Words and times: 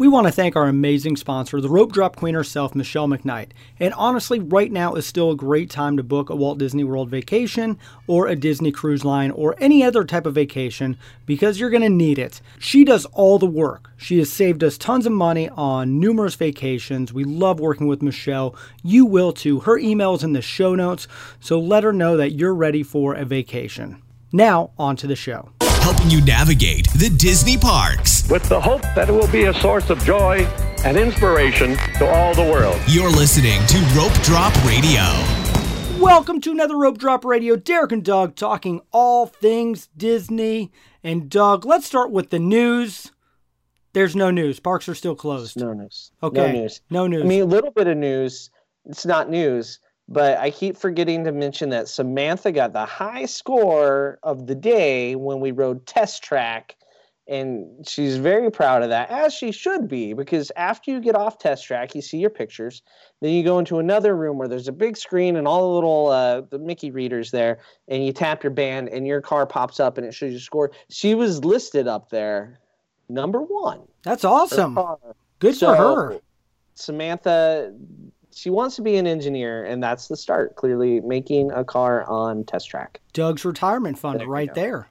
We 0.00 0.08
want 0.08 0.26
to 0.26 0.32
thank 0.32 0.56
our 0.56 0.66
amazing 0.66 1.16
sponsor, 1.16 1.60
the 1.60 1.68
rope 1.68 1.92
drop 1.92 2.16
queen 2.16 2.34
herself, 2.34 2.74
Michelle 2.74 3.06
McKnight. 3.06 3.50
And 3.78 3.92
honestly, 3.92 4.38
right 4.38 4.72
now 4.72 4.94
is 4.94 5.04
still 5.04 5.30
a 5.30 5.36
great 5.36 5.68
time 5.68 5.98
to 5.98 6.02
book 6.02 6.30
a 6.30 6.34
Walt 6.34 6.56
Disney 6.56 6.84
World 6.84 7.10
vacation 7.10 7.78
or 8.06 8.26
a 8.26 8.34
Disney 8.34 8.72
cruise 8.72 9.04
line 9.04 9.30
or 9.30 9.56
any 9.58 9.84
other 9.84 10.04
type 10.04 10.24
of 10.24 10.34
vacation 10.34 10.96
because 11.26 11.60
you're 11.60 11.68
going 11.68 11.82
to 11.82 11.90
need 11.90 12.18
it. 12.18 12.40
She 12.58 12.82
does 12.82 13.04
all 13.12 13.38
the 13.38 13.44
work. 13.44 13.90
She 13.98 14.16
has 14.20 14.32
saved 14.32 14.64
us 14.64 14.78
tons 14.78 15.04
of 15.04 15.12
money 15.12 15.50
on 15.50 16.00
numerous 16.00 16.34
vacations. 16.34 17.12
We 17.12 17.24
love 17.24 17.60
working 17.60 17.86
with 17.86 18.00
Michelle. 18.00 18.56
You 18.82 19.04
will 19.04 19.34
too. 19.34 19.60
Her 19.60 19.76
email 19.76 20.14
is 20.14 20.24
in 20.24 20.32
the 20.32 20.40
show 20.40 20.74
notes, 20.74 21.08
so 21.40 21.60
let 21.60 21.84
her 21.84 21.92
know 21.92 22.16
that 22.16 22.32
you're 22.32 22.54
ready 22.54 22.82
for 22.82 23.12
a 23.12 23.26
vacation. 23.26 24.00
Now, 24.32 24.70
on 24.78 24.96
to 24.96 25.06
the 25.06 25.14
show 25.14 25.50
helping 25.90 26.08
you 26.08 26.24
navigate 26.24 26.86
the 26.92 27.10
Disney 27.10 27.58
parks. 27.58 28.22
With 28.30 28.44
the 28.44 28.60
hope 28.60 28.82
that 28.94 29.08
it 29.08 29.12
will 29.12 29.26
be 29.26 29.46
a 29.46 29.54
source 29.54 29.90
of 29.90 29.98
joy 30.04 30.44
and 30.84 30.96
inspiration 30.96 31.74
to 31.98 32.08
all 32.08 32.32
the 32.32 32.44
world. 32.44 32.80
You're 32.86 33.10
listening 33.10 33.60
to 33.66 33.78
Rope 33.98 34.12
Drop 34.22 34.54
Radio. 34.64 35.02
Welcome 35.98 36.40
to 36.42 36.52
another 36.52 36.76
Rope 36.76 36.96
Drop 36.96 37.24
Radio. 37.24 37.56
Derek 37.56 37.90
and 37.90 38.04
Doug 38.04 38.36
talking 38.36 38.82
all 38.92 39.26
things 39.26 39.88
Disney. 39.96 40.70
And 41.02 41.28
Doug, 41.28 41.64
let's 41.64 41.86
start 41.86 42.12
with 42.12 42.30
the 42.30 42.38
news. 42.38 43.10
There's 43.92 44.14
no 44.14 44.30
news. 44.30 44.60
Parks 44.60 44.88
are 44.88 44.94
still 44.94 45.16
closed. 45.16 45.56
No 45.58 45.72
news. 45.72 46.12
Okay. 46.22 46.38
No 46.38 46.52
news. 46.52 46.80
No 46.88 47.06
news. 47.08 47.24
I 47.24 47.26
mean, 47.26 47.42
a 47.42 47.46
little 47.46 47.72
bit 47.72 47.88
of 47.88 47.96
news. 47.96 48.50
It's 48.84 49.04
not 49.04 49.28
news 49.28 49.80
but 50.10 50.38
I 50.38 50.50
keep 50.50 50.76
forgetting 50.76 51.24
to 51.24 51.32
mention 51.32 51.70
that 51.70 51.88
Samantha 51.88 52.50
got 52.50 52.72
the 52.72 52.84
high 52.84 53.26
score 53.26 54.18
of 54.24 54.48
the 54.48 54.56
day 54.56 55.14
when 55.14 55.38
we 55.38 55.52
rode 55.52 55.86
test 55.86 56.24
track. 56.24 56.76
And 57.28 57.86
she's 57.86 58.16
very 58.16 58.50
proud 58.50 58.82
of 58.82 58.88
that, 58.88 59.08
as 59.08 59.32
she 59.32 59.52
should 59.52 59.86
be, 59.86 60.14
because 60.14 60.50
after 60.56 60.90
you 60.90 61.00
get 61.00 61.14
off 61.14 61.38
test 61.38 61.64
track, 61.64 61.94
you 61.94 62.02
see 62.02 62.18
your 62.18 62.30
pictures. 62.30 62.82
Then 63.20 63.30
you 63.30 63.44
go 63.44 63.60
into 63.60 63.78
another 63.78 64.16
room 64.16 64.36
where 64.36 64.48
there's 64.48 64.66
a 64.66 64.72
big 64.72 64.96
screen 64.96 65.36
and 65.36 65.46
all 65.46 65.68
the 65.68 65.74
little 65.76 66.08
uh, 66.08 66.40
the 66.40 66.58
Mickey 66.58 66.90
readers 66.90 67.30
there, 67.30 67.60
and 67.86 68.04
you 68.04 68.12
tap 68.12 68.42
your 68.42 68.50
band, 68.50 68.88
and 68.88 69.06
your 69.06 69.20
car 69.20 69.46
pops 69.46 69.78
up 69.78 69.96
and 69.96 70.04
it 70.04 70.12
shows 70.12 70.32
your 70.32 70.40
score. 70.40 70.72
She 70.88 71.14
was 71.14 71.44
listed 71.44 71.86
up 71.86 72.10
there, 72.10 72.58
number 73.08 73.42
one. 73.42 73.82
That's 74.02 74.24
awesome. 74.24 74.76
Good 75.38 75.54
so, 75.54 75.76
for 75.76 75.76
her. 75.76 76.20
Samantha 76.74 77.72
she 78.32 78.50
wants 78.50 78.76
to 78.76 78.82
be 78.82 78.96
an 78.96 79.06
engineer, 79.06 79.64
and 79.64 79.82
that's 79.82 80.08
the 80.08 80.16
start. 80.16 80.56
Clearly, 80.56 81.00
making 81.00 81.50
a 81.52 81.64
car 81.64 82.08
on 82.08 82.44
test 82.44 82.68
track. 82.68 83.00
Doug's 83.12 83.44
retirement 83.44 83.98
fund, 83.98 84.20
there 84.20 84.26
right 84.26 84.54
there. 84.54 84.88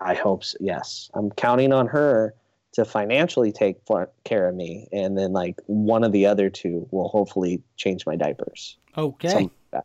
I 0.00 0.14
hope 0.14 0.44
so. 0.44 0.58
Yes, 0.60 1.10
I'm 1.14 1.30
counting 1.32 1.72
on 1.72 1.86
her 1.88 2.34
to 2.72 2.84
financially 2.84 3.52
take 3.52 3.78
care 4.24 4.48
of 4.48 4.54
me, 4.54 4.88
and 4.92 5.16
then 5.16 5.32
like 5.32 5.60
one 5.66 6.04
of 6.04 6.12
the 6.12 6.26
other 6.26 6.50
two 6.50 6.86
will 6.90 7.08
hopefully 7.08 7.62
change 7.76 8.06
my 8.06 8.16
diapers. 8.16 8.76
Okay. 8.96 9.50
Like 9.72 9.84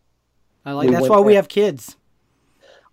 I 0.65 0.73
like 0.73 0.87
we 0.87 0.93
that's 0.93 1.09
why 1.09 1.17
there. 1.17 1.25
we 1.25 1.35
have 1.35 1.47
kids. 1.47 1.95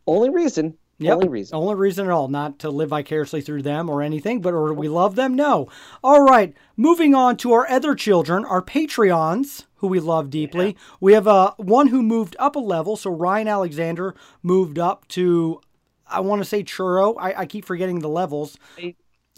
Only 0.06 0.31
reason 0.31 0.79
Yep. 0.98 1.14
Only 1.14 1.29
reason. 1.29 1.56
Only 1.56 1.75
reason 1.77 2.06
at 2.06 2.12
all. 2.12 2.29
Not 2.29 2.59
to 2.61 2.70
live 2.70 2.89
vicariously 2.89 3.41
through 3.41 3.62
them 3.62 3.89
or 3.89 4.03
anything, 4.03 4.41
but 4.41 4.53
or 4.53 4.73
we 4.75 4.89
love 4.89 5.14
them. 5.14 5.34
No. 5.34 5.69
All 6.03 6.23
right. 6.23 6.55
Moving 6.77 7.14
on 7.14 7.36
to 7.39 7.53
our 7.53 7.69
other 7.70 7.95
children, 7.95 8.45
our 8.45 8.62
Patreons, 8.62 9.64
who 9.78 9.88
we 9.88 10.00
love 10.00 10.30
deeply. 10.30 10.66
Yeah. 10.66 10.72
We 11.00 11.12
have 11.14 11.26
uh, 11.26 11.54
one 11.56 11.88
who 11.88 12.02
moved 12.02 12.36
up 12.38 12.56
a 12.56 12.60
level. 12.60 12.96
So 12.96 13.10
Ryan 13.10 13.48
Alexander 13.48 14.14
moved 14.42 14.78
up 14.78 15.08
to, 15.08 15.60
I 16.06 16.20
want 16.20 16.40
to 16.40 16.44
say 16.44 16.62
churro. 16.62 17.16
I, 17.18 17.40
I 17.40 17.46
keep 17.46 17.64
forgetting 17.64 18.00
the 18.00 18.08
levels 18.08 18.56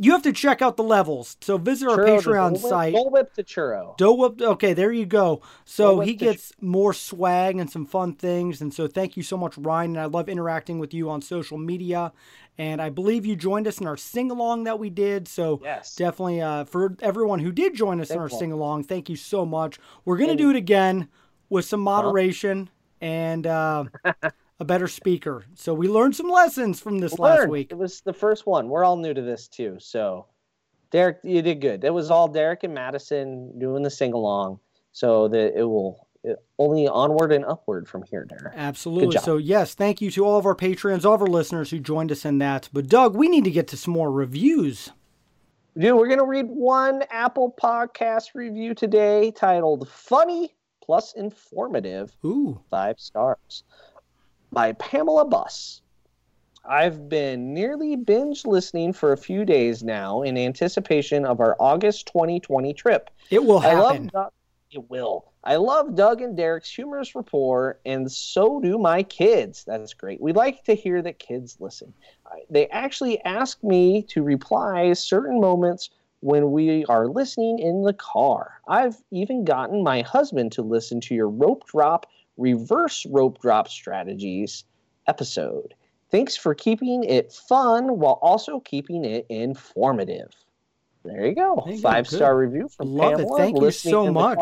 you 0.01 0.13
have 0.13 0.23
to 0.23 0.33
check 0.33 0.63
out 0.63 0.79
the 0.79 0.83
levels. 0.83 1.37
So 1.43 1.59
visit 1.59 1.87
our 1.87 1.99
churro 1.99 2.23
Patreon 2.23 2.59
site. 2.59 2.95
Dole 2.95 3.11
Whip 3.11 3.35
to 3.35 3.45
churro. 3.45 3.99
Dole 3.99 4.17
Whip. 4.17 4.41
Okay, 4.41 4.73
there 4.73 4.91
you 4.91 5.05
go. 5.05 5.43
So 5.67 6.01
he 6.01 6.15
gets 6.15 6.53
more 6.59 6.95
swag 6.95 7.59
and 7.59 7.71
some 7.71 7.85
fun 7.85 8.15
things. 8.15 8.63
And 8.63 8.73
so 8.73 8.89
thank 8.89 9.19
you 9.19 9.23
so 9.23 9.37
much, 9.37 9.59
Ryan. 9.59 9.91
And 9.91 10.01
I 10.01 10.07
love 10.07 10.31
interacting 10.31 10.79
with 10.79 10.95
you 10.95 11.11
on 11.11 11.21
social 11.21 11.59
media. 11.59 12.15
And 12.57 12.81
I 12.81 12.89
believe 12.89 13.27
you 13.27 13.37
joined 13.37 13.67
us 13.67 13.79
in 13.79 13.87
our 13.87 13.99
sing 13.99 14.31
along 14.31 14.65
that 14.65 14.79
we 14.79 14.89
did. 14.89 15.29
So 15.29 15.61
yes. 15.63 15.95
definitely 15.97 16.41
uh, 16.41 16.65
for 16.65 16.97
everyone 17.03 17.41
who 17.41 17.53
did 17.53 17.75
join 17.75 18.01
us 18.01 18.09
thank 18.09 18.17
in 18.17 18.23
our 18.23 18.31
sing 18.31 18.53
along, 18.53 18.85
thank 18.85 19.11
you 19.11 19.17
so 19.17 19.45
much. 19.45 19.79
We're 20.07 20.17
gonna 20.17 20.35
do 20.35 20.49
it 20.49 20.57
again 20.57 21.09
with 21.51 21.67
some 21.67 21.81
moderation 21.81 22.71
huh? 23.03 23.07
and. 23.07 23.47
Uh, 23.47 23.85
a 24.61 24.65
better 24.65 24.87
speaker. 24.87 25.45
So 25.55 25.73
we 25.73 25.89
learned 25.89 26.15
some 26.15 26.29
lessons 26.29 26.81
from 26.81 26.99
this 26.99 27.13
we 27.13 27.25
last 27.25 27.39
learned. 27.39 27.51
week. 27.51 27.73
It 27.73 27.79
was 27.79 28.03
the 28.03 28.13
first 28.13 28.47
one. 28.47 28.69
We're 28.69 28.85
all 28.85 28.97
new 28.97 29.15
to 29.15 29.23
this 29.23 29.49
too. 29.49 29.79
So 29.81 30.27
Derek, 30.91 31.19
you 31.25 31.41
did 31.41 31.61
good. 31.61 31.83
It 31.83 31.95
was 31.95 32.11
all 32.11 32.29
Derek 32.29 32.63
and 32.63 32.75
Madison 32.75 33.59
doing 33.59 33.83
the 33.83 33.91
sing 33.91 34.13
along. 34.13 34.61
So 34.93 35.29
that 35.29 35.59
it 35.59 35.65
will 35.65 36.07
it, 36.23 36.37
only 36.59 36.87
onward 36.87 37.33
and 37.33 37.45
upward 37.45 37.89
from 37.89 38.03
here, 38.03 38.27
Derek. 38.27 38.53
Absolutely. 38.55 39.19
So 39.19 39.39
yes, 39.39 39.75
thank 39.75 40.03
you 40.03 40.11
to 40.11 40.25
all 40.27 40.37
of 40.37 40.45
our 40.45 40.55
patrons, 40.55 41.07
all 41.07 41.15
of 41.15 41.23
our 41.23 41.27
listeners 41.27 41.71
who 41.71 41.79
joined 41.79 42.13
us 42.13 42.25
in 42.25 42.39
that. 42.39 42.69
But 42.73 42.89
Doug, 42.89 43.17
we 43.17 43.29
need 43.29 43.45
to 43.45 43.51
get 43.51 43.67
to 43.69 43.77
some 43.77 43.95
more 43.95 44.13
reviews. 44.13 44.91
Dude, 45.79 45.97
we're 45.97 46.09
gonna 46.09 46.25
read 46.25 46.47
one 46.49 47.05
Apple 47.11 47.55
podcast 47.59 48.35
review 48.35 48.75
today 48.75 49.31
titled 49.31 49.89
Funny 49.89 50.55
plus 50.83 51.15
informative. 51.15 52.15
Ooh. 52.25 52.61
Five 52.69 52.99
stars 52.99 53.63
by 54.53 54.73
Pamela 54.73 55.25
Buss. 55.25 55.81
I've 56.65 57.09
been 57.09 57.55
nearly 57.55 57.97
binge 57.97 58.45
listening 58.45 58.93
for 58.93 59.13
a 59.13 59.17
few 59.17 59.45
days 59.45 59.83
now 59.83 60.23
in 60.23 60.37
anticipation 60.37 61.25
of 61.25 61.41
our 61.41 61.57
August 61.59 62.07
2020 62.09 62.75
trip. 62.75 63.11
It 63.31 63.45
will 63.45 63.61
happen. 63.61 64.11
Doug, 64.13 64.31
it 64.71 64.91
will. 64.91 65.33
I 65.43 65.57
love 65.57 65.95
Doug 65.95 66.21
and 66.21 66.37
Derek's 66.37 66.71
humorous 66.71 67.15
rapport, 67.15 67.81
and 67.87 68.13
so 68.13 68.61
do 68.61 68.77
my 68.79 69.03
kids. 69.03 69.65
That's 69.67 69.95
great. 69.95 70.21
We 70.21 70.33
like 70.33 70.63
to 70.65 70.75
hear 70.75 71.01
that 71.01 71.19
kids 71.19 71.57
listen. 71.61 71.95
They 72.51 72.69
actually 72.69 73.21
ask 73.25 73.63
me 73.65 74.03
to 74.11 74.23
reply 74.23 74.93
certain 74.93 75.41
moments 75.41 75.89
when 76.21 76.53
we 76.53 76.85
are 76.85 77.09
listening 77.09 77.59
in 77.59 77.83
the 77.83 77.95
car. 77.95 78.61
I've 78.69 78.97
even 79.11 79.45
gotten 79.45 79.83
my 79.83 80.03
husband 80.03 80.53
to 80.53 80.63
listen 80.63 81.01
to 81.03 81.15
your 81.15 81.31
rope 81.31 81.67
drop 81.67 82.05
reverse 82.41 83.07
rope 83.07 83.41
drop 83.41 83.69
strategies 83.69 84.65
episode. 85.07 85.75
Thanks 86.11 86.37
for 86.37 86.55
keeping 86.55 87.05
it 87.05 87.33
fun 87.33 87.99
while 87.99 88.19
also 88.23 88.61
keeping 88.61 89.05
it 89.05 89.27
informative. 89.29 90.33
There 91.05 91.27
you 91.27 91.35
go. 91.35 91.67
Five 91.81 92.09
star 92.09 92.37
review 92.37 92.69
from 92.69 92.93
Love 92.93 93.19
Pamela. 93.19 93.37
it. 93.37 93.39
Thank 93.39 93.61
you 93.61 93.71
so 93.71 94.13
much. 94.13 94.39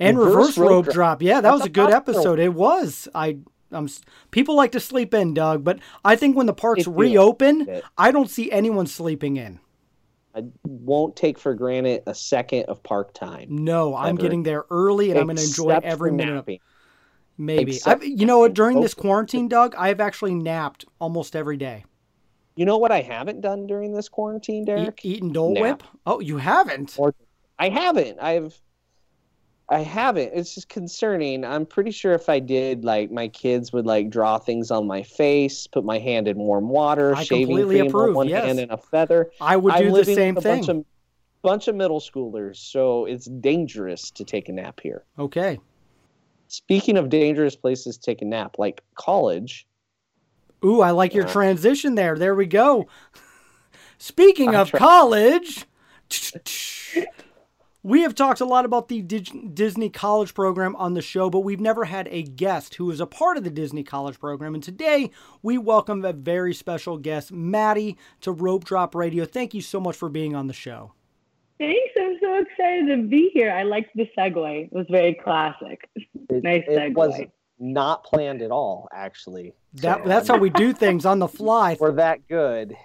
And 0.00 0.18
reverse, 0.18 0.56
reverse 0.56 0.58
rope, 0.58 0.84
drop. 0.86 0.94
drop. 0.94 1.22
Yeah, 1.22 1.34
that 1.34 1.42
That's 1.42 1.52
was 1.52 1.66
a 1.66 1.68
good 1.68 1.90
episode. 1.90 2.38
It 2.38 2.54
was. 2.54 3.06
I 3.14 3.38
um, 3.70 3.88
people 4.30 4.56
like 4.56 4.72
to 4.72 4.80
sleep 4.80 5.14
in, 5.14 5.34
Doug, 5.34 5.62
but 5.62 5.78
I 6.04 6.16
think 6.16 6.36
when 6.36 6.46
the 6.46 6.54
parks 6.54 6.86
reopen, 6.86 7.82
I 7.96 8.10
don't 8.10 8.28
see 8.28 8.50
anyone 8.50 8.86
sleeping 8.86 9.36
in. 9.36 9.60
I 10.34 10.44
won't 10.64 11.14
take 11.14 11.38
for 11.38 11.54
granted 11.54 12.02
a 12.06 12.14
second 12.14 12.64
of 12.64 12.82
park 12.82 13.12
time. 13.12 13.48
No, 13.50 13.94
I'm 13.94 14.16
getting 14.16 14.42
there 14.42 14.64
early 14.70 15.10
and 15.10 15.18
I'm 15.18 15.26
going 15.26 15.36
to 15.36 15.44
enjoy 15.44 15.78
every 15.82 16.10
minute 16.10 16.36
of 16.36 16.48
it. 16.48 16.60
Maybe. 17.38 17.78
I've, 17.86 18.04
you 18.04 18.26
know 18.26 18.40
what? 18.40 18.54
During 18.54 18.80
this 18.80 18.94
quarantine, 18.94 19.48
Doug, 19.48 19.74
I've 19.76 20.00
actually 20.00 20.34
napped 20.34 20.84
almost 21.00 21.34
every 21.34 21.56
day. 21.56 21.84
You 22.54 22.66
know 22.66 22.76
what 22.76 22.92
I 22.92 23.00
haven't 23.00 23.40
done 23.40 23.66
during 23.66 23.94
this 23.94 24.08
quarantine, 24.08 24.64
Derek? 24.64 25.04
E- 25.04 25.14
eaten 25.14 25.32
Dole 25.32 25.54
Nap. 25.54 25.62
Whip? 25.62 25.82
Oh, 26.06 26.20
you 26.20 26.36
haven't? 26.36 26.94
Or, 26.98 27.14
I 27.58 27.68
haven't. 27.70 28.18
I've. 28.20 28.60
I 29.68 29.78
haven't. 29.78 30.32
It's 30.34 30.54
just 30.54 30.68
concerning. 30.68 31.46
I'm 31.46 31.64
pretty 31.64 31.92
sure 31.92 32.12
if 32.12 32.28
I 32.28 32.40
did, 32.40 32.84
like 32.84 33.10
my 33.10 33.28
kids 33.28 33.72
would 33.72 33.86
like 33.86 34.10
draw 34.10 34.36
things 34.36 34.70
on 34.70 34.86
my 34.86 35.02
face, 35.02 35.66
put 35.66 35.82
my 35.82 35.98
hand 35.98 36.28
in 36.28 36.36
warm 36.36 36.68
water, 36.68 37.16
I 37.16 37.24
shaving 37.24 37.66
cream 37.66 37.86
approve, 37.86 38.10
on 38.10 38.14
one 38.14 38.28
yes. 38.28 38.44
hand 38.44 38.58
and 38.58 38.70
a 38.70 38.76
feather. 38.76 39.30
I 39.40 39.56
would 39.56 39.74
do 39.74 39.86
I'm 39.86 39.92
the 39.92 40.04
same 40.04 40.36
thing. 40.36 40.66
Bunch 40.66 40.68
of, 40.68 40.84
bunch 41.40 41.68
of 41.68 41.74
middle 41.74 42.00
schoolers, 42.00 42.56
so 42.56 43.06
it's 43.06 43.24
dangerous 43.26 44.10
to 44.10 44.24
take 44.24 44.50
a 44.50 44.52
nap 44.52 44.78
here. 44.82 45.04
Okay. 45.18 45.58
Speaking 46.52 46.98
of 46.98 47.08
dangerous 47.08 47.56
places 47.56 47.96
to 47.96 48.02
take 48.02 48.20
a 48.20 48.26
nap, 48.26 48.58
like 48.58 48.82
college. 48.94 49.66
Ooh, 50.62 50.82
I 50.82 50.90
like 50.90 51.14
your 51.14 51.26
transition 51.26 51.94
there. 51.94 52.18
There 52.18 52.34
we 52.34 52.44
go. 52.44 52.88
Speaking 53.96 54.50
I'm 54.50 54.56
of 54.56 54.68
tra- 54.68 54.78
college, 54.78 55.64
we 57.82 58.02
have 58.02 58.14
talked 58.14 58.42
a 58.42 58.44
lot 58.44 58.66
about 58.66 58.88
the 58.88 59.00
Disney 59.00 59.88
College 59.88 60.34
program 60.34 60.76
on 60.76 60.92
the 60.92 61.00
show, 61.00 61.30
but 61.30 61.40
we've 61.40 61.58
never 61.58 61.86
had 61.86 62.06
a 62.10 62.22
guest 62.22 62.74
who 62.74 62.90
is 62.90 63.00
a 63.00 63.06
part 63.06 63.38
of 63.38 63.44
the 63.44 63.50
Disney 63.50 63.82
College 63.82 64.20
program. 64.20 64.54
And 64.54 64.62
today 64.62 65.10
we 65.40 65.56
welcome 65.56 66.04
a 66.04 66.12
very 66.12 66.52
special 66.52 66.98
guest, 66.98 67.32
Maddie, 67.32 67.96
to 68.20 68.30
Rope 68.30 68.64
Drop 68.64 68.94
Radio. 68.94 69.24
Thank 69.24 69.54
you 69.54 69.62
so 69.62 69.80
much 69.80 69.96
for 69.96 70.10
being 70.10 70.36
on 70.36 70.48
the 70.48 70.52
show. 70.52 70.92
Thanks. 71.58 71.94
I'm 71.98 72.18
so 72.20 72.34
excited 72.40 72.88
to 72.88 73.08
be 73.08 73.30
here. 73.32 73.50
I 73.52 73.62
liked 73.62 73.94
the 73.94 74.06
segue. 74.18 74.64
It 74.66 74.72
was 74.72 74.86
very 74.90 75.14
classic. 75.14 75.88
It, 76.28 76.42
nice. 76.44 76.64
It 76.66 76.94
was 76.94 77.20
not 77.58 78.04
planned 78.04 78.42
at 78.42 78.50
all, 78.50 78.88
actually. 78.92 79.54
That, 79.74 80.02
so, 80.02 80.08
that's 80.08 80.28
how 80.28 80.38
we 80.38 80.50
do 80.50 80.72
things 80.72 81.06
on 81.06 81.18
the 81.18 81.28
fly. 81.28 81.76
We're 81.78 81.92
that 81.92 82.26
good. 82.28 82.76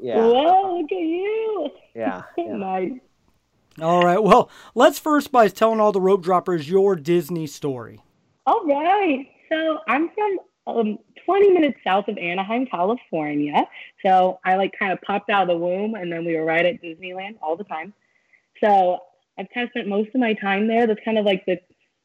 Yeah. 0.00 0.18
Whoa, 0.18 0.78
look 0.78 0.92
at 0.92 0.98
you. 0.98 1.70
Yeah. 1.94 2.22
yeah. 2.36 2.44
nice. 2.56 2.92
All 3.80 4.04
right. 4.04 4.22
Well, 4.22 4.50
let's 4.74 4.98
first 4.98 5.30
by 5.30 5.48
telling 5.48 5.80
all 5.80 5.92
the 5.92 6.00
rope 6.00 6.22
droppers 6.22 6.68
your 6.68 6.96
Disney 6.96 7.46
story. 7.46 8.00
All 8.46 8.64
right. 8.64 9.26
So 9.50 9.78
I'm 9.86 10.10
from 10.10 10.38
um, 10.66 10.98
20 11.24 11.50
minutes 11.50 11.78
south 11.84 12.08
of 12.08 12.18
Anaheim, 12.18 12.66
California. 12.66 13.66
So 14.04 14.40
I 14.44 14.56
like 14.56 14.72
kind 14.78 14.92
of 14.92 15.00
popped 15.02 15.30
out 15.30 15.42
of 15.42 15.48
the 15.48 15.56
womb, 15.56 15.94
and 15.94 16.12
then 16.12 16.24
we 16.24 16.36
were 16.36 16.44
right 16.44 16.66
at 16.66 16.82
Disneyland 16.82 17.36
all 17.40 17.56
the 17.56 17.64
time. 17.64 17.92
So 18.62 18.98
I've 19.38 19.46
kind 19.54 19.64
of 19.64 19.70
spent 19.70 19.88
most 19.88 20.08
of 20.14 20.20
my 20.20 20.34
time 20.34 20.66
there. 20.66 20.86
That's 20.86 21.00
kind 21.04 21.18
of 21.18 21.24
like 21.24 21.44
the 21.46 21.58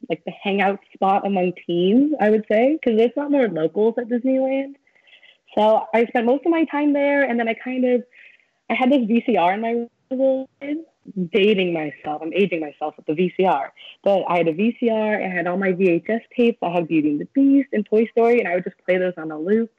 like 0.09 0.23
the 0.25 0.33
hangout 0.43 0.79
spot 0.93 1.25
among 1.25 1.53
teens, 1.65 2.13
I 2.19 2.29
would 2.29 2.45
say, 2.51 2.77
because 2.79 2.97
there's 2.97 3.11
a 3.15 3.19
lot 3.19 3.31
more 3.31 3.47
locals 3.47 3.95
at 3.97 4.09
Disneyland. 4.09 4.75
So 5.57 5.85
I 5.93 6.05
spent 6.05 6.25
most 6.25 6.45
of 6.45 6.51
my 6.51 6.65
time 6.65 6.93
there, 6.93 7.23
and 7.23 7.39
then 7.39 7.47
I 7.47 7.53
kind 7.53 7.85
of 7.85 8.03
I 8.69 8.75
had 8.75 8.91
this 8.91 9.01
VCR 9.01 9.53
in 9.53 9.61
my 9.61 9.87
room, 10.15 10.47
dating 11.31 11.73
myself. 11.73 12.21
I'm 12.21 12.33
aging 12.33 12.61
myself 12.61 12.95
with 12.97 13.05
the 13.05 13.13
VCR, 13.13 13.69
but 14.03 14.23
I 14.27 14.37
had 14.37 14.47
a 14.47 14.53
VCR. 14.53 15.23
And 15.23 15.31
I 15.31 15.35
had 15.35 15.47
all 15.47 15.57
my 15.57 15.73
VHS 15.73 16.21
tapes. 16.35 16.57
I 16.61 16.69
had 16.69 16.87
Beauty 16.87 17.09
and 17.09 17.21
the 17.21 17.27
Beast 17.33 17.69
and 17.73 17.85
Toy 17.85 18.05
Story, 18.07 18.39
and 18.39 18.47
I 18.47 18.55
would 18.55 18.63
just 18.63 18.77
play 18.85 18.97
those 18.97 19.13
on 19.17 19.31
a 19.31 19.37
loop. 19.37 19.71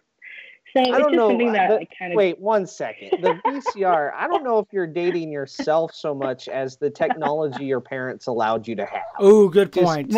So 0.76 0.80
I 0.82 0.98
don't 0.98 1.00
just 1.02 1.14
know. 1.14 1.28
something 1.28 1.52
that 1.52 1.68
the- 1.68 1.74
like, 1.76 1.90
kind 1.96 2.12
of 2.12 2.16
wait 2.16 2.38
one 2.40 2.66
second. 2.66 3.10
The 3.22 3.34
VCR. 3.46 4.12
I 4.12 4.26
don't 4.26 4.42
know 4.42 4.58
if 4.58 4.66
you're 4.72 4.88
dating 4.88 5.30
yourself 5.30 5.94
so 5.94 6.12
much 6.14 6.48
as 6.48 6.76
the 6.76 6.90
technology 6.90 7.64
your 7.64 7.80
parents 7.80 8.26
allowed 8.26 8.66
you 8.66 8.74
to 8.76 8.84
have. 8.84 9.02
Oh, 9.20 9.48
good 9.48 9.72
Just- 9.72 9.84
point. 9.86 10.12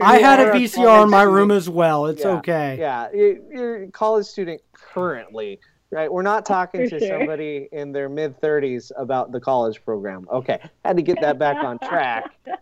I 0.00 0.18
had 0.18 0.40
a 0.40 0.46
are 0.46 0.50
a 0.50 0.54
VCR 0.58 1.04
in 1.04 1.10
my 1.10 1.18
college 1.24 1.32
room 1.34 1.50
as 1.52 1.70
well. 1.70 2.06
It's 2.06 2.24
Yeah, 2.24 2.30
okay. 2.38 2.76
Yeah, 2.78 3.08
you- 3.12 3.44
you're 3.52 3.82
a 3.84 3.90
college 3.92 4.26
student 4.26 4.60
currently, 4.72 5.60
right? 5.92 6.12
We're 6.12 6.22
not 6.22 6.44
talking 6.44 6.88
For 6.88 6.98
to 6.98 7.06
sure. 7.06 7.18
somebody 7.20 7.68
in 7.70 7.92
their 7.92 8.08
mid 8.08 8.40
30s 8.40 8.90
about 8.96 9.30
the 9.30 9.38
college 9.40 9.84
program. 9.84 10.26
Okay, 10.32 10.58
had 10.84 10.96
to 10.96 11.02
get 11.02 11.20
that 11.20 11.38
back 11.38 11.62
on 11.64 11.78
track. 11.78 12.30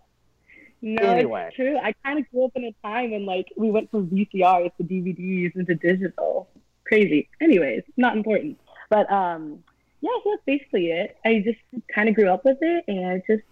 No, 0.83 1.03
Anyway. 1.03 1.47
it's 1.49 1.57
true. 1.57 1.79
I 1.83 1.95
kind 2.05 2.19
of 2.19 2.31
grew 2.31 2.45
up 2.45 2.53
in 2.55 2.65
a 2.65 2.73
time 2.87 3.11
when 3.11 3.25
like 3.25 3.47
we 3.57 3.71
went 3.71 3.91
from 3.91 4.09
VCRs 4.09 4.71
to 4.77 4.85
DVDs 4.85 5.57
into 5.57 5.75
digital. 5.75 6.49
Crazy. 6.87 7.29
Anyways, 7.41 7.83
not 7.97 8.17
important. 8.17 8.59
But 8.88 9.11
um, 9.11 9.62
yeah, 10.00 10.11
so 10.23 10.31
that's 10.31 10.43
basically 10.47 10.91
it. 10.93 11.17
I 11.25 11.43
just 11.44 11.59
kind 11.93 12.09
of 12.09 12.15
grew 12.15 12.31
up 12.31 12.44
with 12.44 12.59
it, 12.61 12.85
and 12.87 13.06
I 13.06 13.23
just 13.27 13.43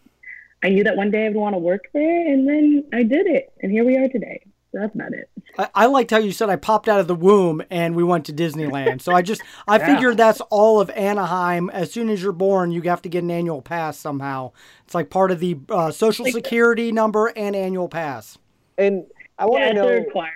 I 0.62 0.68
knew 0.68 0.84
that 0.84 0.96
one 0.96 1.10
day 1.10 1.26
I'd 1.26 1.34
want 1.34 1.54
to 1.54 1.58
work 1.58 1.84
there, 1.92 2.32
and 2.32 2.48
then 2.48 2.84
I 2.92 3.02
did 3.02 3.26
it, 3.26 3.52
and 3.60 3.72
here 3.72 3.84
we 3.84 3.96
are 3.96 4.08
today. 4.08 4.40
So 4.74 4.80
that's 4.80 4.94
about 4.94 5.12
it. 5.12 5.30
I, 5.56 5.68
I 5.74 5.86
liked 5.86 6.10
how 6.10 6.18
you 6.18 6.32
said 6.32 6.50
I 6.50 6.56
popped 6.56 6.88
out 6.88 6.98
of 6.98 7.06
the 7.06 7.14
womb 7.14 7.62
and 7.70 7.94
we 7.94 8.02
went 8.02 8.26
to 8.26 8.32
Disneyland. 8.32 9.02
So 9.02 9.12
I 9.12 9.22
just 9.22 9.40
I 9.68 9.78
figured 9.94 10.16
that's 10.16 10.40
all 10.50 10.80
of 10.80 10.90
Anaheim. 10.90 11.70
As 11.70 11.92
soon 11.92 12.08
as 12.08 12.20
you're 12.20 12.32
born, 12.32 12.72
you 12.72 12.82
have 12.82 13.00
to 13.02 13.08
get 13.08 13.22
an 13.22 13.30
annual 13.30 13.62
pass 13.62 13.96
somehow. 13.96 14.50
It's 14.84 14.92
like 14.92 15.10
part 15.10 15.30
of 15.30 15.38
the 15.38 15.58
uh, 15.68 15.92
social 15.92 16.26
security 16.26 16.90
number 16.90 17.28
and 17.36 17.54
annual 17.54 17.88
pass. 17.88 18.36
And 18.76 19.06
I 19.38 19.46
want 19.46 19.62
yeah, 19.62 19.66
to 19.66 19.70
it's 19.70 19.78
a 19.78 19.82
know 19.84 20.04
requirement. 20.06 20.34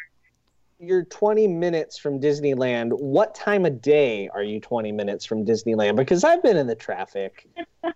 You're 0.79 1.05
20 1.05 1.49
minutes 1.49 1.99
from 1.99 2.21
Disneyland. 2.21 2.93
What 3.01 3.35
time 3.35 3.67
of 3.67 3.81
day 3.81 4.29
are 4.33 4.43
you 4.43 4.61
20 4.61 4.93
minutes 4.93 5.25
from 5.25 5.45
Disneyland? 5.45 5.97
Because 5.97 6.25
I've 6.25 6.43
been 6.43 6.57
in 6.57 6.67
the 6.67 6.75
traffic. 6.75 7.47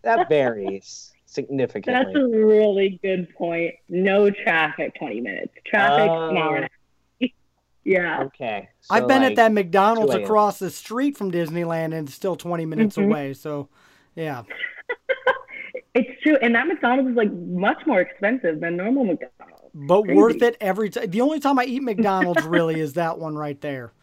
That 0.03 0.29
varies 0.29 1.13
significantly. 1.27 2.05
That's 2.05 2.17
a 2.17 2.29
really 2.29 2.99
good 3.03 3.33
point. 3.37 3.75
No 3.89 4.31
traffic, 4.31 4.95
20 4.99 5.21
minutes. 5.21 5.53
Traffic, 5.65 6.11
an 6.11 6.37
hour 6.37 6.57
and 6.57 6.65
a 6.65 6.69
half. 7.21 7.31
yeah. 7.85 8.23
Okay. 8.25 8.69
I've 8.91 9.07
been 9.07 9.23
like, 9.23 9.33
at 9.33 9.37
that 9.37 9.53
McDonald's 9.53 10.15
across 10.15 10.59
the 10.59 10.71
street 10.71 11.17
from 11.17 11.31
Disneyland 11.31 11.95
and 11.95 12.09
it's 12.09 12.15
still 12.15 12.37
20 12.37 12.67
minutes 12.67 12.97
Mhm. 12.97 13.05
away. 13.07 13.33
So, 13.35 13.69
yeah. 14.15 14.43
It's 15.95 16.23
true. 16.23 16.39
And 16.41 16.55
that 16.55 16.67
McDonald's 16.67 17.11
is 17.11 17.17
like 17.17 17.31
much 17.31 17.87
more 17.87 18.01
expensive 18.01 18.61
than 18.61 18.79
normal 18.79 19.05
McDonald's. 19.05 19.62
But 19.75 20.03
Crazy. 20.03 20.19
worth 20.19 20.43
it 20.43 20.57
every 20.61 20.91
time. 20.91 21.11
The 21.11 21.21
only 21.21 21.41
time 21.41 21.59
I 21.59 21.65
eat 21.65 21.83
McDonald's 21.83 22.45
really 22.45 22.81
is 22.81 22.93
that 22.95 23.19
one 23.19 23.35
right 23.35 23.61
there. 23.61 23.93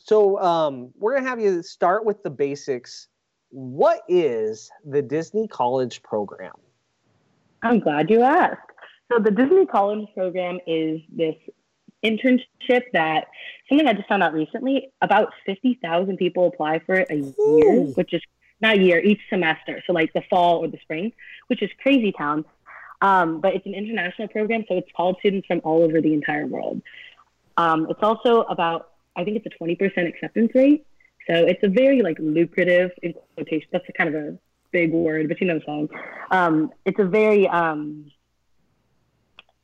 So 0.00 0.40
um, 0.40 0.90
we're 0.96 1.16
gonna 1.16 1.28
have 1.28 1.38
you 1.38 1.62
start 1.62 2.06
with 2.06 2.22
the 2.22 2.30
basics. 2.30 3.08
What 3.50 4.00
is 4.08 4.70
the 4.86 5.02
Disney 5.02 5.46
College 5.48 6.02
Program? 6.02 6.54
I'm 7.62 7.78
glad 7.78 8.08
you 8.08 8.22
asked. 8.22 8.70
So 9.12 9.18
the 9.18 9.30
Disney 9.30 9.66
College 9.66 10.06
program 10.14 10.60
is 10.66 11.00
this 11.14 11.34
internship 12.04 12.82
that 12.92 13.26
something 13.68 13.86
I 13.86 13.92
just 13.92 14.08
found 14.08 14.22
out 14.22 14.32
recently. 14.32 14.90
About 15.02 15.32
fifty 15.44 15.78
thousand 15.82 16.16
people 16.16 16.46
apply 16.46 16.78
for 16.80 16.94
it 16.94 17.08
a 17.10 17.16
year, 17.16 17.74
Ooh. 17.74 17.92
which 17.94 18.14
is 18.14 18.22
not 18.60 18.76
a 18.76 18.80
year, 18.80 19.00
each 19.00 19.20
semester. 19.28 19.82
So 19.86 19.92
like 19.92 20.12
the 20.12 20.22
fall 20.30 20.58
or 20.58 20.68
the 20.68 20.78
spring, 20.82 21.12
which 21.48 21.62
is 21.62 21.70
crazy 21.82 22.12
town. 22.12 22.44
Um, 23.00 23.40
but 23.40 23.54
it's 23.54 23.66
an 23.66 23.74
international 23.74 24.28
program, 24.28 24.64
so 24.68 24.76
it's 24.76 24.88
college 24.96 25.16
students 25.20 25.46
from 25.46 25.60
all 25.64 25.82
over 25.84 26.00
the 26.00 26.12
entire 26.12 26.46
world. 26.46 26.82
Um, 27.56 27.86
it's 27.90 28.02
also 28.02 28.42
about, 28.42 28.90
I 29.16 29.24
think 29.24 29.36
it's 29.36 29.46
a 29.46 29.50
twenty 29.50 29.76
percent 29.76 30.08
acceptance 30.08 30.52
rate. 30.54 30.84
So 31.28 31.34
it's 31.34 31.62
a 31.62 31.68
very 31.68 32.02
like 32.02 32.16
lucrative 32.18 32.90
in 33.02 33.14
quotation. 33.34 33.68
That's 33.70 33.88
a 33.88 33.92
kind 33.92 34.14
of 34.14 34.16
a 34.16 34.38
big 34.72 34.92
word, 34.92 35.28
but 35.28 35.40
you 35.40 35.46
know 35.46 35.54
what 35.54 35.68
I'm 35.68 35.88
saying. 35.88 36.00
Um, 36.30 36.72
it's 36.84 36.98
a 36.98 37.04
very 37.04 37.46
um, 37.46 38.10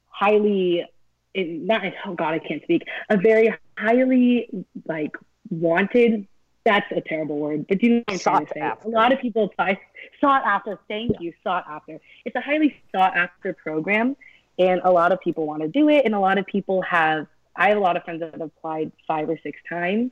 highly, 0.09 0.85
it, 1.33 1.49
not 1.63 1.83
oh 2.07 2.15
god, 2.15 2.35
I 2.35 2.39
can't 2.39 2.63
speak. 2.63 2.83
A 3.09 3.17
very 3.17 3.55
highly 3.77 4.49
like 4.87 5.17
wanted. 5.51 6.27
That's 6.65 6.87
a 6.93 7.03
terrible 7.03 7.39
word, 7.39 7.67
but 7.69 7.83
you 7.83 7.91
know 7.91 8.03
what 8.07 8.15
I'm 8.15 8.19
trying 8.19 8.47
to 8.47 8.53
say? 8.55 8.61
after. 8.61 8.89
A 8.89 8.91
lot 8.91 9.13
of 9.13 9.21
people 9.21 9.45
apply 9.45 9.79
sought 10.21 10.45
after. 10.47 10.79
Thank 10.89 11.21
you, 11.21 11.35
sought 11.43 11.65
after. 11.69 12.01
It's 12.25 12.35
a 12.35 12.41
highly 12.41 12.81
sought 12.91 13.15
after 13.17 13.53
program, 13.53 14.17
and 14.59 14.81
a 14.83 14.91
lot 14.91 15.13
of 15.13 15.21
people 15.21 15.47
want 15.47 15.61
to 15.61 15.69
do 15.69 15.91
it, 15.91 16.07
and 16.07 16.15
a 16.15 16.21
lot 16.21 16.39
of 16.39 16.47
people 16.47 16.81
have. 16.83 17.27
I 17.55 17.69
have 17.69 17.77
a 17.77 17.81
lot 17.81 17.97
of 17.97 18.05
friends 18.05 18.21
that 18.21 18.33
have 18.33 18.41
applied 18.41 18.93
five 19.07 19.29
or 19.29 19.39
six 19.43 19.61
times, 19.69 20.11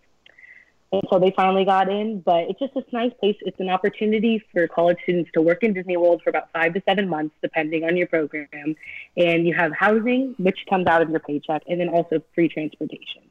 so 1.11 1.19
they 1.19 1.33
finally 1.35 1.65
got 1.65 1.89
in. 1.89 2.21
But 2.21 2.51
it's 2.51 2.61
just 2.61 2.75
this 2.75 2.85
nice 2.93 3.13
place. 3.19 3.37
It's 3.41 3.59
an 3.59 3.71
opportunity 3.71 4.45
for 4.53 4.69
college 4.69 4.99
students 5.05 5.31
to 5.33 5.41
work 5.41 5.63
in 5.63 5.73
Disney 5.73 5.97
World 5.97 6.21
for 6.23 6.29
about 6.29 6.53
five 6.53 6.75
to 6.75 6.83
seven 6.87 7.09
months, 7.09 7.35
depending 7.41 7.85
on 7.85 7.97
your 7.97 8.09
program. 8.09 8.77
And 9.17 9.47
you 9.47 9.55
have 9.55 9.73
housing, 9.73 10.35
which 10.39 10.67
comes 10.69 10.87
out 10.87 11.01
of 11.01 11.09
your 11.09 11.21
paycheck, 11.21 11.63
and 11.67 11.81
then 11.81 11.89
also 11.89 12.23
free 12.35 12.51
transportation. 12.51 13.23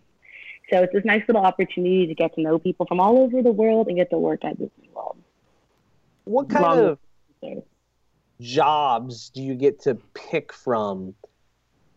So 0.72 0.84
it's 0.84 0.94
this 0.94 1.06
nice 1.06 1.24
little 1.28 1.44
opportunity 1.44 2.08
to 2.08 2.16
get 2.16 2.34
to 2.36 2.42
know 2.42 2.58
people 2.58 2.86
from 2.86 3.00
all 3.00 3.20
over 3.20 3.42
the 3.42 3.52
world 3.52 3.88
and 3.88 3.98
get 3.98 4.10
to 4.12 4.18
work 4.18 4.46
at 4.46 4.58
Disney 4.58 4.90
World. 4.94 5.18
What 6.26 6.50
kind 6.50 6.64
Long- 6.64 6.80
of 6.80 7.00
So, 7.44 7.64
jobs 8.40 9.30
do 9.30 9.42
you 9.42 9.56
get 9.56 9.82
to 9.82 9.96
pick 10.14 10.54
from 10.54 11.13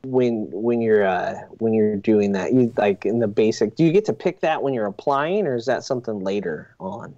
when 0.03 0.49
when 0.51 0.81
you're 0.81 1.07
uh, 1.07 1.35
when 1.59 1.73
you're 1.73 1.97
doing 1.97 2.33
that? 2.33 2.53
You 2.53 2.73
like 2.77 3.07
in 3.07 3.21
the 3.21 3.29
basic. 3.29 3.77
Do 3.77 3.85
you 3.85 3.93
get 3.93 4.05
to 4.07 4.13
pick 4.13 4.41
that 4.41 4.63
when 4.63 4.75
you're 4.75 4.87
applying, 4.87 5.47
or 5.47 5.55
is 5.55 5.67
that 5.67 5.85
something 5.85 6.21
later 6.21 6.75
on? 6.81 7.17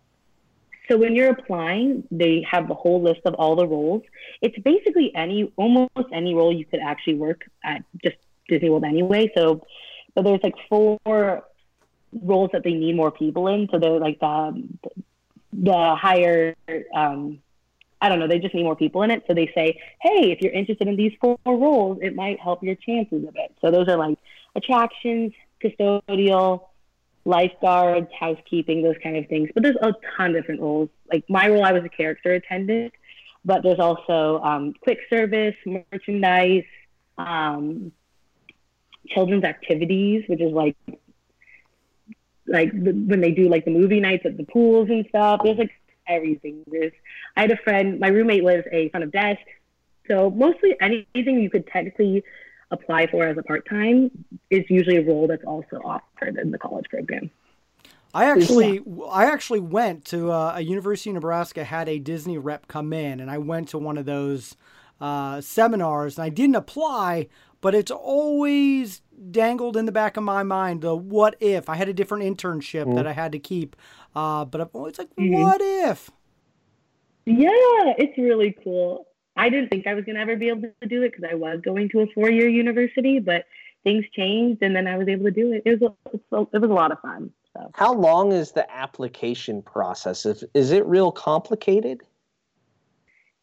So 0.89 0.97
when 0.97 1.17
you're 1.17 1.31
applying, 1.31 2.05
they 2.11 2.45
have 2.49 2.69
the 2.69 2.75
whole 2.75 3.03
list 3.03 3.23
of 3.25 3.35
all 3.35 3.57
the 3.57 3.67
roles. 3.67 4.03
It's 4.41 4.57
basically 4.59 5.13
any, 5.17 5.53
almost 5.57 5.91
any 6.13 6.35
role 6.35 6.55
you 6.55 6.65
could 6.65 6.81
actually 6.81 7.15
work 7.15 7.43
at 7.65 7.83
just 8.05 8.17
Disney 8.49 8.71
World 8.71 8.85
anyway. 8.85 9.31
So, 9.37 9.67
but 10.17 10.25
there's 10.25 10.41
like 10.43 10.55
four 10.69 10.99
roles 12.23 12.51
that 12.53 12.65
they 12.65 12.73
need 12.73 12.97
more 12.97 13.13
people 13.13 13.47
in. 13.47 13.69
So 13.71 13.79
they're 13.79 14.01
like 14.01 14.19
the 14.19 14.65
the 15.53 15.95
higher, 15.95 16.55
um, 16.95 17.39
I 18.01 18.09
don't 18.09 18.19
know, 18.19 18.27
they 18.27 18.39
just 18.39 18.55
need 18.55 18.65
more 18.65 18.77
people 18.77 19.03
in 19.03 19.11
it. 19.11 19.25
So 19.27 19.35
they 19.35 19.51
say, 19.55 19.81
hey, 20.03 20.33
if 20.33 20.41
you're 20.41 20.53
interested 20.53 20.89
in 20.89 20.97
these 20.97 21.13
four 21.21 21.39
roles, 21.47 21.99
it 22.03 22.15
might 22.15 22.41
help 22.41 22.63
your 22.63 22.75
chances 22.75 23.25
a 23.29 23.33
bit. 23.33 23.55
So 23.61 23.71
those 23.71 23.89
are 23.89 23.97
like 23.97 24.19
attractions, 24.55 25.33
custodial, 25.63 26.67
lifeguards, 27.25 28.09
housekeeping, 28.19 28.83
those 28.83 28.97
kind 29.03 29.17
of 29.17 29.27
things. 29.29 29.51
But 29.55 29.63
there's 29.63 29.77
a 29.81 29.93
ton 30.17 30.31
of 30.31 30.37
different 30.37 30.61
roles. 30.61 30.89
Like 31.13 31.25
my 31.29 31.49
role, 31.49 31.65
I 31.65 31.73
was 31.73 31.85
a 31.85 31.89
character 31.89 32.33
attendant, 32.33 32.93
but 33.45 33.63
there's 33.63 33.81
also 33.81 34.41
um, 34.43 34.75
quick 34.83 34.99
service, 35.09 35.55
merchandise, 35.93 36.65
um, 37.19 37.93
children's 39.09 39.45
activities, 39.45 40.25
which 40.29 40.41
is 40.41 40.53
like 40.53 40.77
like 42.49 42.73
the, 42.73 42.93
when 42.93 43.21
they 43.21 43.33
do 43.33 43.49
like 43.49 43.65
the 43.65 43.71
movie 43.71 44.01
nights 44.01 44.25
at 44.25 44.37
the 44.37 44.45
pools 44.45 44.89
and 44.89 45.07
stuff. 45.09 45.41
There's 45.43 45.59
like 45.59 45.73
everything. 46.07 46.65
There's 46.67 46.93
I 47.37 47.43
had 47.43 47.51
a 47.51 47.57
friend. 47.59 47.99
My 48.01 48.09
roommate 48.09 48.45
was 48.45 48.65
a 48.71 48.89
front 48.91 49.05
of 49.05 49.13
desk, 49.13 49.43
so 50.09 50.31
mostly 50.31 50.77
anything 50.81 51.41
you 51.41 51.51
could 51.51 51.67
technically 51.67 52.25
apply 52.71 53.07
for 53.07 53.27
as 53.27 53.39
a 53.39 53.43
part 53.43 53.69
time 53.69 54.11
is 54.51 54.65
usually 54.69 54.97
a 54.97 55.03
role 55.03 55.27
that's 55.27 55.45
also 55.45 55.81
offered 55.85 56.37
in 56.37 56.51
the 56.51 56.59
college 56.59 56.87
program. 56.91 57.31
I 58.15 58.25
actually, 58.31 58.83
I 59.11 59.27
actually 59.27 59.61
went 59.61 60.07
to 60.07 60.33
uh, 60.33 60.55
a 60.57 60.63
University 60.63 61.11
of 61.11 61.15
Nebraska 61.15 61.65
had 61.65 61.89
a 61.89 61.99
Disney 61.99 62.39
rep 62.39 62.67
come 62.67 62.93
in, 62.93 63.21
and 63.21 63.31
I 63.31 63.39
went 63.39 63.69
to 63.69 63.79
one 63.79 63.99
of 63.99 64.07
those 64.07 64.57
uh, 65.01 65.43
seminars, 65.43 66.17
and 66.17 66.25
I 66.25 66.31
didn't 66.31 66.57
apply, 66.57 67.29
but 67.67 67.75
it's 67.75 67.91
always 67.91 69.03
dangled 69.33 69.77
in 69.77 69.87
the 69.87 69.91
back 69.91 70.17
of 70.17 70.23
my 70.23 70.45
mind 70.45 70.83
the 70.83 70.95
what 70.95 71.35
if. 71.41 71.69
I 71.69 71.75
had 71.75 71.89
a 71.89 71.93
different 71.93 72.23
internship 72.23 72.95
that 72.95 73.09
I 73.09 73.13
had 73.13 73.33
to 73.33 73.41
keep, 73.41 73.75
uh, 74.15 74.45
but 74.45 74.61
I'm 74.61 74.71
always 74.73 74.97
like, 75.01 75.09
what 75.17 75.61
if? 75.61 76.09
Yeah, 77.25 77.49
it's 77.99 78.17
really 78.17 78.57
cool. 78.63 79.09
I 79.37 79.49
didn't 79.49 79.71
think 79.71 79.89
I 79.89 79.95
was 79.95 80.05
going 80.05 80.15
to 80.15 80.21
ever 80.21 80.37
be 80.37 80.47
able 80.47 80.71
to 80.81 80.87
do 80.87 81.03
it 81.03 81.11
because 81.11 81.29
I 81.29 81.35
was 81.35 81.61
going 81.61 81.89
to 81.89 82.03
a 82.03 82.07
four 82.15 82.31
year 82.31 82.49
university, 82.49 83.19
but 83.19 83.47
things 83.83 84.05
changed 84.15 84.63
and 84.63 84.77
then 84.77 84.87
I 84.87 84.97
was 84.97 85.09
able 85.09 85.25
to 85.25 85.33
do 85.33 85.53
it. 85.53 85.63
It 85.67 85.81
was 85.81 85.91
a, 86.13 86.43
it 86.55 86.61
was 86.61 86.71
a 86.71 86.73
lot 86.73 86.93
of 86.93 87.01
fun. 87.01 87.33
So. 87.53 87.73
How 87.75 87.93
long 87.93 88.31
is 88.31 88.53
the 88.53 88.71
application 88.71 89.61
process? 89.61 90.25
Is, 90.25 90.45
is 90.55 90.71
it 90.71 90.87
real 90.87 91.11
complicated? 91.11 92.03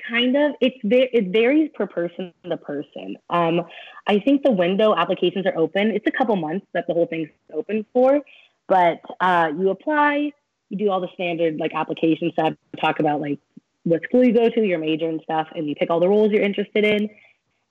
Kind 0.10 0.36
of. 0.36 0.54
It's 0.60 0.78
it 0.84 1.32
varies 1.32 1.70
per 1.74 1.88
person 1.88 2.34
to 2.44 2.58
person. 2.58 3.18
Um, 3.30 3.62
I 4.06 4.20
think 4.20 4.44
the 4.44 4.52
window 4.52 4.94
applications 4.96 5.46
are 5.46 5.58
open. 5.58 5.92
It's 5.92 6.06
a 6.08 6.12
couple 6.12 6.36
months 6.36 6.66
that 6.74 6.88
the 6.88 6.94
whole 6.94 7.06
thing's 7.08 7.30
open 7.54 7.86
for, 7.94 8.22
but 8.68 9.00
uh, 9.22 9.52
you 9.58 9.70
apply, 9.70 10.32
you 10.70 10.78
do 10.78 10.90
all 10.90 11.00
the 11.00 11.08
standard 11.14 11.58
like 11.58 11.74
application 11.74 12.32
stuff, 12.34 12.54
talk 12.82 13.00
about 13.00 13.22
like 13.22 13.40
what 13.84 14.02
school 14.04 14.26
you 14.26 14.34
go 14.34 14.50
to, 14.50 14.62
your 14.62 14.80
major 14.80 15.08
and 15.08 15.22
stuff, 15.24 15.48
and 15.56 15.70
you 15.70 15.76
pick 15.76 15.90
all 15.90 16.00
the 16.00 16.10
roles 16.10 16.32
you're 16.32 16.44
interested 16.44 16.84
in. 16.84 17.10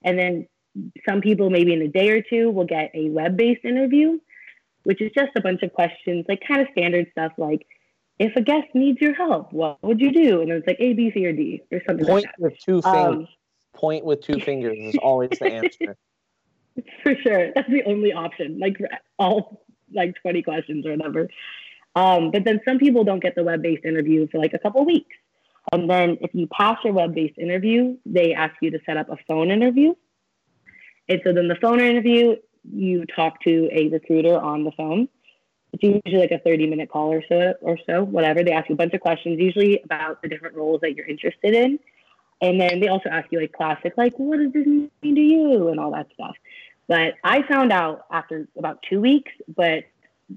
And 0.03 0.17
then 0.17 0.47
some 1.07 1.21
people, 1.21 1.49
maybe 1.49 1.73
in 1.73 1.81
a 1.81 1.87
day 1.87 2.09
or 2.09 2.21
two, 2.21 2.49
will 2.49 2.65
get 2.65 2.91
a 2.95 3.09
web 3.09 3.37
based 3.37 3.63
interview, 3.63 4.19
which 4.83 5.01
is 5.01 5.11
just 5.13 5.31
a 5.35 5.41
bunch 5.41 5.61
of 5.61 5.71
questions, 5.73 6.25
like 6.27 6.41
kind 6.47 6.61
of 6.61 6.67
standard 6.71 7.07
stuff 7.11 7.31
like, 7.37 7.67
if 8.19 8.35
a 8.35 8.41
guest 8.41 8.67
needs 8.73 9.01
your 9.01 9.13
help, 9.13 9.51
what 9.51 9.81
would 9.83 9.99
you 9.99 10.11
do? 10.11 10.41
And 10.41 10.51
it's 10.51 10.67
like 10.67 10.77
A, 10.79 10.93
B, 10.93 11.11
C, 11.13 11.25
or 11.25 11.33
D, 11.33 11.61
or 11.71 11.81
something 11.87 12.05
Point 12.05 12.25
like 12.25 12.37
with 12.37 12.57
two 12.59 12.81
fingers. 12.81 13.15
Um, 13.15 13.27
Point 13.73 14.05
with 14.05 14.21
two 14.21 14.39
fingers 14.39 14.77
is 14.79 14.95
always 15.01 15.31
the 15.31 15.45
answer. 15.45 15.97
For 17.03 17.15
sure. 17.15 17.51
That's 17.53 17.69
the 17.69 17.83
only 17.85 18.13
option, 18.13 18.59
like 18.59 18.77
all 19.19 19.63
like 19.93 20.15
20 20.21 20.41
questions 20.41 20.85
or 20.85 20.91
whatever. 20.91 21.27
Um, 21.95 22.31
but 22.31 22.43
then 22.43 22.59
some 22.65 22.79
people 22.79 23.03
don't 23.03 23.19
get 23.19 23.35
the 23.35 23.43
web 23.43 23.61
based 23.61 23.85
interview 23.85 24.27
for 24.31 24.39
like 24.39 24.53
a 24.53 24.59
couple 24.59 24.83
weeks. 24.85 25.15
And 25.71 25.89
then 25.89 26.17
if 26.21 26.31
you 26.33 26.47
pass 26.47 26.77
your 26.83 26.93
web 26.93 27.13
based 27.13 27.37
interview, 27.37 27.97
they 28.05 28.33
ask 28.33 28.55
you 28.61 28.71
to 28.71 28.79
set 28.85 28.97
up 28.97 29.09
a 29.09 29.17
phone 29.27 29.51
interview. 29.51 29.93
And 31.07 31.21
so 31.23 31.33
then 31.33 31.47
the 31.47 31.55
phone 31.55 31.79
interview, 31.79 32.35
you 32.71 33.05
talk 33.05 33.41
to 33.41 33.69
a 33.71 33.89
recruiter 33.89 34.39
on 34.39 34.63
the 34.63 34.71
phone. 34.71 35.07
It's 35.73 35.83
usually 35.83 36.21
like 36.21 36.31
a 36.31 36.39
30 36.39 36.67
minute 36.67 36.89
call 36.89 37.11
or 37.11 37.23
so, 37.27 37.55
or 37.61 37.77
so, 37.85 38.03
whatever. 38.03 38.43
They 38.43 38.51
ask 38.51 38.69
you 38.69 38.73
a 38.73 38.77
bunch 38.77 38.93
of 38.93 39.01
questions, 39.01 39.39
usually 39.39 39.81
about 39.83 40.21
the 40.21 40.29
different 40.29 40.55
roles 40.55 40.81
that 40.81 40.95
you're 40.95 41.07
interested 41.07 41.53
in. 41.53 41.79
And 42.41 42.59
then 42.59 42.79
they 42.79 42.87
also 42.87 43.09
ask 43.09 43.31
you 43.31 43.39
like 43.39 43.53
classic, 43.53 43.93
like, 43.97 44.13
what 44.17 44.37
does 44.37 44.53
this 44.53 44.65
mean 44.65 44.89
to 45.01 45.21
you? 45.21 45.69
And 45.69 45.79
all 45.79 45.91
that 45.91 46.07
stuff. 46.13 46.35
But 46.87 47.15
I 47.23 47.43
found 47.43 47.71
out 47.71 48.05
after 48.11 48.47
about 48.57 48.83
two 48.87 49.01
weeks, 49.01 49.31
but 49.55 49.85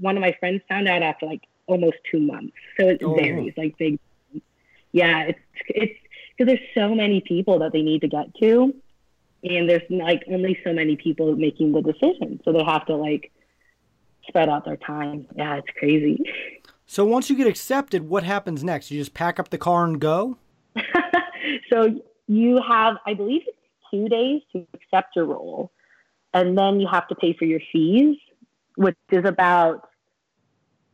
one 0.01 0.17
of 0.17 0.21
my 0.21 0.35
friends 0.39 0.63
found 0.69 0.89
out 0.89 1.03
after 1.03 1.27
like 1.27 1.43
almost 1.67 1.97
two 2.11 2.21
months. 2.21 2.55
So 2.79 2.89
it 2.89 3.03
oh. 3.03 3.15
varies, 3.15 3.55
like 3.57 3.77
big 3.77 3.99
yeah, 4.97 5.25
it's 5.25 5.39
it's 5.69 5.99
because 6.37 6.55
there's 6.55 6.69
so 6.75 6.95
many 6.95 7.21
people 7.21 7.59
that 7.59 7.73
they 7.73 7.83
need 7.83 8.01
to 8.01 8.09
get 8.09 8.35
to, 8.37 8.75
and 9.45 9.69
there's 9.69 9.83
like 9.91 10.23
only 10.31 10.59
so 10.65 10.73
many 10.73 10.97
people 10.97 11.37
making 11.37 11.73
the 11.73 11.83
decision, 11.83 12.41
so 12.45 12.53
they 12.53 12.65
have 12.65 12.87
to 12.87 12.97
like 12.97 13.31
spread 14.29 14.49
out 14.49 14.65
their 14.65 14.77
time. 14.77 15.27
Yeah, 15.37 15.57
it's 15.57 15.69
crazy. 15.79 16.19
So 16.87 17.05
once 17.05 17.29
you 17.29 17.37
get 17.37 17.47
accepted, 17.47 18.09
what 18.09 18.23
happens 18.23 18.63
next? 18.63 18.91
You 18.91 19.01
just 19.01 19.15
pack 19.15 19.41
up 19.41 19.51
the 19.51 19.59
car 19.59 19.85
and 19.85 20.01
go. 20.01 20.39
so 21.71 22.01
you 22.29 22.61
have, 22.67 22.97
I 23.07 23.15
believe, 23.15 23.43
it's 23.47 23.57
two 23.91 24.09
days 24.09 24.43
to 24.53 24.67
accept 24.75 25.17
your 25.17 25.27
role, 25.27 25.73
and 26.33 26.57
then 26.57 26.81
you 26.81 26.87
have 26.87 27.09
to 27.09 27.15
pay 27.15 27.33
for 27.33 27.45
your 27.45 27.61
fees, 27.73 28.17
which 28.77 28.97
is 29.11 29.25
about. 29.25 29.89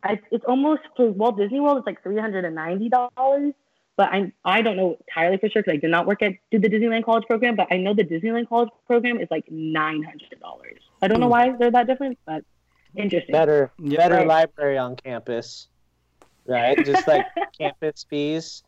It's 0.05 0.45
almost 0.49 0.81
for 0.97 1.11
Walt 1.11 1.39
Disney 1.39 1.61
World. 1.61 1.79
It's 1.79 1.87
like 1.87 2.03
three 2.03 2.19
hundred 2.19 2.45
and 2.45 2.57
ninety 2.57 2.89
dollars, 2.89 3.53
but 3.97 4.09
I 4.09 4.33
I 4.45 4.63
don't 4.63 4.77
know 4.77 4.97
entirely 5.07 5.37
for 5.37 5.49
sure 5.49 5.63
because 5.63 5.75
I 5.75 5.77
did 5.77 5.91
not 5.91 6.07
work 6.07 6.23
at 6.23 6.33
do 6.51 6.59
the 6.59 6.69
Disneyland 6.69 7.05
College 7.05 7.25
program, 7.29 7.55
but 7.55 7.69
I 7.71 7.77
know 7.77 7.95
the 7.95 8.03
Disneyland 8.03 8.49
College 8.49 8.71
program 8.87 9.21
is 9.21 9.29
like 9.31 9.45
nine 9.49 10.03
hundred 10.03 10.41
dollars. 10.41 10.81
I 11.03 11.09
don't 11.09 11.21
know 11.21 11.27
hmm. 11.27 11.33
why 11.33 11.53
they're 11.57 11.71
that 11.71 11.87
different, 11.87 12.19
but 12.27 12.45
interesting. 12.97 13.33
Better 13.33 13.71
better 13.79 14.17
right. 14.17 14.27
library 14.27 14.79
on 14.79 14.97
campus, 14.97 15.69
right? 16.47 16.77
Just 16.85 17.07
like 17.07 17.27
campus 17.59 18.07
fees. 18.09 18.63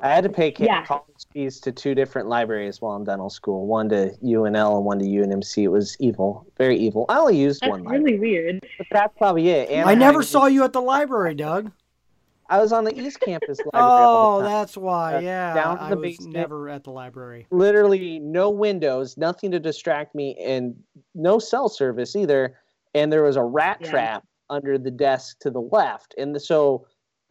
I 0.00 0.08
had 0.08 0.24
to 0.24 0.30
pay 0.30 0.50
ca- 0.50 0.64
yeah. 0.64 0.84
college 0.84 1.26
fees 1.32 1.60
to 1.60 1.70
two 1.70 1.94
different 1.94 2.28
libraries 2.28 2.80
while 2.80 2.96
in 2.96 3.04
dental 3.04 3.30
school. 3.30 3.68
One 3.68 3.88
to 3.90 4.10
UNL 4.24 4.76
and 4.76 4.84
one 4.84 4.98
to 4.98 5.04
UNMC. 5.04 5.62
It 5.62 5.68
was 5.68 5.96
evil, 6.00 6.44
very 6.58 6.76
evil. 6.76 7.06
I 7.08 7.18
only 7.18 7.38
used 7.38 7.62
that's 7.62 7.70
one. 7.70 7.84
That's 7.84 7.98
really 7.98 8.18
weird. 8.18 8.66
But 8.78 8.88
that's 8.90 9.16
probably 9.16 9.48
it. 9.50 9.70
And 9.70 9.88
I 9.88 9.94
never 9.94 10.24
saw 10.24 10.46
you 10.46 10.64
at 10.64 10.72
the 10.72 10.82
library, 10.82 11.34
Doug. 11.34 11.70
I 12.52 12.58
was 12.58 12.72
on 12.72 12.84
the 12.84 12.94
East 13.00 13.20
Campus 13.20 13.58
library. 13.72 14.04
oh, 14.04 14.42
that's 14.42 14.76
why. 14.76 15.14
Uh, 15.14 15.20
yeah, 15.20 15.54
down 15.54 15.78
to 15.78 15.84
the 15.84 15.90
I 15.92 15.94
was 15.94 16.02
basement. 16.02 16.34
never 16.34 16.68
at 16.68 16.84
the 16.84 16.90
library. 16.90 17.46
Literally, 17.50 18.18
no 18.18 18.50
windows, 18.50 19.16
nothing 19.16 19.50
to 19.52 19.60
distract 19.60 20.14
me, 20.14 20.36
and 20.38 20.74
no 21.14 21.38
cell 21.38 21.68
service 21.68 22.14
either. 22.14 22.58
And 22.94 23.12
there 23.12 23.22
was 23.22 23.36
a 23.36 23.42
rat 23.42 23.78
yeah. 23.80 23.90
trap 23.90 24.24
under 24.50 24.78
the 24.78 24.90
desk 24.90 25.38
to 25.40 25.50
the 25.50 25.60
left, 25.60 26.14
and 26.18 26.34
the, 26.34 26.40
so 26.40 26.86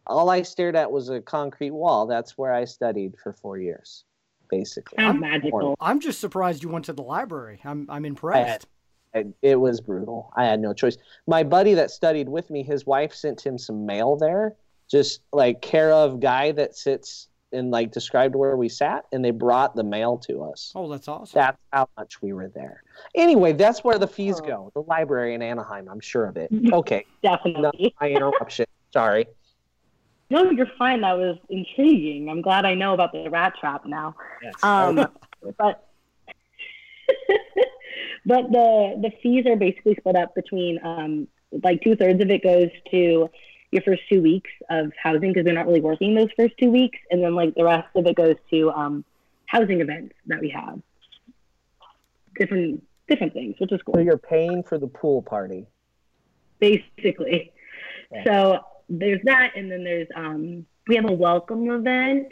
all 0.06 0.30
I 0.30 0.42
stared 0.42 0.74
at 0.74 0.90
was 0.90 1.08
a 1.08 1.20
concrete 1.20 1.70
wall. 1.70 2.06
That's 2.06 2.36
where 2.36 2.52
I 2.52 2.64
studied 2.64 3.14
for 3.22 3.32
four 3.32 3.58
years, 3.58 4.04
basically. 4.50 4.98
I'm, 4.98 5.20
magical. 5.20 5.76
I'm 5.80 6.00
just 6.00 6.20
surprised 6.20 6.62
you 6.62 6.68
went 6.68 6.86
to 6.86 6.92
the 6.92 7.02
library. 7.02 7.60
I'm 7.64 7.86
I'm 7.88 8.04
impressed. 8.04 8.66
Had, 9.14 9.34
it 9.42 9.56
was 9.56 9.80
brutal. 9.80 10.32
I 10.36 10.46
had 10.46 10.58
no 10.58 10.72
choice. 10.72 10.96
My 11.26 11.44
buddy 11.44 11.74
that 11.74 11.90
studied 11.90 12.28
with 12.28 12.50
me, 12.50 12.62
his 12.62 12.86
wife 12.86 13.14
sent 13.14 13.44
him 13.44 13.58
some 13.58 13.84
mail 13.84 14.16
there 14.16 14.56
just 14.92 15.22
like 15.32 15.62
care 15.62 15.90
of 15.90 16.20
guy 16.20 16.52
that 16.52 16.76
sits 16.76 17.28
and 17.52 17.70
like 17.70 17.92
described 17.92 18.34
where 18.34 18.56
we 18.56 18.68
sat 18.68 19.04
and 19.12 19.24
they 19.24 19.30
brought 19.30 19.74
the 19.76 19.84
mail 19.84 20.16
to 20.18 20.42
us. 20.42 20.72
Oh, 20.74 20.90
that's 20.90 21.08
awesome. 21.08 21.38
That's 21.38 21.58
how 21.72 21.88
much 21.96 22.22
we 22.22 22.32
were 22.32 22.48
there. 22.48 22.82
Anyway, 23.14 23.52
that's 23.52 23.84
where 23.84 23.98
the 23.98 24.06
fees 24.06 24.40
oh. 24.42 24.46
go. 24.46 24.70
The 24.74 24.82
library 24.82 25.34
in 25.34 25.42
Anaheim, 25.42 25.88
I'm 25.90 26.00
sure 26.00 26.26
of 26.26 26.36
it. 26.36 26.50
Okay. 26.72 27.04
Definitely. 27.22 27.94
my 28.00 28.10
interruption. 28.10 28.64
Sorry. 28.92 29.26
No, 30.30 30.50
you're 30.50 30.70
fine. 30.78 31.02
That 31.02 31.18
was 31.18 31.36
intriguing. 31.50 32.30
I'm 32.30 32.40
glad 32.40 32.64
I 32.64 32.72
know 32.72 32.94
about 32.94 33.12
the 33.12 33.28
rat 33.28 33.52
trap 33.60 33.84
now. 33.84 34.16
Yes. 34.42 34.54
Um, 34.62 34.96
but 35.58 35.88
but 38.26 38.50
the 38.50 38.98
the 39.02 39.10
fees 39.22 39.44
are 39.46 39.56
basically 39.56 39.94
split 39.96 40.16
up 40.16 40.34
between 40.34 40.78
um, 40.84 41.28
like 41.62 41.82
two 41.82 41.96
thirds 41.96 42.22
of 42.22 42.30
it 42.30 42.42
goes 42.42 42.70
to 42.90 43.28
your 43.72 43.82
first 43.82 44.02
two 44.08 44.22
weeks 44.22 44.50
of 44.70 44.92
housing 45.02 45.32
because 45.32 45.44
they're 45.44 45.54
not 45.54 45.66
really 45.66 45.80
working 45.80 46.14
those 46.14 46.28
first 46.36 46.54
two 46.58 46.70
weeks, 46.70 46.98
and 47.10 47.24
then 47.24 47.34
like 47.34 47.54
the 47.54 47.64
rest 47.64 47.88
of 47.96 48.06
it 48.06 48.14
goes 48.14 48.36
to 48.50 48.70
um, 48.70 49.04
housing 49.46 49.80
events 49.80 50.14
that 50.26 50.40
we 50.40 50.50
have, 50.50 50.80
different 52.38 52.84
different 53.08 53.32
things, 53.32 53.56
which 53.58 53.72
is 53.72 53.80
cool. 53.82 53.94
So 53.94 54.00
you're 54.00 54.18
paying 54.18 54.62
for 54.62 54.78
the 54.78 54.86
pool 54.86 55.22
party, 55.22 55.66
basically. 56.60 57.52
Yeah. 58.12 58.24
So 58.24 58.60
there's 58.90 59.20
that, 59.24 59.52
and 59.56 59.72
then 59.72 59.84
there's 59.84 60.08
um, 60.14 60.66
we 60.86 60.96
have 60.96 61.08
a 61.08 61.12
welcome 61.12 61.70
event 61.70 62.28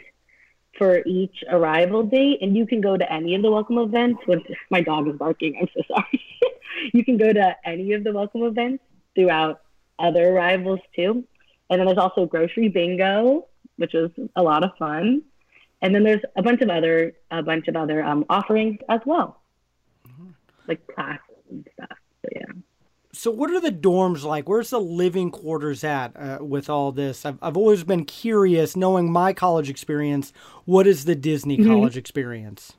for 0.77 1.01
each 1.05 1.43
arrival 1.49 2.03
date, 2.03 2.39
and 2.41 2.55
you 2.55 2.67
can 2.67 2.81
go 2.81 2.95
to 2.97 3.11
any 3.11 3.33
of 3.33 3.41
the 3.41 3.51
welcome 3.51 3.79
events. 3.79 4.21
When 4.27 4.43
my 4.69 4.81
dog 4.81 5.07
is 5.07 5.15
barking, 5.15 5.57
I'm 5.59 5.67
so 5.73 5.81
sorry. 5.87 6.21
you 6.93 7.03
can 7.03 7.17
go 7.17 7.33
to 7.33 7.55
any 7.65 7.93
of 7.93 8.03
the 8.03 8.13
welcome 8.13 8.43
events 8.43 8.83
throughout 9.15 9.61
other 9.99 10.29
arrivals 10.29 10.79
too. 10.95 11.25
And 11.71 11.79
then 11.79 11.87
there's 11.87 11.97
also 11.97 12.25
grocery 12.25 12.67
bingo, 12.67 13.47
which 13.77 13.95
is 13.95 14.11
a 14.35 14.43
lot 14.43 14.63
of 14.63 14.71
fun. 14.77 15.23
And 15.81 15.95
then 15.95 16.03
there's 16.03 16.21
a 16.35 16.43
bunch 16.43 16.61
of 16.61 16.69
other 16.69 17.13
a 17.31 17.41
bunch 17.41 17.67
of 17.69 17.75
other 17.75 18.03
um, 18.03 18.25
offerings 18.29 18.77
as 18.89 18.99
well, 19.05 19.41
mm-hmm. 20.07 20.31
like 20.67 20.85
classes 20.85 21.21
and 21.49 21.67
stuff. 21.73 21.97
So, 22.21 22.29
yeah. 22.35 22.45
So 23.13 23.31
what 23.31 23.51
are 23.51 23.59
the 23.59 23.71
dorms 23.71 24.23
like? 24.23 24.47
Where's 24.47 24.69
the 24.69 24.79
living 24.79 25.31
quarters 25.31 25.83
at 25.83 26.15
uh, 26.15 26.39
with 26.41 26.69
all 26.69 26.91
this? 26.91 27.25
I've 27.25 27.39
I've 27.41 27.57
always 27.57 27.83
been 27.85 28.05
curious, 28.05 28.75
knowing 28.75 29.11
my 29.11 29.31
college 29.31 29.69
experience. 29.69 30.33
What 30.65 30.85
is 30.85 31.05
the 31.05 31.15
Disney 31.15 31.57
mm-hmm. 31.57 31.69
college 31.69 31.97
experience? 31.97 32.73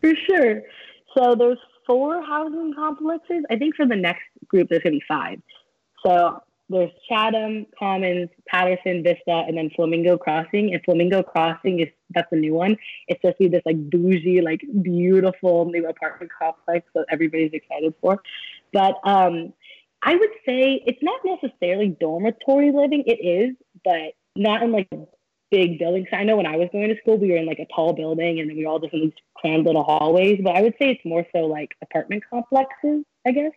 For 0.00 0.12
sure. 0.28 0.62
So 1.18 1.34
there's 1.34 1.58
four 1.88 2.24
housing 2.24 2.72
complexes. 2.72 3.44
I 3.50 3.56
think 3.56 3.74
for 3.74 3.84
the 3.84 3.96
next 3.96 4.22
group 4.46 4.68
there's 4.68 4.82
gonna 4.82 4.96
be 4.96 5.02
five. 5.08 5.42
So 6.06 6.40
there's 6.70 6.90
Chatham, 7.08 7.66
Commons, 7.76 8.30
Patterson, 8.46 9.02
Vista, 9.02 9.44
and 9.46 9.56
then 9.56 9.70
Flamingo 9.74 10.16
Crossing. 10.16 10.72
And 10.72 10.82
Flamingo 10.84 11.22
Crossing 11.22 11.80
is 11.80 11.88
that's 12.10 12.30
the 12.30 12.36
new 12.36 12.54
one. 12.54 12.76
It's 13.08 13.20
supposed 13.20 13.38
to 13.38 13.44
be 13.44 13.48
this 13.48 13.62
like 13.66 13.90
bougie, 13.90 14.40
like 14.40 14.62
beautiful 14.82 15.64
new 15.66 15.88
apartment 15.88 16.30
complex 16.36 16.86
that 16.94 17.06
everybody's 17.10 17.52
excited 17.52 17.92
for. 18.00 18.22
But 18.72 18.94
um, 19.04 19.52
I 20.02 20.14
would 20.14 20.30
say 20.46 20.82
it's 20.86 21.02
not 21.02 21.20
necessarily 21.24 21.88
dormitory 22.00 22.70
living. 22.72 23.02
It 23.04 23.18
is, 23.20 23.56
but 23.84 24.14
not 24.36 24.62
in 24.62 24.70
like 24.70 24.88
big 25.50 25.80
buildings. 25.80 26.06
I 26.12 26.22
know 26.22 26.36
when 26.36 26.46
I 26.46 26.56
was 26.56 26.68
going 26.70 26.88
to 26.88 26.96
school, 27.00 27.18
we 27.18 27.30
were 27.30 27.36
in 27.36 27.46
like 27.46 27.58
a 27.58 27.66
tall 27.74 27.94
building 27.94 28.38
and 28.38 28.48
then 28.48 28.56
we 28.56 28.64
were 28.64 28.70
all 28.70 28.78
just 28.78 28.94
in 28.94 29.00
these 29.00 29.12
crammed 29.34 29.66
little 29.66 29.82
hallways. 29.82 30.40
But 30.42 30.54
I 30.54 30.62
would 30.62 30.74
say 30.80 30.90
it's 30.90 31.04
more 31.04 31.26
so 31.34 31.46
like 31.46 31.70
apartment 31.82 32.22
complexes, 32.30 33.04
I 33.26 33.32
guess. 33.32 33.52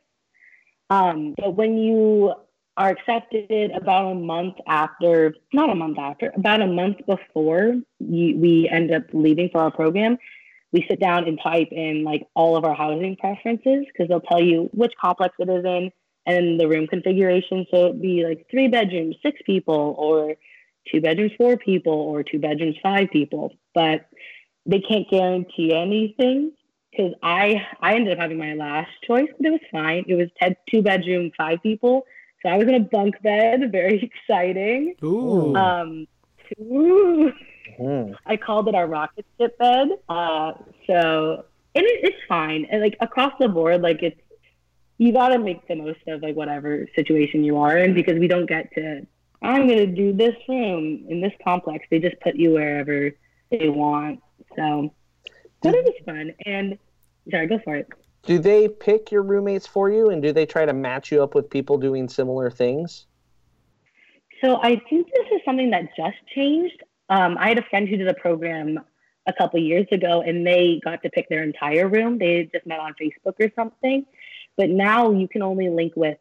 Um, 0.89 1.35
but 1.37 1.55
when 1.55 1.77
you 1.77 2.33
are 2.75 2.89
accepted 2.89 3.71
about 3.71 4.11
a 4.11 4.15
month 4.15 4.55
after, 4.67 5.33
not 5.53 5.69
a 5.69 5.75
month 5.75 5.99
after, 5.99 6.31
about 6.35 6.61
a 6.61 6.67
month 6.67 6.97
before 7.05 7.75
we 7.99 8.69
end 8.71 8.91
up 8.91 9.03
leaving 9.13 9.49
for 9.51 9.61
our 9.61 9.71
program, 9.71 10.17
we 10.71 10.85
sit 10.89 10.99
down 10.99 11.27
and 11.27 11.39
type 11.41 11.69
in 11.71 12.03
like 12.03 12.27
all 12.33 12.57
of 12.57 12.65
our 12.65 12.73
housing 12.73 13.15
preferences 13.15 13.85
because 13.85 14.09
they'll 14.09 14.21
tell 14.21 14.41
you 14.41 14.69
which 14.73 14.91
complex 14.99 15.35
it 15.37 15.49
is 15.49 15.63
in 15.63 15.91
and 16.25 16.59
the 16.59 16.67
room 16.67 16.87
configuration. 16.87 17.65
So 17.69 17.85
it'd 17.87 18.01
be 18.01 18.25
like 18.25 18.47
three 18.49 18.67
bedrooms, 18.67 19.15
six 19.21 19.39
people, 19.45 19.95
or 19.97 20.35
two 20.91 20.99
bedrooms, 20.99 21.31
four 21.37 21.57
people, 21.57 21.93
or 21.93 22.23
two 22.23 22.39
bedrooms, 22.39 22.75
five 22.81 23.09
people. 23.11 23.53
But 23.75 24.07
they 24.65 24.79
can't 24.79 25.09
guarantee 25.09 25.73
anything 25.75 26.53
because 26.91 27.13
I 27.21 27.61
I 27.79 27.95
ended 27.95 28.13
up 28.13 28.19
having 28.19 28.37
my 28.37 28.53
last 28.53 28.89
choice, 29.05 29.27
but 29.37 29.45
it 29.45 29.51
was 29.51 29.59
fine. 29.71 30.05
It 30.07 30.15
was 30.15 30.29
two 30.71 30.81
bedroom, 30.81 31.31
five 31.37 31.61
people. 31.61 32.05
So 32.43 32.49
I 32.49 32.57
was 32.57 32.67
in 32.67 32.75
a 32.75 32.79
bunk 32.81 33.21
bed, 33.21 33.61
very 33.71 34.03
exciting. 34.03 34.95
Ooh. 35.03 35.55
Um, 35.55 36.07
ooh. 36.59 37.31
Mm. 37.79 38.15
I 38.25 38.37
called 38.37 38.67
it 38.67 38.75
our 38.75 38.85
rocket 38.85 39.25
ship 39.39 39.57
bed. 39.57 39.89
Uh, 40.07 40.53
so 40.85 41.45
and 41.75 41.85
it, 41.85 42.03
it's 42.03 42.17
fine. 42.27 42.67
And 42.69 42.81
like 42.81 42.97
across 42.99 43.33
the 43.39 43.49
board, 43.49 43.81
like 43.81 44.03
it's 44.03 44.19
you 44.99 45.11
gotta 45.11 45.39
make 45.39 45.67
the 45.67 45.75
most 45.75 45.99
of 46.07 46.21
like 46.21 46.35
whatever 46.35 46.87
situation 46.95 47.43
you 47.43 47.57
are 47.57 47.77
in 47.77 47.93
because 47.93 48.19
we 48.19 48.27
don't 48.27 48.45
get 48.45 48.71
to 48.75 49.05
I'm 49.41 49.67
gonna 49.67 49.87
do 49.87 50.13
this 50.13 50.35
room 50.47 51.05
in 51.09 51.19
this 51.19 51.33
complex. 51.43 51.85
They 51.89 51.99
just 51.99 52.19
put 52.21 52.35
you 52.35 52.51
wherever 52.51 53.11
they 53.49 53.69
want. 53.69 54.21
So 54.55 54.93
but 55.61 55.73
it 55.75 55.83
was 55.85 55.95
fun. 56.05 56.33
And 56.45 56.77
sorry, 57.31 57.47
go 57.47 57.59
for 57.63 57.75
it. 57.75 57.87
Do 58.25 58.39
they 58.39 58.69
pick 58.69 59.11
your 59.11 59.21
roommates 59.21 59.67
for 59.67 59.89
you, 59.89 60.09
and 60.09 60.21
do 60.21 60.31
they 60.31 60.45
try 60.45 60.65
to 60.65 60.73
match 60.73 61.11
you 61.11 61.21
up 61.21 61.35
with 61.35 61.49
people 61.49 61.77
doing 61.77 62.07
similar 62.07 62.49
things? 62.49 63.05
So 64.43 64.59
I 64.61 64.81
think 64.89 65.07
this 65.07 65.27
is 65.33 65.41
something 65.45 65.69
that 65.71 65.95
just 65.95 66.17
changed. 66.33 66.81
Um, 67.09 67.37
I 67.37 67.49
had 67.49 67.59
a 67.59 67.63
friend 67.63 67.87
who 67.87 67.97
did 67.97 68.07
a 68.07 68.13
program 68.13 68.79
a 69.25 69.33
couple 69.33 69.59
years 69.59 69.87
ago, 69.91 70.21
and 70.21 70.45
they 70.45 70.81
got 70.83 71.03
to 71.03 71.09
pick 71.09 71.29
their 71.29 71.43
entire 71.43 71.87
room. 71.87 72.17
They 72.17 72.49
just 72.51 72.65
met 72.65 72.79
on 72.79 72.93
Facebook 73.01 73.35
or 73.39 73.51
something, 73.55 74.05
but 74.57 74.69
now 74.69 75.11
you 75.11 75.27
can 75.27 75.41
only 75.41 75.69
link 75.69 75.93
with 75.95 76.17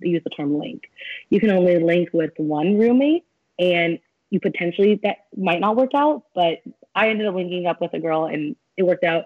use 0.00 0.22
the 0.22 0.30
term 0.30 0.58
link. 0.58 0.84
You 1.30 1.40
can 1.40 1.50
only 1.50 1.78
link 1.78 2.10
with 2.12 2.32
one 2.36 2.78
roommate, 2.78 3.24
and 3.58 3.98
you 4.30 4.40
potentially 4.40 5.00
that 5.02 5.26
might 5.36 5.60
not 5.60 5.76
work 5.76 5.90
out. 5.94 6.24
But 6.34 6.62
I 6.94 7.08
ended 7.08 7.26
up 7.26 7.34
linking 7.34 7.66
up 7.66 7.80
with 7.80 7.92
a 7.94 8.00
girl, 8.00 8.26
and 8.26 8.56
it 8.76 8.84
worked 8.84 9.04
out. 9.04 9.24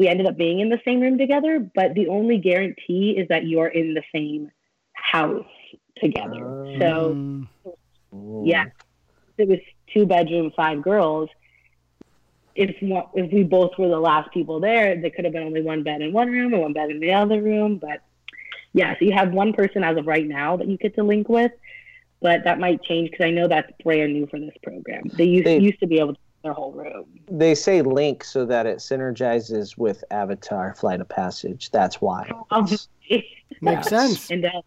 We 0.00 0.08
ended 0.08 0.26
up 0.26 0.38
being 0.38 0.60
in 0.60 0.70
the 0.70 0.80
same 0.82 1.00
room 1.00 1.18
together, 1.18 1.60
but 1.74 1.92
the 1.92 2.08
only 2.08 2.38
guarantee 2.38 3.10
is 3.18 3.28
that 3.28 3.44
you're 3.46 3.66
in 3.68 3.92
the 3.92 4.02
same 4.14 4.50
house 4.94 5.44
together. 6.02 6.38
so 6.80 7.14
Mm. 7.14 7.46
Ooh. 8.14 8.42
yeah, 8.46 8.64
it 9.36 9.46
was 9.46 9.58
two 9.92 10.06
bedroom, 10.06 10.52
five 10.56 10.80
girls. 10.80 11.28
If 12.54 12.76
if 12.80 13.30
we 13.30 13.42
both 13.42 13.72
were 13.78 13.88
the 13.88 14.00
last 14.00 14.32
people 14.32 14.58
there, 14.58 14.98
there 14.98 15.10
could 15.10 15.26
have 15.26 15.34
been 15.34 15.42
only 15.42 15.60
one 15.60 15.82
bed 15.82 16.00
in 16.00 16.14
one 16.14 16.30
room 16.30 16.54
and 16.54 16.62
one 16.62 16.72
bed 16.72 16.88
in 16.90 16.98
the 17.00 17.12
other 17.12 17.42
room. 17.42 17.76
But 17.76 18.00
yeah, 18.72 18.94
so 18.98 19.04
you 19.04 19.12
have 19.12 19.34
one 19.34 19.52
person 19.52 19.84
as 19.84 19.98
of 19.98 20.06
right 20.06 20.26
now 20.26 20.56
that 20.56 20.66
you 20.66 20.78
get 20.78 20.94
to 20.94 21.02
link 21.02 21.28
with, 21.28 21.52
but 22.22 22.44
that 22.44 22.58
might 22.58 22.82
change 22.84 23.10
because 23.10 23.26
I 23.26 23.32
know 23.32 23.48
that's 23.48 23.70
brand 23.84 24.14
new 24.14 24.26
for 24.28 24.40
this 24.40 24.56
program. 24.62 25.02
They 25.12 25.24
used 25.24 25.44
They- 25.46 25.58
used 25.58 25.80
to 25.80 25.86
be 25.86 25.98
able 25.98 26.14
to 26.14 26.20
their 26.42 26.52
whole 26.52 26.72
room. 26.72 27.04
They 27.30 27.54
say 27.54 27.82
link 27.82 28.24
so 28.24 28.46
that 28.46 28.66
it 28.66 28.78
synergizes 28.78 29.76
with 29.76 30.02
Avatar 30.10 30.74
Flight 30.74 31.00
of 31.00 31.08
Passage. 31.08 31.70
That's 31.70 32.00
why. 32.00 32.30
Um, 32.50 32.66
Makes 33.60 33.88
sense. 33.88 34.30
And 34.30 34.44
uh, 34.44 34.62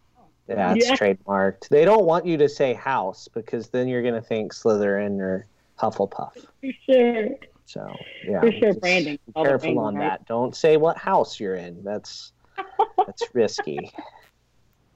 Yeah, 0.47 0.73
it's 0.75 0.87
Yeah. 0.89 0.95
trademarked. 0.97 1.69
They 1.69 1.85
don't 1.85 2.05
want 2.05 2.25
you 2.25 2.37
to 2.37 2.49
say 2.49 2.73
house 2.73 3.27
because 3.33 3.69
then 3.69 3.87
you're 3.87 4.01
going 4.01 4.13
to 4.13 4.21
think 4.21 4.53
Slytherin 4.53 5.19
or 5.19 5.47
Hufflepuff. 5.79 6.33
for 6.61 6.71
sure, 6.85 7.29
So, 7.65 7.95
yeah. 8.27 8.41
for 8.41 8.51
sure, 8.51 8.61
just 8.61 8.81
branding. 8.81 9.17
Be 9.25 9.33
careful 9.33 9.57
branding, 9.59 9.77
on 9.79 9.95
right? 9.95 10.09
that. 10.09 10.25
Don't 10.27 10.55
say 10.55 10.77
what 10.77 10.97
house 10.97 11.39
you're 11.39 11.55
in. 11.55 11.83
That's 11.83 12.33
that's 13.05 13.23
risky. 13.33 13.91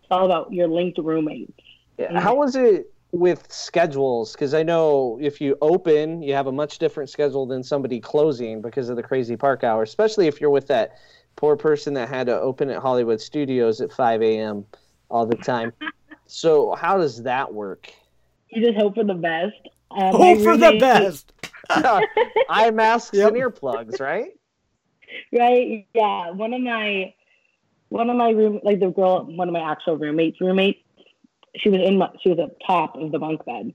It's 0.10 0.12
all 0.12 0.26
about 0.26 0.54
your 0.54 0.70
linked 0.70 1.00
roommates. 1.00 1.52
Yeah. 1.98 2.18
How 2.20 2.36
was 2.36 2.56
it 2.56 2.94
with 3.12 3.52
schedules? 3.52 4.34
Because 4.34 4.54
I 4.54 4.64
know 4.64 5.18
if 5.22 5.40
you 5.42 5.58
open, 5.62 6.22
you 6.22 6.34
have 6.34 6.48
a 6.48 6.52
much 6.52 6.80
different 6.80 7.10
schedule 7.10 7.46
than 7.46 7.64
somebody 7.64 8.00
closing 8.00 8.62
because 8.62 8.90
of 8.90 8.96
the 8.96 9.04
crazy 9.04 9.36
park 9.36 9.64
hour, 9.64 9.84
especially 9.84 10.28
if 10.28 10.42
you're 10.42 10.50
with 10.50 10.68
that 10.68 10.98
poor 11.36 11.56
person 11.56 11.94
that 11.94 12.10
had 12.10 12.28
to 12.28 12.40
open 12.40 12.70
at 12.70 12.82
Hollywood 12.82 13.22
Studios 13.22 13.82
at 13.82 13.92
5 13.92 14.22
a.m. 14.22 14.66
all 15.10 15.26
the 15.26 15.36
time. 15.36 15.72
so, 16.28 16.74
how 16.76 16.98
does 16.98 17.24
that 17.24 17.54
work? 17.54 17.92
You 18.50 18.66
just 18.66 18.78
hope 18.78 18.96
for 18.96 19.04
the 19.04 19.14
best. 19.14 19.56
My 19.92 20.12
Hope 20.12 20.42
for 20.42 20.58
the 20.58 20.78
best. 20.80 21.32
Eye 21.70 22.72
masks 22.72 23.18
Yep. 23.18 23.34
and 23.34 23.38
earplugs, 23.38 24.00
right? 24.00 24.30
right 25.32 25.88
yeah 25.94 26.32
one 26.32 26.54
of 26.54 26.62
my 26.62 27.14
one 27.90 28.10
of 28.10 28.16
my 28.16 28.30
room 28.30 28.60
like 28.64 28.80
the 28.80 28.90
girl 28.90 29.26
one 29.26 29.48
of 29.48 29.54
my 29.54 29.72
actual 29.72 29.98
roommates 29.98 30.40
roommates 30.42 30.80
she 31.60 31.70
was 31.70 31.82
in 31.82 31.98
my, 31.98 32.10
she 32.22 32.30
was 32.30 32.40
up 32.40 32.58
top 32.66 32.96
of 32.96 33.12
the 33.12 33.20
bunk 33.20 33.46
bed. 33.46 33.74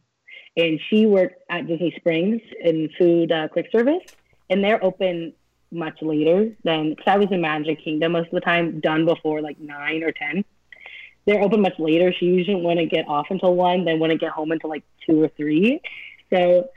And 0.57 0.79
she 0.88 1.07
worked 1.07 1.42
at 1.49 1.66
disney 1.66 1.95
springs 1.97 2.40
in 2.61 2.90
food 2.99 3.33
uh, 3.33 3.49
quick 3.49 3.68
service. 3.73 4.03
And 4.51 4.62
they're 4.62 4.83
open 4.85 5.33
much 5.71 6.03
later 6.03 6.55
than 6.64 6.90
because 6.90 7.07
i 7.07 7.16
was 7.16 7.29
in 7.31 7.40
magic 7.40 7.83
kingdom 7.83 8.12
most 8.12 8.27
of 8.27 8.33
the 8.33 8.40
time 8.40 8.79
done 8.81 9.07
before 9.07 9.40
like 9.40 9.59
nine 9.59 10.03
or 10.03 10.12
ten. 10.12 10.45
They're 11.25 11.40
open 11.40 11.62
much 11.62 11.79
later. 11.79 12.12
She 12.12 12.27
usually 12.27 12.61
wouldn't 12.61 12.90
get 12.90 13.09
off 13.09 13.29
until 13.31 13.55
one 13.55 13.85
then 13.85 14.01
wouldn't 14.01 14.21
get 14.21 14.33
home 14.33 14.51
until 14.51 14.71
like 14.71 14.85
two 15.07 15.23
or 15.23 15.29
three. 15.29 15.81
So 16.31 16.68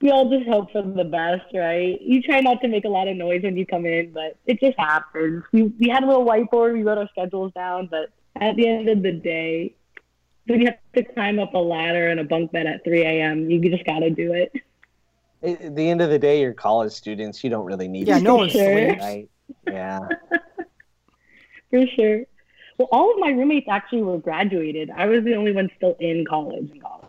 we 0.00 0.10
all 0.10 0.30
just 0.30 0.48
hope 0.48 0.70
for 0.72 0.82
the 0.82 1.04
best, 1.04 1.46
right? 1.54 2.00
You 2.00 2.22
try 2.22 2.40
not 2.40 2.60
to 2.60 2.68
make 2.68 2.84
a 2.84 2.88
lot 2.88 3.08
of 3.08 3.16
noise 3.16 3.42
when 3.42 3.56
you 3.56 3.66
come 3.66 3.86
in, 3.86 4.12
but 4.12 4.36
it 4.46 4.60
just 4.60 4.78
happens. 4.78 5.42
We, 5.52 5.64
we 5.64 5.88
had 5.88 6.02
a 6.02 6.06
little 6.06 6.24
whiteboard, 6.24 6.74
we 6.74 6.82
wrote 6.82 6.98
our 6.98 7.08
schedules 7.08 7.52
down, 7.54 7.88
but 7.90 8.10
at 8.36 8.56
the 8.56 8.68
end 8.68 8.88
of 8.88 9.02
the 9.02 9.12
day, 9.12 9.74
when 10.46 10.60
you 10.60 10.66
have 10.66 10.78
to 10.94 11.02
climb 11.14 11.38
up 11.38 11.54
a 11.54 11.58
ladder 11.58 12.08
in 12.08 12.18
a 12.18 12.24
bunk 12.24 12.52
bed 12.52 12.66
at 12.66 12.84
3 12.84 13.02
a.m., 13.02 13.50
you 13.50 13.60
just 13.70 13.84
got 13.84 14.00
to 14.00 14.10
do 14.10 14.32
it. 14.32 14.52
At 15.42 15.76
the 15.76 15.88
end 15.90 16.00
of 16.00 16.10
the 16.10 16.18
day, 16.18 16.40
you're 16.40 16.54
college 16.54 16.92
students. 16.92 17.44
You 17.44 17.50
don't 17.50 17.66
really 17.66 17.88
need 17.88 18.08
Yeah, 18.08 18.18
to 18.18 18.24
no 18.24 18.32
do 18.32 18.36
one 18.38 18.48
Sure. 18.50 18.64
sleeps. 18.74 19.02
right? 19.02 19.28
Yeah. 19.66 20.00
For 21.70 21.86
sure. 21.94 22.22
Well, 22.78 22.88
all 22.92 23.10
of 23.12 23.18
my 23.18 23.30
roommates 23.30 23.68
actually 23.68 24.02
were 24.02 24.18
graduated. 24.18 24.90
I 24.90 25.06
was 25.06 25.24
the 25.24 25.34
only 25.34 25.52
one 25.52 25.70
still 25.76 25.96
in 25.98 26.24
college 26.26 26.70
in 26.70 26.80
college. 26.80 27.02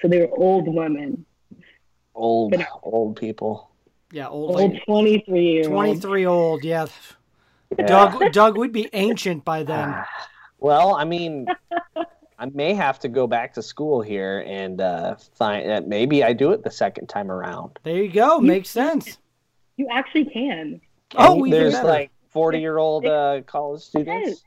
So 0.00 0.08
they 0.08 0.20
were 0.20 0.30
old 0.36 0.72
women, 0.72 1.24
Old, 2.14 2.54
old 2.82 3.16
people. 3.16 3.70
Yeah, 4.10 4.28
old 4.28 4.58
old 4.58 4.76
23 4.86 5.40
year 5.40 5.64
23 5.64 6.26
old, 6.26 6.64
yeah. 6.64 6.86
Yeah. 7.78 7.86
Doug, 7.86 8.32
Doug 8.32 8.56
would 8.56 8.72
be 8.72 8.88
ancient 8.92 9.44
by 9.44 9.62
then. 9.62 9.94
Well, 10.60 10.96
I 10.96 11.04
mean, 11.04 11.46
I 12.38 12.46
may 12.46 12.72
have 12.74 13.00
to 13.00 13.08
go 13.08 13.26
back 13.26 13.54
to 13.54 13.62
school 13.62 14.00
here 14.00 14.44
and 14.46 14.80
uh, 14.80 15.16
find 15.34 15.68
that 15.68 15.88
maybe 15.88 16.22
I 16.22 16.32
do 16.32 16.52
it 16.52 16.62
the 16.62 16.70
second 16.70 17.08
time 17.08 17.30
around. 17.32 17.78
There 17.82 17.96
you 17.96 18.12
go. 18.12 18.38
Makes 18.40 18.70
sense. 18.70 19.18
You 19.76 19.88
actually 19.90 20.26
can. 20.26 20.80
Oh, 21.16 21.38
even 21.46 21.50
there's 21.50 21.74
better. 21.74 21.88
like 21.88 22.10
40 22.30 22.60
year 22.60 22.78
old 22.78 23.06
uh, 23.06 23.42
college 23.46 23.82
students. 23.82 24.44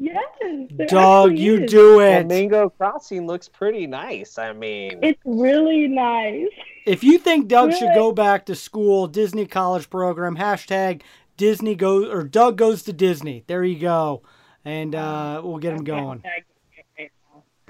Yes. 0.00 0.24
there 0.70 0.86
Doug, 0.86 1.36
you 1.36 1.64
is. 1.64 1.70
do 1.70 2.00
it. 2.00 2.20
Flamingo 2.20 2.68
Crossing 2.70 3.26
looks 3.26 3.48
pretty 3.48 3.88
nice. 3.88 4.38
I 4.38 4.52
mean, 4.52 5.00
It's 5.02 5.20
really 5.24 5.88
nice. 5.88 6.46
If 6.86 7.02
you 7.02 7.18
think 7.18 7.48
Doug 7.48 7.74
should 7.74 7.94
go 7.94 8.12
back 8.12 8.46
to 8.46 8.54
school, 8.54 9.08
Disney 9.08 9.44
College 9.46 9.90
Program, 9.90 10.36
hashtag 10.36 11.02
Disney 11.36 11.74
goes 11.74 12.08
or 12.08 12.22
Doug 12.22 12.56
goes 12.56 12.84
to 12.84 12.92
Disney. 12.92 13.42
There 13.48 13.64
you 13.64 13.80
go. 13.80 14.22
And 14.64 14.94
uh, 14.94 15.40
we'll 15.42 15.58
get 15.58 15.72
him 15.74 15.84
going. 15.84 16.22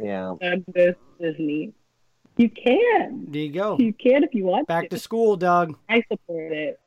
Yeah. 0.00 0.34
Doug 0.40 0.64
goes 0.74 0.94
Disney. 1.20 1.72
You 2.36 2.48
can. 2.50 3.26
There 3.28 3.42
you 3.42 3.52
go. 3.52 3.76
You 3.78 3.92
can 3.92 4.22
if 4.22 4.32
you 4.32 4.44
want 4.44 4.68
Back 4.68 4.84
to. 4.84 4.88
to 4.90 4.98
school, 4.98 5.36
Doug. 5.36 5.76
I 5.88 6.02
support 6.10 6.52
it. 6.52 6.80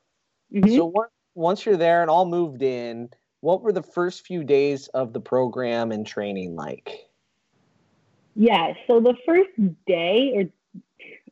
Mhm. 0.54 0.76
So 0.76 0.86
what, 0.86 1.10
once 1.36 1.66
you're 1.66 1.78
there 1.78 2.02
and 2.02 2.10
all 2.10 2.26
moved 2.26 2.62
in, 2.62 3.10
what 3.42 3.62
were 3.62 3.74
the 3.74 3.84
first 3.84 4.26
few 4.26 4.44
days 4.44 4.88
of 4.90 5.14
the 5.14 5.20
program 5.20 5.92
and 5.92 6.06
training 6.08 6.56
like? 6.56 7.10
Yeah. 8.36 8.74
So 8.88 9.00
the 9.00 9.16
first 9.26 9.50
day, 9.86 10.32
or 10.36 10.44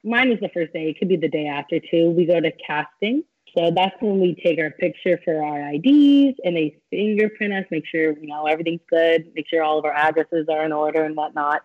mine 0.04 0.30
was 0.30 0.39
the 0.42 0.50
first 0.50 0.74
day. 0.74 0.89
It 0.89 1.00
could 1.00 1.08
be 1.08 1.15
the 1.18 1.30
day 1.30 1.48
after 1.48 1.80
too. 1.80 2.10
We 2.10 2.26
go 2.26 2.39
to 2.42 2.52
casting. 2.65 3.24
So 3.58 3.72
that's 3.72 3.96
when 4.00 4.20
we 4.20 4.36
take 4.44 4.60
our 4.60 4.70
picture 4.70 5.20
for 5.26 5.44
our 5.44 5.74
IDs 5.74 6.38
and 6.44 6.56
they 6.56 6.78
fingerprint 6.92 7.54
us, 7.54 7.65
make 7.72 7.86
sure 7.88 8.12
you 8.20 8.28
know 8.28 8.46
everything's 8.46 8.82
good, 8.89 9.32
make 9.36 9.48
sure 9.50 9.63
all 9.63 9.80
of 9.80 9.86
our 9.86 9.94
addresses 9.94 10.48
are 10.50 10.63
in 10.65 10.72
order 10.72 11.04
and 11.04 11.15
whatnot. 11.15 11.62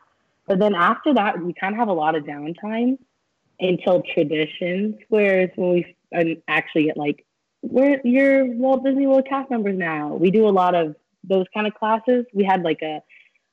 But 0.46 0.58
then 0.58 0.74
after 0.74 1.14
that, 1.14 1.42
we 1.42 1.54
kind 1.54 1.74
of 1.74 1.78
have 1.78 1.88
a 1.88 1.92
lot 1.92 2.14
of 2.14 2.24
downtime 2.24 2.98
until 3.58 4.02
traditions. 4.14 4.96
Whereas 5.08 5.50
when 5.56 5.70
we 5.70 5.96
um, 6.14 6.42
actually 6.48 6.84
get 6.84 6.96
like, 6.96 7.24
we're 7.62 8.00
you're 8.04 8.44
Walt 8.46 8.84
Disney 8.84 9.06
World 9.06 9.26
cast 9.28 9.50
members 9.50 9.78
now. 9.78 10.14
We 10.14 10.30
do 10.30 10.46
a 10.46 10.50
lot 10.50 10.74
of 10.74 10.96
those 11.22 11.46
kind 11.54 11.66
of 11.66 11.74
classes. 11.74 12.26
We 12.34 12.44
had 12.44 12.62
like 12.62 12.82
a 12.82 13.00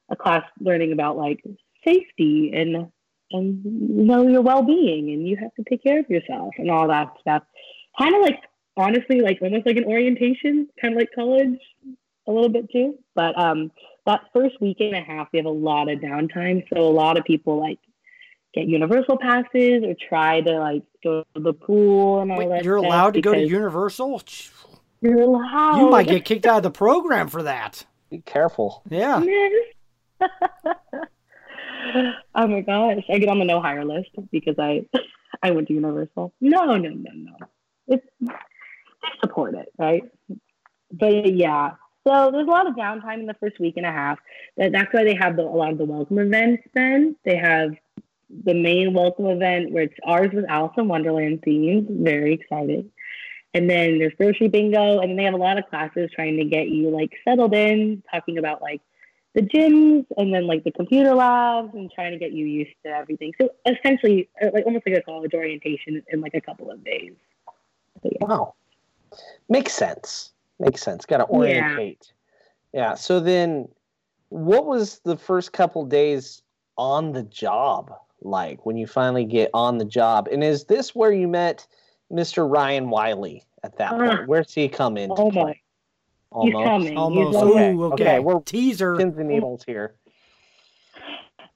a 0.09 0.15
class 0.15 0.43
learning 0.59 0.91
about 0.91 1.17
like 1.17 1.41
safety 1.85 2.51
and 2.53 2.91
and 3.31 3.63
you 3.63 4.03
know 4.03 4.27
your 4.27 4.41
well 4.41 4.63
being 4.63 5.11
and 5.11 5.25
you 5.25 5.37
have 5.37 5.53
to 5.55 5.63
take 5.69 5.81
care 5.81 5.99
of 5.99 6.09
yourself 6.09 6.53
and 6.57 6.69
all 6.69 6.89
that 6.89 7.13
stuff. 7.21 7.43
Kind 7.97 8.15
of 8.15 8.21
like 8.21 8.39
honestly 8.75 9.21
like 9.21 9.39
almost 9.41 9.65
like 9.65 9.77
an 9.77 9.85
orientation, 9.85 10.67
kind 10.81 10.93
of 10.93 10.99
like 10.99 11.09
college, 11.15 11.57
a 12.27 12.31
little 12.31 12.49
bit 12.49 12.69
too. 12.71 12.97
But 13.15 13.39
um, 13.39 13.71
that 14.05 14.21
first 14.33 14.59
week 14.61 14.77
and 14.79 14.95
a 14.95 15.01
half, 15.01 15.27
we 15.31 15.39
have 15.39 15.45
a 15.45 15.49
lot 15.49 15.89
of 15.89 15.99
downtime, 15.99 16.63
so 16.73 16.81
a 16.81 16.91
lot 16.91 17.17
of 17.17 17.23
people 17.23 17.59
like 17.59 17.79
get 18.53 18.67
universal 18.67 19.17
passes 19.17 19.83
or 19.83 19.95
try 20.09 20.41
to 20.41 20.59
like 20.59 20.83
go 21.03 21.23
to 21.35 21.41
the 21.41 21.53
pool 21.53 22.21
and 22.21 22.31
all 22.31 22.37
Wait, 22.37 22.49
that. 22.49 22.63
you're 22.63 22.77
allowed 22.77 23.13
to 23.13 23.21
go 23.21 23.33
to 23.33 23.41
Universal? 23.41 24.21
You're 25.01 25.21
allowed. 25.21 25.79
You 25.79 25.89
might 25.89 26.07
get 26.07 26.25
kicked 26.25 26.45
out 26.45 26.57
of 26.57 26.63
the 26.63 26.71
program 26.71 27.27
for 27.27 27.43
that. 27.43 27.85
Be 28.09 28.19
careful. 28.19 28.83
Yeah. 28.89 29.23
oh 32.35 32.47
my 32.47 32.61
gosh, 32.61 33.03
I 33.09 33.17
get 33.17 33.29
on 33.29 33.39
the 33.39 33.45
no 33.45 33.61
hire 33.61 33.85
list 33.85 34.09
because 34.31 34.55
I 34.59 34.85
I 35.43 35.51
went 35.51 35.67
to 35.69 35.73
Universal. 35.73 36.33
No, 36.41 36.65
no, 36.65 36.77
no, 36.77 36.89
no. 36.89 37.35
It's 37.87 38.05
they 38.19 39.09
support 39.21 39.55
it, 39.55 39.71
right? 39.77 40.03
But 40.91 41.33
yeah, 41.33 41.71
so 42.07 42.31
there's 42.31 42.47
a 42.47 42.51
lot 42.51 42.67
of 42.67 42.75
downtime 42.75 43.19
in 43.19 43.25
the 43.25 43.35
first 43.35 43.59
week 43.59 43.75
and 43.77 43.85
a 43.85 43.91
half. 43.91 44.19
That- 44.57 44.71
That's 44.71 44.93
why 44.93 45.03
they 45.03 45.15
have 45.15 45.35
the, 45.35 45.43
a 45.43 45.45
lot 45.45 45.71
of 45.71 45.77
the 45.77 45.85
welcome 45.85 46.19
events. 46.19 46.63
Then 46.73 47.15
they 47.23 47.37
have 47.37 47.75
the 48.43 48.53
main 48.53 48.93
welcome 48.93 49.27
event, 49.27 49.71
which 49.71 49.93
ours 50.05 50.31
was 50.33 50.45
Alice 50.47 50.73
in 50.77 50.87
Wonderland 50.87 51.41
themed. 51.41 51.87
Very 52.03 52.33
excited. 52.33 52.89
And 53.53 53.69
then 53.69 53.99
there's 53.99 54.13
grocery 54.17 54.47
bingo, 54.47 54.99
and 54.99 55.09
then 55.09 55.17
they 55.17 55.25
have 55.25 55.33
a 55.33 55.37
lot 55.37 55.57
of 55.57 55.69
classes 55.69 56.09
trying 56.15 56.37
to 56.37 56.45
get 56.45 56.69
you 56.69 56.89
like 56.89 57.11
settled 57.25 57.53
in, 57.53 58.01
talking 58.09 58.37
about 58.37 58.61
like 58.61 58.81
the 59.33 59.41
gyms 59.41 60.05
and 60.17 60.33
then 60.33 60.47
like 60.47 60.63
the 60.63 60.71
computer 60.71 61.13
labs 61.13 61.73
and 61.73 61.91
trying 61.91 62.11
to 62.11 62.17
get 62.17 62.31
you 62.31 62.45
used 62.45 62.71
to 62.85 62.89
everything. 62.89 63.33
So 63.39 63.49
essentially, 63.65 64.29
uh, 64.41 64.47
like 64.53 64.65
almost 64.65 64.85
like 64.87 64.97
a 64.97 65.01
college 65.01 65.33
orientation 65.33 66.01
in 66.07 66.21
like 66.21 66.33
a 66.33 66.41
couple 66.41 66.71
of 66.71 66.83
days. 66.83 67.13
So, 68.03 68.09
yeah. 68.11 68.25
Wow. 68.25 68.53
Makes 69.49 69.73
sense. 69.73 70.30
Makes 70.61 70.81
sense. 70.83 71.05
Got 71.07 71.17
to 71.17 71.25
orientate. 71.25 72.13
Yeah. 72.71 72.93
So 72.93 73.19
then, 73.19 73.67
what 74.29 74.65
was 74.67 74.99
the 75.03 75.17
first 75.17 75.51
couple 75.53 75.83
days 75.85 76.43
on 76.77 77.11
the 77.13 77.23
job 77.23 77.91
like 78.21 78.63
when 78.65 78.77
you 78.77 78.85
finally 78.85 79.25
get 79.25 79.49
on 79.55 79.79
the 79.79 79.85
job? 79.85 80.27
And 80.31 80.43
is 80.43 80.65
this 80.65 80.93
where 80.93 81.11
you 81.11 81.27
met 81.27 81.65
Mr. 82.11 82.49
Ryan 82.49 82.89
Wiley 82.91 83.43
at 83.63 83.75
that 83.77 83.93
Ah. 83.93 83.97
point? 83.97 84.27
Where's 84.27 84.53
he 84.53 84.69
come 84.69 84.97
into 84.97 85.15
Almost. 85.15 85.33
play? 85.33 85.61
He's 86.43 86.53
coming. 86.53 86.95
Almost. 86.97 87.35
He's 87.37 87.43
Okay, 87.43 87.71
Ooh, 87.73 87.83
okay. 87.85 88.03
okay, 88.03 88.19
we're- 88.19 88.41
Teaser. 88.45 88.95
Pins 88.97 89.17
and 89.17 89.27
needles 89.27 89.63
here. 89.65 89.95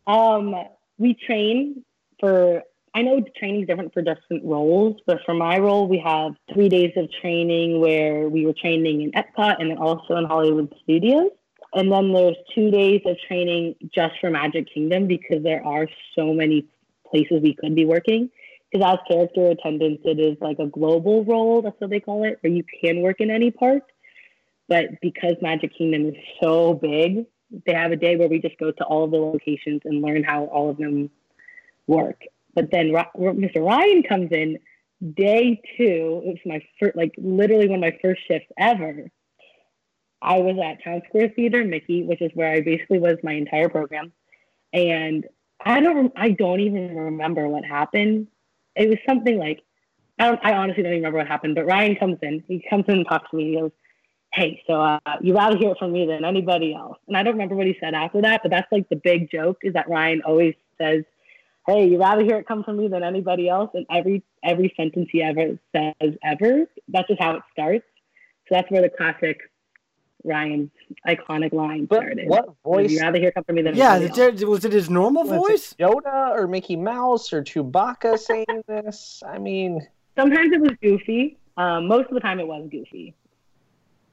Um, 0.07 0.55
we 0.97 1.13
train 1.13 1.83
for. 2.19 2.63
I 2.95 3.01
know 3.01 3.21
training 3.37 3.63
is 3.63 3.67
different 3.67 3.93
for 3.93 4.01
different 4.01 4.45
roles, 4.45 4.95
but 5.05 5.17
for 5.25 5.33
my 5.33 5.59
role, 5.59 5.85
we 5.85 5.99
have 5.99 6.31
three 6.53 6.69
days 6.69 6.93
of 6.95 7.09
training 7.21 7.81
where 7.81 8.29
we 8.29 8.45
were 8.45 8.53
training 8.53 9.01
in 9.01 9.11
Epcot 9.11 9.57
and 9.59 9.69
then 9.69 9.77
also 9.77 10.15
in 10.15 10.23
Hollywood 10.23 10.73
Studios. 10.81 11.31
And 11.73 11.91
then 11.91 12.13
there's 12.13 12.37
two 12.55 12.71
days 12.71 13.01
of 13.05 13.17
training 13.27 13.75
just 13.93 14.13
for 14.21 14.29
Magic 14.29 14.73
Kingdom 14.73 15.07
because 15.07 15.43
there 15.43 15.61
are 15.65 15.89
so 16.17 16.33
many 16.33 16.67
places 17.11 17.41
we 17.43 17.53
could 17.53 17.75
be 17.75 17.83
working. 17.83 18.29
Because 18.71 18.93
as 18.93 19.13
character 19.13 19.49
attendants, 19.49 20.03
it 20.05 20.17
is 20.17 20.37
like 20.39 20.59
a 20.59 20.67
global 20.67 21.25
role, 21.25 21.61
that's 21.61 21.79
what 21.81 21.89
they 21.89 21.99
call 21.99 22.23
it, 22.23 22.37
where 22.39 22.53
you 22.53 22.63
can 22.81 23.01
work 23.01 23.19
in 23.19 23.29
any 23.29 23.51
park. 23.51 23.83
But 24.69 25.01
because 25.01 25.35
Magic 25.41 25.77
Kingdom 25.77 26.07
is 26.07 26.15
so 26.41 26.75
big, 26.75 27.25
they 27.65 27.73
have 27.73 27.91
a 27.91 27.97
day 27.97 28.15
where 28.15 28.29
we 28.29 28.39
just 28.39 28.57
go 28.57 28.71
to 28.71 28.83
all 28.85 29.03
of 29.03 29.11
the 29.11 29.17
locations 29.17 29.81
and 29.83 30.01
learn 30.01 30.23
how 30.23 30.45
all 30.45 30.69
of 30.69 30.77
them 30.77 31.09
work. 31.87 32.21
But 32.55 32.71
then 32.71 32.87
Mr. 32.89 33.65
Ryan 33.65 34.03
comes 34.03 34.31
in 34.31 34.57
day 35.13 35.61
two. 35.77 36.21
It 36.25 36.29
was 36.29 36.39
my 36.45 36.61
first, 36.79 36.95
like 36.95 37.13
literally 37.17 37.67
one 37.67 37.83
of 37.83 37.93
my 37.93 37.97
first 38.01 38.21
shifts 38.27 38.47
ever. 38.57 39.11
I 40.21 40.39
was 40.39 40.57
at 40.63 40.83
Town 40.83 41.01
Square 41.07 41.33
Theater, 41.35 41.63
Mickey, 41.63 42.03
which 42.03 42.21
is 42.21 42.31
where 42.33 42.51
I 42.51 42.61
basically 42.61 42.99
was 42.99 43.17
my 43.21 43.33
entire 43.33 43.69
program, 43.69 44.13
and 44.73 45.25
I 45.63 45.81
don't, 45.81 46.11
I 46.15 46.31
don't 46.31 46.61
even 46.61 46.95
remember 46.95 47.47
what 47.47 47.65
happened. 47.65 48.27
It 48.75 48.89
was 48.89 48.97
something 49.07 49.37
like, 49.37 49.61
I 50.17 50.27
don't, 50.27 50.39
I 50.43 50.53
honestly 50.53 50.83
don't 50.83 50.93
even 50.93 51.03
remember 51.03 51.19
what 51.19 51.27
happened. 51.27 51.55
But 51.55 51.65
Ryan 51.65 51.95
comes 51.95 52.17
in, 52.21 52.43
he 52.47 52.65
comes 52.69 52.85
in 52.87 52.95
and 52.95 53.07
talks 53.07 53.29
to 53.31 53.37
me. 53.37 53.51
He 53.51 53.59
goes, 53.59 53.71
hey, 54.33 54.61
so 54.67 54.81
uh, 54.81 54.99
you 55.21 55.33
rather 55.33 55.57
hear 55.57 55.71
it 55.71 55.77
from 55.77 55.93
me 55.93 56.05
than 56.05 56.25
anybody 56.25 56.73
else. 56.73 56.97
And 57.07 57.15
I 57.15 57.23
don't 57.23 57.33
remember 57.33 57.55
what 57.55 57.67
he 57.67 57.77
said 57.79 57.93
after 57.93 58.21
that, 58.21 58.41
but 58.43 58.51
that's 58.51 58.69
like 58.71 58.87
the 58.89 58.97
big 58.97 59.31
joke 59.31 59.59
is 59.63 59.73
that 59.73 59.89
Ryan 59.89 60.21
always 60.25 60.55
says, 60.79 61.03
hey, 61.67 61.87
you 61.87 61.99
rather 61.99 62.23
hear 62.23 62.37
it 62.37 62.47
come 62.47 62.63
from 62.63 62.77
me 62.77 62.87
than 62.87 63.03
anybody 63.03 63.49
else. 63.49 63.71
And 63.73 63.85
every 63.89 64.23
every 64.43 64.73
sentence 64.77 65.09
he 65.11 65.21
ever 65.23 65.57
says 65.75 66.13
ever, 66.23 66.65
that's 66.87 67.07
just 67.07 67.21
how 67.21 67.35
it 67.35 67.43
starts. 67.51 67.85
So 68.47 68.55
that's 68.55 68.69
where 68.69 68.81
the 68.81 68.89
classic 68.89 69.39
Ryan's 70.23 70.71
iconic 71.07 71.53
line 71.53 71.85
But 71.85 71.97
started. 71.97 72.27
what 72.27 72.49
voice? 72.63 72.91
You 72.91 72.99
rather 73.01 73.19
hear 73.19 73.29
it 73.29 73.35
come 73.35 73.43
from 73.43 73.55
me 73.55 73.61
than 73.61 73.75
Yeah, 73.75 73.95
anybody 73.95 74.21
else. 74.21 74.43
was 74.43 74.65
it 74.65 74.71
his 74.71 74.89
normal 74.89 75.23
Was 75.23 75.31
it 75.31 75.35
voice? 75.35 75.75
Yoda 75.79 76.31
or 76.37 76.47
Mickey 76.47 76.75
Mouse 76.75 77.31
or 77.33 77.43
Chewbacca 77.43 78.17
saying 78.17 78.63
this? 78.67 79.21
I 79.27 79.37
mean, 79.37 79.85
Sometimes 80.17 80.51
it 80.53 80.61
was 80.61 80.71
goofy. 80.81 81.37
Um, 81.57 81.87
most 81.87 82.07
of 82.07 82.13
the 82.13 82.19
time 82.21 82.39
it 82.39 82.47
was 82.47 82.67
goofy. 82.71 83.15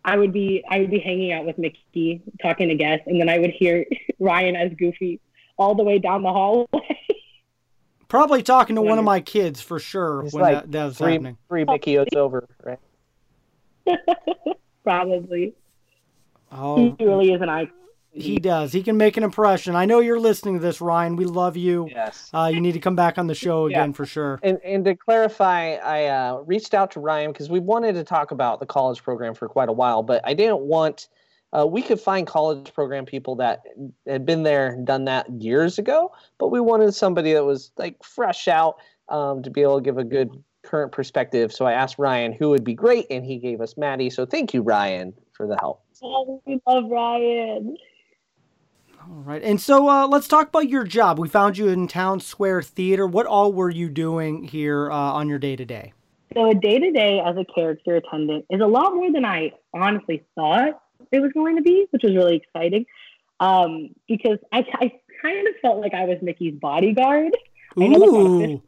I 0.05 0.17
would 0.17 0.33
be 0.33 0.65
I 0.69 0.81
would 0.81 0.91
be 0.91 0.99
hanging 0.99 1.33
out 1.33 1.47
with 1.47 1.59
Mickey 1.59 2.23
talking 2.43 2.69
to 2.69 2.75
guests, 2.75 3.05
and 3.07 3.21
then 3.21 3.29
I 3.29 3.39
would 3.39 3.51
hear 3.51 3.87
Ryan 4.19 4.57
as 4.57 4.73
Goofy 4.77 5.21
all 5.57 5.75
the 5.77 5.85
way 5.85 5.99
down 5.99 6.23
the 6.23 6.33
hallway. 6.33 6.67
Probably 8.13 8.43
talking 8.43 8.77
to 8.77 8.83
one 8.83 8.99
of 8.99 9.07
my 9.07 9.21
kids 9.21 9.63
for 9.63 9.79
sure 9.79 10.23
it's 10.27 10.35
when 10.35 10.43
like 10.43 10.55
that, 10.57 10.73
that 10.73 10.85
was 10.85 10.99
three, 10.99 11.13
happening. 11.13 11.39
three 11.49 11.65
Mickey 11.65 11.95
it's 11.97 12.15
over, 12.15 12.47
right? 12.63 12.79
Probably. 14.85 15.55
Oh, 16.51 16.95
He 16.99 17.07
really 17.07 17.33
is 17.33 17.41
an 17.41 17.49
icon. 17.49 17.73
he 18.13 18.37
does. 18.39 18.71
He 18.71 18.83
can 18.83 18.99
make 18.99 19.17
an 19.17 19.23
impression. 19.25 19.75
I 19.75 19.87
know 19.87 20.01
you're 20.01 20.21
listening 20.21 20.57
to 20.59 20.61
this, 20.61 20.83
Ryan. 20.83 21.17
We 21.17 21.25
love 21.25 21.57
you. 21.57 21.89
Yes. 21.91 22.29
Uh, 22.35 22.51
you 22.53 22.61
need 22.61 22.73
to 22.73 22.81
come 22.81 22.95
back 22.95 23.17
on 23.17 23.29
the 23.29 23.35
show 23.35 23.67
Yeah. 23.67 23.79
again 23.79 23.95
for 23.95 24.05
sure. 24.05 24.39
And, 24.43 24.59
and 24.63 24.85
to 24.85 24.95
clarify, 24.95 25.77
I 25.77 26.05
uh, 26.09 26.43
reached 26.45 26.75
out 26.75 26.91
to 26.91 27.01
Ryan 27.01 27.33
because 27.33 27.49
we 27.49 27.61
wanted 27.61 27.95
to 27.95 28.05
talk 28.05 28.31
about 28.31 28.61
the 28.61 28.67
college 28.67 29.03
program 29.03 29.33
for 29.33 29.49
quite 29.49 29.71
a 29.71 29.73
while, 29.73 30.03
but 30.03 30.21
I 30.25 30.35
didn't 30.35 30.61
want. 30.61 31.09
Uh, 31.53 31.67
we 31.67 31.83
could 31.83 32.01
find 32.01 32.27
college 32.27 32.73
program 32.73 33.05
people 33.05 33.37
that 33.37 33.63
had 34.07 34.25
been 34.25 34.43
there 34.43 34.69
and 34.69 34.87
done 34.87 35.05
that 35.05 35.31
years 35.31 35.79
ago, 35.79 36.13
but 36.39 36.49
we 36.49 36.61
wanted 36.61 36.93
somebody 36.95 37.33
that 37.35 37.45
was 37.45 37.73
like 37.77 38.03
fresh 38.03 38.49
out 38.49 38.77
um, 39.09 39.43
to 39.43 39.51
be 39.51 39.61
able 39.61 39.79
to 39.79 39.85
give 39.85 39.99
a 39.99 40.05
good 40.05 40.43
current 40.63 40.93
perspective. 40.93 41.53
So 41.53 41.67
I 41.67 41.73
asked 41.73 41.99
Ryan 41.99 42.33
who 42.33 42.51
would 42.51 42.65
be 42.65 42.75
great, 42.75 43.07
and 43.11 43.25
he 43.25 43.37
gave 43.37 43.61
us 43.61 43.77
Maddie. 43.77 44.11
So 44.11 44.25
thank 44.25 44.55
you, 44.55 44.63
Ryan, 44.63 45.13
for 45.33 45.47
the 45.47 45.57
help. 45.61 45.83
Oh, 46.03 46.43
we 46.47 46.61
love 46.67 46.85
Ryan. 46.91 47.77
All 49.01 49.17
right. 49.17 49.43
And 49.43 49.61
so 49.61 49.89
uh, 49.89 50.07
let's 50.07 50.29
talk 50.29 50.49
about 50.49 50.69
your 50.69 50.85
job. 50.85 51.19
We 51.19 51.29
found 51.29 51.59
you 51.59 51.69
in 51.69 51.89
Town 51.89 52.21
Square 52.21 52.63
Theater. 52.63 53.07
What 53.07 53.27
all 53.27 53.53
were 53.53 53.71
you 53.71 53.89
doing 53.89 54.45
here 54.45 54.91
uh, 54.91 54.95
on 54.95 55.29
your 55.29 55.39
day 55.39 55.57
to 55.57 55.65
day? 55.65 55.93
So 56.35 56.51
a 56.51 56.55
day 56.55 56.79
to 56.79 56.91
day 56.93 57.21
as 57.21 57.37
a 57.37 57.45
character 57.45 57.97
attendant 57.97 58.47
is 58.49 58.61
a 58.61 58.67
lot 58.67 58.95
more 58.95 59.13
than 59.13 59.25
I 59.25 59.53
honestly 59.75 60.23
thought 60.35 60.81
it 61.13 61.21
was 61.21 61.33
going 61.33 61.57
to 61.57 61.63
be, 61.63 61.87
which 61.91 62.03
was 62.03 62.15
really 62.15 62.37
exciting. 62.37 62.87
Um, 63.41 63.91
because 64.09 64.39
I, 64.53 64.65
I 64.75 64.93
kind 65.23 65.49
of 65.49 65.55
felt 65.63 65.81
like 65.81 65.95
I 65.95 66.05
was 66.05 66.19
Mickey's 66.23 66.55
bodyguard. 66.55 67.37
I 67.79 67.87
know 67.87 67.99
that's 67.99 68.13
not 68.13 68.21
Ooh. 68.21 68.63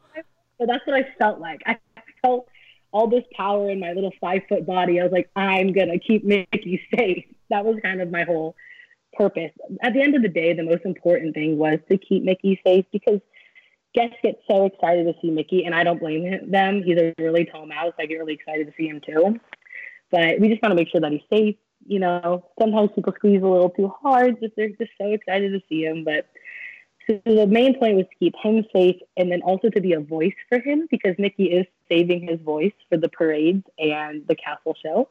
but 0.59 0.69
that's 0.69 0.87
what 0.87 0.97
I 0.97 1.09
felt 1.19 1.41
like. 1.41 1.61
I 1.67 1.79
felt 2.23 2.49
all 2.93 3.09
this 3.09 3.25
power 3.37 3.71
in 3.71 3.81
my 3.81 3.93
little 3.93 4.13
five 4.21 4.43
foot 4.49 4.67
body. 4.67 5.01
I 5.01 5.03
was 5.03 5.13
like, 5.13 5.31
I'm 5.37 5.73
gonna 5.73 5.99
keep 5.99 6.25
Mickey 6.25 6.81
safe. 6.95 7.25
That 7.51 7.65
was 7.65 7.77
kind 7.83 8.01
of 8.01 8.11
my 8.11 8.25
whole 8.25 8.57
purpose. 9.13 9.51
At 9.83 9.93
the 9.93 10.03
end 10.03 10.15
of 10.15 10.23
the 10.23 10.29
day, 10.29 10.55
the 10.55 10.63
most 10.63 10.85
important 10.85 11.35
thing 11.35 11.59
was 11.59 11.79
to 11.91 11.99
keep 11.99 12.23
Mickey 12.25 12.61
safe 12.67 12.87
because 12.93 13.21
guests 13.95 14.17
get 14.23 14.41
so 14.51 14.67
excited 14.67 15.05
to 15.07 15.15
see 15.21 15.31
Mickey, 15.31 15.65
and 15.65 15.75
I 15.75 15.85
don't 15.85 16.01
blame 16.01 16.25
him- 16.25 16.51
them. 16.51 16.83
He's 16.83 16.99
a 16.99 17.15
really 17.19 17.45
tall 17.45 17.67
mouse. 17.67 17.93
I 17.99 18.07
get 18.07 18.17
really 18.17 18.35
excited 18.35 18.67
to 18.67 18.73
see 18.77 18.89
him 18.89 19.01
too. 19.01 19.39
But 20.11 20.41
we 20.41 20.49
just 20.49 20.63
want 20.63 20.73
to 20.73 20.77
make 20.77 20.89
sure 20.89 21.01
that 21.01 21.13
he's 21.13 21.23
safe. 21.33 21.57
You 21.87 22.01
know, 22.01 22.45
sometimes 22.59 22.91
people 22.95 23.13
squeeze 23.17 23.43
a 23.43 23.47
little 23.47 23.71
too 23.71 23.93
hard. 24.03 24.41
Just 24.41 24.55
they're 24.57 24.69
just 24.69 24.93
so 25.01 25.13
excited 25.13 25.53
to 25.53 25.61
see 25.69 25.85
him. 25.85 26.05
But 26.05 26.27
so 27.07 27.21
the 27.25 27.47
main 27.47 27.79
point 27.79 27.97
was 27.97 28.07
to 28.07 28.17
keep 28.19 28.35
him 28.43 28.65
safe, 28.73 28.97
and 29.17 29.31
then 29.31 29.43
also 29.43 29.69
to 29.71 29.81
be 29.81 29.93
a 29.93 30.01
voice 30.01 30.35
for 30.49 30.59
him 30.59 30.87
because 30.91 31.15
Mickey 31.19 31.45
is 31.45 31.67
saving 31.89 32.27
his 32.29 32.41
voice 32.41 32.73
for 32.89 32.97
the 32.97 33.09
parades 33.09 33.65
and 33.79 34.27
the 34.27 34.35
castle 34.35 34.75
show. 34.83 35.09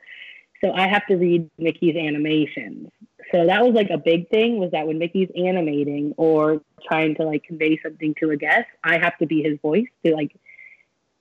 So 0.64 0.72
I 0.72 0.88
have 0.88 1.06
to 1.08 1.16
read 1.16 1.50
Mickey's 1.58 1.96
animations. 1.96 2.90
So 3.32 3.46
that 3.46 3.64
was 3.64 3.74
like 3.74 3.90
a 3.90 3.98
big 3.98 4.30
thing 4.30 4.60
was 4.60 4.72
that 4.72 4.88
when 4.88 4.98
Mickey's 4.98 5.30
animating 5.36 6.14
or 6.18 6.62
trying 6.88 7.16
to 7.16 7.24
like 7.24 7.44
convey 7.44 7.80
something 7.84 8.16
to 8.22 8.32
a 8.32 8.38
guest, 8.38 8.68
I 8.84 8.98
have 8.98 9.18
to 9.18 9.26
be 9.26 9.44
his 9.44 9.60
voice 9.62 9.88
to 10.06 10.14
like 10.14 10.36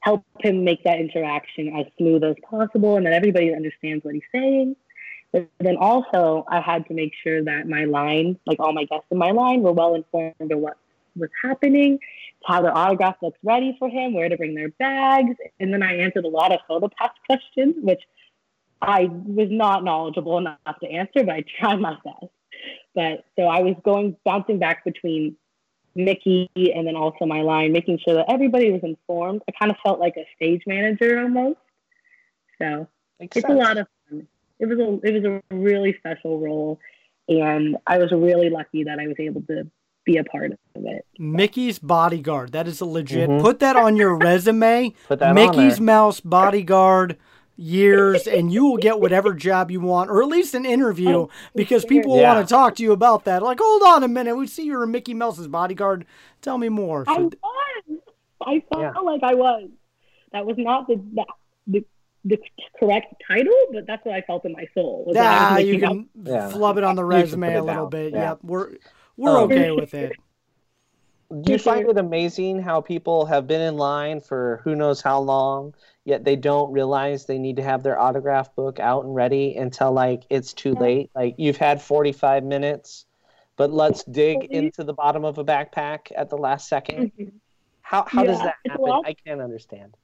help 0.00 0.24
him 0.40 0.64
make 0.64 0.84
that 0.84 1.00
interaction 1.00 1.76
as 1.76 1.86
smooth 1.96 2.22
as 2.24 2.36
possible 2.48 2.96
and 2.96 3.06
that 3.06 3.12
everybody 3.12 3.54
understands 3.54 4.04
what 4.04 4.14
he's 4.14 4.22
saying. 4.32 4.76
But 5.32 5.48
then 5.60 5.76
also 5.76 6.44
I 6.48 6.60
had 6.60 6.86
to 6.88 6.94
make 6.94 7.12
sure 7.22 7.42
that 7.42 7.68
my 7.68 7.84
line, 7.84 8.38
like 8.46 8.60
all 8.60 8.72
my 8.72 8.84
guests 8.84 9.06
in 9.10 9.18
my 9.18 9.30
line, 9.30 9.62
were 9.62 9.72
well 9.72 9.94
informed 9.94 10.34
of 10.40 10.58
what 10.58 10.76
was 11.16 11.30
happening, 11.42 11.98
how 12.44 12.62
their 12.62 12.76
autograph 12.76 13.16
looks 13.22 13.38
ready 13.42 13.76
for 13.78 13.88
him, 13.88 14.14
where 14.14 14.28
to 14.28 14.36
bring 14.36 14.54
their 14.54 14.70
bags. 14.70 15.36
And 15.58 15.72
then 15.72 15.82
I 15.82 15.96
answered 15.96 16.24
a 16.24 16.28
lot 16.28 16.52
of 16.52 16.60
photo 16.68 16.88
pass 16.98 17.10
questions, 17.26 17.76
which 17.80 18.02
I 18.80 19.04
was 19.04 19.48
not 19.50 19.84
knowledgeable 19.84 20.38
enough 20.38 20.58
to 20.80 20.90
answer, 20.90 21.24
but 21.24 21.30
I 21.30 21.44
tried 21.58 21.80
my 21.80 21.96
best. 22.04 22.32
But 22.94 23.24
so 23.36 23.44
I 23.44 23.60
was 23.62 23.74
going 23.84 24.16
bouncing 24.24 24.58
back 24.58 24.84
between 24.84 25.36
Mickey 25.94 26.50
and 26.56 26.86
then 26.86 26.96
also 26.96 27.26
my 27.26 27.42
line, 27.42 27.72
making 27.72 27.98
sure 27.98 28.14
that 28.14 28.30
everybody 28.30 28.70
was 28.70 28.82
informed. 28.82 29.42
I 29.48 29.52
kind 29.52 29.70
of 29.70 29.78
felt 29.82 30.00
like 30.00 30.16
a 30.16 30.26
stage 30.36 30.62
manager 30.66 31.20
almost. 31.20 31.58
So 32.58 32.88
Makes 33.20 33.38
it's 33.38 33.46
sense. 33.46 33.58
a 33.58 33.62
lot 33.62 33.78
of. 33.78 33.86
It 34.62 34.68
was 34.68 34.78
a 34.78 35.06
it 35.06 35.22
was 35.22 35.24
a 35.50 35.54
really 35.54 35.92
special 35.98 36.38
role, 36.38 36.78
and 37.28 37.76
I 37.86 37.98
was 37.98 38.12
really 38.12 38.48
lucky 38.48 38.84
that 38.84 39.00
I 39.00 39.08
was 39.08 39.16
able 39.18 39.42
to 39.42 39.68
be 40.04 40.18
a 40.18 40.24
part 40.24 40.52
of 40.52 40.58
it. 40.76 41.04
Mickey's 41.18 41.80
bodyguard. 41.80 42.52
That 42.52 42.68
is 42.68 42.80
a 42.80 42.84
legit. 42.86 43.28
Mhm. 43.28 43.40
Put 43.40 43.58
that 43.58 43.74
on 43.74 43.96
your 43.96 44.16
resume. 44.16 44.94
Put 45.08 45.18
that 45.18 45.30
on 45.30 45.34
Mickey's 45.34 45.76
there. 45.78 45.84
Mouse 45.84 46.20
bodyguard 46.20 47.16
years, 47.56 48.28
and 48.28 48.52
you 48.52 48.64
will 48.64 48.76
get 48.76 49.00
whatever 49.00 49.34
job 49.34 49.70
you 49.72 49.80
want, 49.80 50.10
or 50.10 50.22
at 50.22 50.28
least 50.28 50.54
an 50.54 50.64
interview, 50.64 51.26
because 51.56 51.84
people 51.84 52.16
Yeah. 52.16 52.34
want 52.34 52.46
to 52.48 52.52
talk 52.52 52.76
to 52.76 52.82
you 52.84 52.92
about 52.92 53.24
that. 53.24 53.42
Like, 53.42 53.58
hold 53.60 53.82
on 53.82 54.02
a 54.04 54.08
minute, 54.08 54.36
we 54.36 54.46
see 54.46 54.64
you're 54.64 54.84
a 54.84 54.86
Mickey 54.86 55.12
Mouse's 55.12 55.48
bodyguard. 55.48 56.06
Tell 56.40 56.56
me 56.56 56.68
more. 56.68 57.04
I 57.08 57.18
was. 57.18 57.32
I 58.44 58.62
felt 58.72 58.82
Yeah. 58.82 59.00
like 59.00 59.22
I 59.24 59.34
was. 59.34 59.68
That 60.32 60.46
was 60.46 60.56
not 60.58 60.86
the, 60.88 61.00
the 61.66 61.84
the 62.24 62.36
the 62.36 62.38
correct 62.78 63.14
title, 63.26 63.54
but 63.72 63.86
that's 63.86 64.04
what 64.04 64.14
I 64.14 64.20
felt 64.22 64.44
in 64.44 64.52
my 64.52 64.66
soul. 64.74 65.04
was 65.06 65.16
that 65.16 65.24
I 65.24 65.52
Ah, 65.52 65.56
was 65.56 65.64
you 65.66 65.74
making 65.78 66.08
can 66.14 66.26
Yeah. 66.26 66.48
flub 66.48 66.78
it 66.78 66.84
on 66.84 66.96
the 66.96 67.04
resume 67.04 67.54
a 67.54 67.62
little 67.62 67.82
down. 67.84 67.90
bit. 67.90 68.12
Yeah. 68.12 68.30
Yep, 68.30 68.38
we're 68.42 68.76
we're 69.16 69.36
Um, 69.36 69.44
okay 69.44 69.70
with 69.70 69.94
it. 69.94 70.12
Do 71.40 71.52
you 71.52 71.58
find 71.58 71.88
it 71.88 71.96
amazing 71.96 72.60
how 72.60 72.82
people 72.82 73.24
have 73.24 73.46
been 73.46 73.62
in 73.62 73.78
line 73.78 74.20
for 74.20 74.60
who 74.64 74.76
knows 74.76 75.00
how 75.00 75.18
long, 75.18 75.74
yet 76.04 76.24
they 76.24 76.36
don't 76.36 76.70
realize 76.72 77.24
they 77.24 77.38
need 77.38 77.56
to 77.56 77.62
have 77.62 77.82
their 77.82 77.98
autograph 77.98 78.54
book 78.54 78.78
out 78.78 79.04
and 79.06 79.14
ready 79.14 79.56
until 79.56 79.92
like 79.92 80.24
it's 80.28 80.52
too 80.52 80.74
late? 80.74 81.10
Like 81.14 81.36
you've 81.38 81.56
had 81.56 81.80
45 81.80 82.44
minutes, 82.44 83.06
but 83.56 83.72
let's 83.72 84.04
dig 84.04 84.44
into 84.44 84.84
the 84.84 84.92
bottom 84.92 85.24
of 85.24 85.38
a 85.38 85.44
backpack 85.44 86.12
at 86.14 86.28
the 86.28 86.36
last 86.36 86.68
second. 86.68 87.12
How 87.80 88.04
how 88.06 88.24
does 88.24 88.38
that 88.40 88.56
happen? 88.66 88.82
lot. 88.82 89.04
I 89.06 89.14
can't 89.14 89.40
understand. 89.40 89.96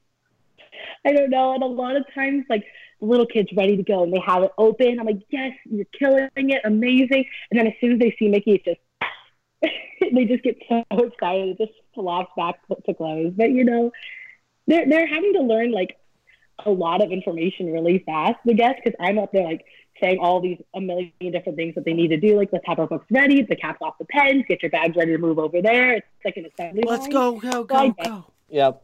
I 1.07 1.13
don't 1.13 1.31
know. 1.31 1.55
And 1.55 1.63
a 1.63 1.67
lot 1.67 1.97
of 1.97 2.05
times, 2.15 2.45
like 2.49 2.65
the 3.01 3.07
little 3.07 3.27
kids 3.27 3.49
ready 3.57 3.77
to 3.77 3.83
go 3.83 4.03
and 4.03 4.13
they 4.13 4.23
have 4.27 4.43
it 4.43 4.53
open. 4.59 4.99
I'm 4.99 5.07
like, 5.07 5.23
yes, 5.31 5.53
you're 5.65 5.87
killing 5.99 6.29
it, 6.35 6.61
amazing. 6.65 7.25
And 7.51 7.59
then 7.59 7.67
as 7.67 7.75
soon 7.81 7.93
as 7.93 7.99
they 7.99 8.15
see 8.19 8.29
Mickey, 8.29 8.55
it's 8.55 8.65
just 8.65 8.81
they 10.15 10.25
just 10.25 10.43
get 10.43 10.57
so 10.69 10.85
excited. 10.99 11.51
It 11.51 11.67
just 11.67 11.79
flops 11.95 12.33
back 12.37 12.57
to 12.87 12.95
close. 12.95 13.33
But 13.37 13.51
you 13.51 13.65
know, 13.65 13.93
they're 14.67 14.89
they're 14.89 15.07
having 15.07 15.33
to 15.35 15.41
learn 15.41 15.73
like 15.73 15.97
a 16.67 16.71
lot 16.71 17.03
of 17.03 17.13
information 17.13 17.73
really 17.73 18.03
fast. 18.05 18.39
I 18.49 18.53
guess 18.53 18.75
because 18.83 18.97
I'm 19.01 19.19
up 19.19 19.33
there 19.33 19.45
like 19.45 19.65
saying 20.01 20.19
all 20.21 20.41
these 20.41 20.59
a 20.75 20.81
million 20.81 21.13
different 21.21 21.57
things 21.57 21.75
that 21.75 21.85
they 21.85 21.93
need 21.93 22.09
to 22.09 22.17
do. 22.17 22.37
Like 22.37 22.51
let's 22.53 22.67
have 22.67 22.79
our 22.79 22.87
books 22.87 23.07
ready, 23.11 23.43
the 23.43 23.57
caps 23.57 23.79
off 23.81 23.99
the 23.99 24.05
pens, 24.05 24.45
get 24.49 24.63
your 24.63 24.71
bags 24.71 24.97
ready 24.97 25.13
to 25.13 25.19
move 25.19 25.39
over 25.39 25.61
there. 25.63 25.95
It's 25.95 26.07
like 26.25 26.37
an 26.37 26.47
assembly 26.47 26.83
Let's 26.87 27.03
line. 27.03 27.11
go, 27.11 27.33
go, 27.39 27.65
go, 27.65 27.87
Okay. 27.87 28.09
go. 28.09 28.25
Yep. 28.51 28.83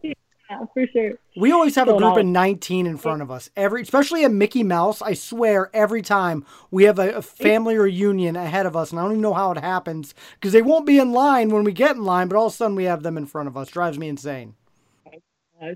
Yeah, 0.51 0.61
for 0.75 0.87
sure. 0.87 1.13
We 1.37 1.53
always 1.53 1.75
have 1.77 1.89
a 1.89 1.93
group 1.93 2.03
now- 2.03 2.19
of 2.19 2.27
19 2.27 2.87
in 2.87 2.97
front 2.99 3.23
of 3.23 3.31
us. 3.31 3.51
Every, 3.57 3.83
especially 3.83 4.25
a 4.25 4.29
Mickey 4.29 4.63
Mouse, 4.63 5.01
I 5.01 5.15
swear 5.15 5.71
every 5.73 6.03
time 6.03 6.45
we 6.71 6.85
have 6.85 6.99
a, 6.99 7.13
a 7.15 7.23
family 7.23 7.79
reunion 7.79 8.37
ahead 8.37 8.67
of 8.67 8.77
us, 8.77 8.91
and 8.91 9.01
I 9.01 9.05
don't 9.05 9.13
even 9.13 9.23
know 9.23 9.33
how 9.35 9.53
it 9.53 9.59
happens 9.59 10.15
because 10.35 10.53
they 10.53 10.63
won't 10.63 10.87
be 10.87 10.99
in 10.99 11.13
line 11.13 11.49
when 11.49 11.65
we 11.65 11.73
get 11.73 11.97
in 11.97 12.05
line, 12.05 12.29
but 12.29 12.37
all 12.37 12.47
of 12.47 12.53
a 12.53 12.57
sudden 12.57 12.77
we 12.77 12.85
have 12.85 13.03
them 13.03 13.17
in 13.17 13.27
front 13.27 13.49
of 13.49 13.57
us. 13.57 13.69
Drives 13.69 13.99
me 13.99 14.09
insane. 14.09 14.55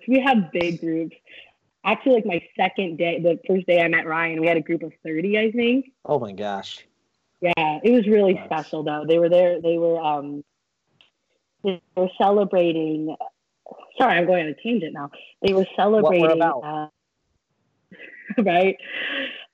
We 0.07 0.21
have 0.21 0.53
big 0.53 0.81
groups. 0.81 1.17
Actually, 1.85 2.17
like 2.17 2.27
my 2.27 2.43
second 2.57 2.99
day, 2.99 3.21
the 3.21 3.41
first 3.47 3.67
day 3.67 3.81
I 3.81 3.89
met 3.89 4.07
Ryan, 4.07 4.41
we 4.41 4.47
had 4.47 4.59
a 4.59 4.63
group 4.63 4.83
of 4.83 4.93
30, 5.03 5.39
I 5.39 5.51
think. 5.51 5.93
Oh 6.05 6.19
my 6.19 6.33
gosh. 6.33 6.87
Yeah, 7.41 7.79
it 7.83 7.91
was 7.93 8.07
really 8.07 8.35
Nice. 8.35 8.45
special 8.47 8.83
though. 8.83 9.05
They 9.09 9.19
were 9.19 9.31
there, 9.31 9.63
they 9.63 9.79
were, 9.79 9.99
um, 9.99 10.45
they 11.65 11.81
were 11.97 12.11
celebrating. 12.21 13.17
Sorry, 13.99 14.17
I'm 14.19 14.27
going 14.27 14.45
on 14.47 14.51
a 14.53 14.55
tangent 14.63 14.93
now. 14.95 15.11
They 15.43 15.53
were 15.53 15.67
celebrating, 15.77 16.31
about. 16.31 16.61
uh, 16.65 16.89
right? 18.43 18.77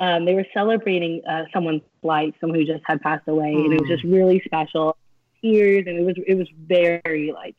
Um, 0.01 0.25
they 0.25 0.35
were 0.35 0.47
celebrating 0.53 1.23
uh, 1.29 1.45
someone's 1.53 1.83
life, 2.03 2.35
someone 2.41 2.59
who 2.59 2.65
just 2.67 2.83
had 2.87 3.01
passed 3.01 3.27
away, 3.29 3.53
and 3.53 3.73
it 3.73 3.81
was 3.81 3.89
Mm. 3.89 3.95
just 3.95 4.05
really 4.05 4.43
special. 4.45 4.97
Tears, 5.41 5.85
and 5.87 5.99
it 5.99 6.05
was 6.05 6.15
it 6.27 6.37
was 6.37 6.49
very 6.67 7.31
like 7.35 7.57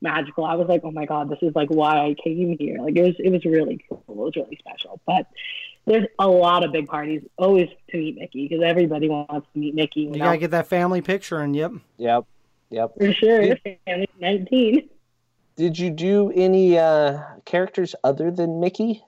magical. 0.00 0.44
I 0.44 0.54
was 0.56 0.66
like, 0.68 0.80
oh 0.84 0.90
my 0.90 1.06
god, 1.06 1.28
this 1.30 1.38
is 1.40 1.54
like 1.54 1.68
why 1.68 1.98
I 2.04 2.14
came 2.22 2.56
here. 2.58 2.78
Like 2.80 2.96
it 2.96 3.02
was 3.02 3.14
it 3.18 3.30
was 3.30 3.44
really 3.44 3.84
cool. 3.88 4.02
It 4.08 4.16
was 4.16 4.32
really 4.36 4.56
special. 4.58 5.00
But 5.06 5.26
there's 5.86 6.06
a 6.18 6.28
lot 6.28 6.64
of 6.64 6.72
big 6.72 6.86
parties 6.88 7.22
always 7.38 7.68
to 7.90 7.96
meet 7.96 8.16
Mickey 8.18 8.48
because 8.48 8.62
everybody 8.64 9.08
wants 9.08 9.46
to 9.52 9.58
meet 9.58 9.74
Mickey. 9.74 10.00
You 10.02 10.18
gotta 10.18 10.36
get 10.36 10.50
that 10.50 10.66
family 10.66 11.00
picture, 11.00 11.38
and 11.40 11.54
yep. 11.54 11.72
Yep. 11.96 12.24
Yep. 12.70 12.94
for 12.98 13.12
sure. 13.12 13.40
Did- 13.42 13.78
Family 13.86 14.08
19. 14.18 14.88
Did 15.62 15.78
you 15.78 15.90
do 15.90 16.32
any 16.34 16.76
uh, 16.76 17.20
characters 17.44 17.94
other 18.02 18.32
than 18.32 18.58
Mickey? 18.58 19.04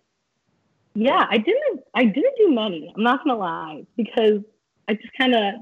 Yeah, 0.94 1.26
I 1.28 1.36
didn't. 1.36 1.80
I 1.94 2.04
didn't 2.04 2.36
do 2.38 2.54
many. 2.54 2.92
I'm 2.96 3.02
not 3.02 3.24
gonna 3.24 3.36
lie 3.36 3.84
because 3.96 4.38
I 4.86 4.94
just 4.94 5.12
kind 5.18 5.34
of 5.34 5.54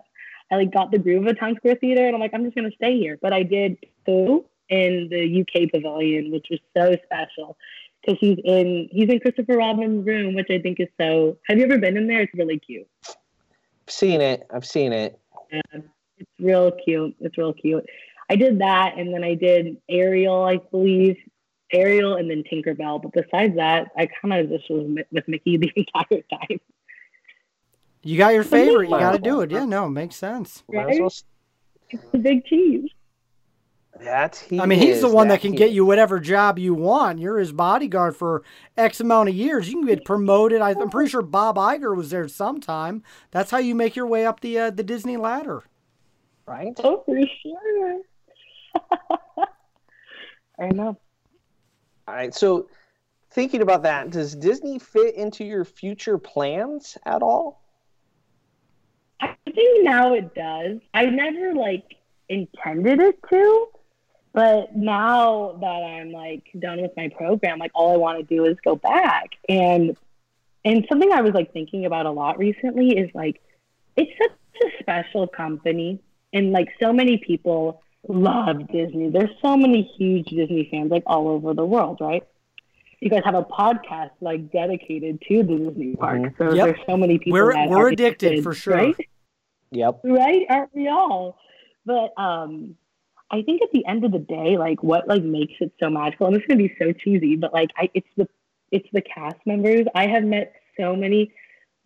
I 0.50 0.57
like 0.57 0.70
got 0.70 0.90
the 0.90 0.98
groove 0.98 1.22
of 1.22 1.28
a 1.28 1.35
Town 1.35 1.57
Square 1.57 1.76
Theater, 1.76 2.05
and 2.05 2.14
I'm 2.14 2.20
like, 2.20 2.35
I'm 2.35 2.44
just 2.44 2.55
gonna 2.55 2.72
stay 2.76 2.98
here. 2.98 3.18
But 3.22 3.33
I 3.33 3.42
did 3.42 3.78
Pooh 4.05 4.44
in 4.68 5.09
the 5.11 5.40
UK 5.40 5.70
Pavilion, 5.72 6.31
which 6.31 6.48
was 6.50 6.61
so 6.76 6.94
special 7.07 7.57
because 8.02 8.18
he's 8.20 8.37
in 8.44 8.90
he's 8.92 9.09
in 9.09 9.18
Christopher 9.18 9.57
Robin's 9.57 10.07
room, 10.07 10.35
which 10.35 10.48
I 10.50 10.59
think 10.59 10.78
is 10.78 10.88
so. 11.00 11.38
Have 11.48 11.57
you 11.57 11.64
ever 11.64 11.78
been 11.78 11.96
in 11.96 12.07
there? 12.07 12.20
It's 12.20 12.35
really 12.35 12.59
cute. 12.59 12.87
I've 13.09 13.14
seen 13.88 14.20
it. 14.20 14.46
I've 14.52 14.66
seen 14.66 14.92
it. 14.92 15.18
It's 16.18 16.31
real 16.38 16.70
cute. 16.70 17.16
It's 17.18 17.38
real 17.38 17.55
cute. 17.55 17.87
I 18.31 18.37
did 18.37 18.61
that, 18.61 18.95
and 18.97 19.13
then 19.13 19.23
I 19.25 19.35
did 19.35 19.77
Ariel, 19.89 20.43
I 20.45 20.57
believe, 20.71 21.17
Ariel, 21.73 22.15
and 22.17 22.31
then 22.31 22.45
Tinkerbell. 22.51 23.03
But 23.03 23.13
besides 23.13 23.57
that, 23.57 23.89
I 23.97 24.07
kind 24.07 24.35
of 24.35 24.49
just 24.49 24.71
was 24.71 24.87
with 25.11 25.29
Mickey 25.29 25.57
the 25.57 25.71
entire 25.77 26.23
time. 26.31 26.61
You 28.03 28.19
got 28.19 28.35
your 28.35 28.45
favorite. 28.45 28.89
You 28.91 28.99
gotta 28.99 29.19
do 29.19 29.41
it. 29.43 29.51
Yeah, 29.51 29.65
no, 29.65 29.89
makes 29.89 30.17
sense. 30.17 30.65
Right? 30.69 31.01
It's 31.01 31.25
the 32.11 32.19
big 32.19 32.45
cheese. 32.47 32.91
That 34.01 34.37
he 34.37 34.59
I 34.59 34.65
mean, 34.67 34.79
he's 34.79 35.03
the 35.03 35.09
one 35.09 35.29
that 35.29 35.43
can 35.43 35.53
get 35.53 35.71
you 35.71 35.85
whatever 35.85 36.19
job 36.19 36.59
you 36.59 36.73
want. 36.75 37.19
You're 37.19 37.39
his 37.39 37.53
bodyguard 37.53 38.17
for 38.17 38.43
X 38.77 39.01
amount 39.01 39.29
of 39.29 39.35
years. 39.35 39.69
You 39.69 39.75
can 39.75 39.87
get 39.87 40.05
promoted. 40.05 40.63
I- 40.63 40.71
I'm 40.71 40.89
pretty 40.89 41.11
sure 41.11 41.21
Bob 41.23 41.57
Iger 41.57 41.95
was 41.95 42.11
there 42.11 42.27
sometime. 42.27 43.03
That's 43.31 43.51
how 43.51 43.59
you 43.59 43.75
make 43.75 43.95
your 43.95 44.07
way 44.07 44.25
up 44.25 44.41
the 44.41 44.59
uh, 44.59 44.71
the 44.71 44.83
Disney 44.83 45.17
ladder. 45.19 45.63
right. 46.47 46.73
Oh, 46.83 47.03
for 47.05 47.21
sure. 47.43 48.01
I 50.59 50.69
know. 50.69 50.99
All 52.09 52.15
right. 52.15 52.35
So, 52.35 52.69
thinking 53.31 53.63
about 53.63 53.83
that, 53.85 54.11
does 54.11 54.35
Disney 54.35 54.79
fit 54.79 55.15
into 55.15 55.45
your 55.45 55.65
future 55.65 56.19
plans 56.19 56.97
at 57.05 57.23
all? 57.23 57.63
I 59.21 59.35
think 59.45 59.85
now 59.85 60.15
it 60.15 60.35
does. 60.35 60.79
I 60.95 61.07
never 61.07 61.55
like 61.55 61.97
intended 62.29 63.01
it 63.01 63.19
to, 63.31 63.69
but 64.33 64.75
now 64.75 65.59
that 65.61 65.67
I'm 65.67 66.11
like 66.11 66.49
done 66.59 66.83
with 66.83 66.93
my 66.97 67.09
program, 67.09 67.59
like 67.59 67.71
all 67.75 67.93
I 67.93 67.97
want 67.97 68.19
to 68.19 68.25
do 68.25 68.45
is 68.47 68.57
go 68.65 68.77
back. 68.77 69.31
And 69.49 69.97
and 70.65 70.87
something 70.89 71.13
I 71.13 71.21
was 71.21 71.35
like 71.35 71.53
thinking 71.53 71.87
about 71.87 72.07
a 72.07 72.11
lot 72.11 72.39
recently 72.39 72.97
is 72.97 73.11
like 73.15 73.41
it's 73.97 74.11
such 74.19 74.63
a 74.65 74.83
special 74.83 75.27
company 75.27 76.01
and 76.33 76.53
like 76.53 76.69
so 76.81 76.93
many 76.93 77.19
people 77.19 77.83
love 78.09 78.67
Disney. 78.73 79.11
There's 79.11 79.31
so 79.41 79.57
many 79.57 79.83
huge 79.97 80.27
Disney 80.27 80.69
fans 80.71 80.91
like 80.91 81.05
all 81.07 81.29
over 81.29 81.55
the 81.55 81.65
world, 81.65 81.99
right? 82.01 82.23
You 83.01 83.11
guys 83.11 83.23
have 83.25 83.35
a 83.35 83.43
podcast 83.43 84.11
like 84.21 84.53
dedicated 84.53 85.21
to 85.29 85.43
the 85.43 85.57
Disney 85.57 85.97
park. 85.97 86.35
So 86.38 86.53
Yep. 86.53 86.65
there's 86.67 86.81
so 86.87 86.97
many 86.97 87.19
people 87.19 87.33
We're- 87.41 87.55
that 87.55 87.69
we're 87.71 87.87
are 87.87 87.88
addicted, 87.88 88.33
interested, 88.33 88.43
for 88.45 88.55
sure. 88.55 88.75
Right? 88.75 88.97
Yep. 89.75 90.01
right 90.05 90.45
aren't 90.51 90.75
we 90.75 90.88
all 90.88 91.38
but 91.87 92.12
um 92.19 92.77
i 93.31 93.41
think 93.41 93.62
at 93.62 93.71
the 93.73 93.87
end 93.87 94.05
of 94.05 94.12
the 94.12 94.19
day 94.19 94.59
like 94.59 94.83
what 94.83 95.09
like 95.09 95.23
makes 95.23 95.55
it 95.61 95.73
so 95.81 95.88
magical 95.88 96.27
and 96.27 96.37
this 96.37 96.43
is 96.43 96.47
going 96.47 96.59
to 96.59 96.69
be 96.69 96.75
so 96.79 96.93
cheesy 96.93 97.37
but 97.37 97.55
like 97.55 97.71
I, 97.79 97.88
it's 97.95 98.07
the 98.19 98.29
it's 98.71 98.87
the 98.93 99.01
cast 99.01 99.37
members 99.47 99.87
i 99.95 100.07
have 100.09 100.25
met 100.25 100.53
so 100.79 100.95
many 100.95 101.33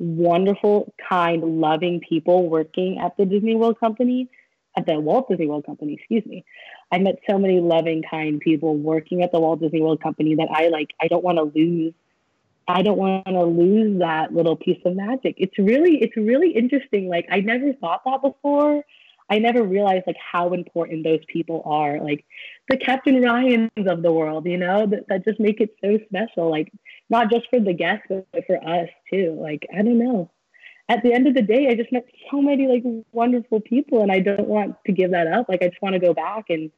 wonderful 0.00 0.92
kind 1.08 1.60
loving 1.60 2.00
people 2.00 2.48
working 2.48 2.98
at 2.98 3.16
the 3.16 3.24
disney 3.24 3.54
world 3.54 3.78
company 3.78 4.28
at 4.76 4.86
the 4.86 4.98
walt 5.00 5.28
disney 5.28 5.46
world 5.46 5.64
company 5.64 5.94
excuse 5.94 6.24
me 6.26 6.44
i 6.92 6.98
met 6.98 7.18
so 7.28 7.38
many 7.38 7.60
loving 7.60 8.02
kind 8.08 8.40
people 8.40 8.76
working 8.76 9.22
at 9.22 9.32
the 9.32 9.40
walt 9.40 9.60
disney 9.60 9.80
world 9.80 10.02
company 10.02 10.34
that 10.34 10.48
i 10.50 10.68
like 10.68 10.92
i 11.00 11.08
don't 11.08 11.24
want 11.24 11.38
to 11.38 11.44
lose 11.58 11.92
I 12.68 12.82
don't 12.82 12.98
want 12.98 13.26
to 13.26 13.44
lose 13.44 14.00
that 14.00 14.34
little 14.34 14.56
piece 14.56 14.80
of 14.84 14.96
magic. 14.96 15.36
It's 15.38 15.56
really, 15.56 15.98
it's 16.02 16.16
really 16.16 16.50
interesting. 16.50 17.08
Like 17.08 17.26
I 17.30 17.40
never 17.40 17.72
thought 17.74 18.02
that 18.04 18.22
before. 18.22 18.82
I 19.28 19.38
never 19.38 19.62
realized 19.62 20.04
like 20.06 20.16
how 20.16 20.52
important 20.52 21.04
those 21.04 21.20
people 21.26 21.62
are, 21.64 22.00
like 22.00 22.24
the 22.68 22.76
Captain 22.76 23.20
Ryans 23.20 23.70
of 23.76 24.02
the 24.02 24.12
world, 24.12 24.46
you 24.46 24.56
know, 24.56 24.86
that, 24.86 25.08
that 25.08 25.24
just 25.24 25.40
make 25.40 25.60
it 25.60 25.74
so 25.80 25.98
special. 26.06 26.48
Like 26.48 26.72
not 27.10 27.30
just 27.30 27.46
for 27.50 27.60
the 27.60 27.72
guests, 27.72 28.06
but 28.08 28.46
for 28.46 28.56
us 28.56 28.88
too. 29.10 29.36
Like, 29.40 29.66
I 29.72 29.82
don't 29.82 29.98
know. 29.98 30.30
At 30.88 31.02
the 31.02 31.12
end 31.12 31.26
of 31.26 31.34
the 31.34 31.42
day, 31.42 31.68
I 31.68 31.74
just 31.74 31.90
met 31.90 32.06
so 32.30 32.40
many 32.40 32.68
like 32.68 32.82
wonderful 33.12 33.60
people 33.60 34.02
and 34.02 34.12
I 34.12 34.20
don't 34.20 34.46
want 34.46 34.76
to 34.86 34.92
give 34.92 35.10
that 35.10 35.26
up. 35.26 35.48
Like 35.48 35.62
I 35.62 35.68
just 35.68 35.82
want 35.82 35.94
to 35.94 35.98
go 35.98 36.14
back 36.14 36.46
and 36.48 36.70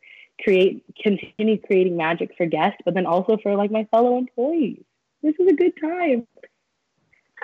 create 0.43 0.85
continue 1.03 1.61
creating 1.61 1.97
magic 1.97 2.31
for 2.37 2.47
guests, 2.47 2.79
but 2.85 2.95
then 2.95 3.07
also 3.07 3.37
for 3.43 3.55
like 3.55 3.71
my 3.71 3.85
fellow 3.91 4.17
employees. 4.17 4.83
This 5.23 5.35
is 5.39 5.49
a 5.49 5.53
good 5.53 5.73
time. 5.81 6.27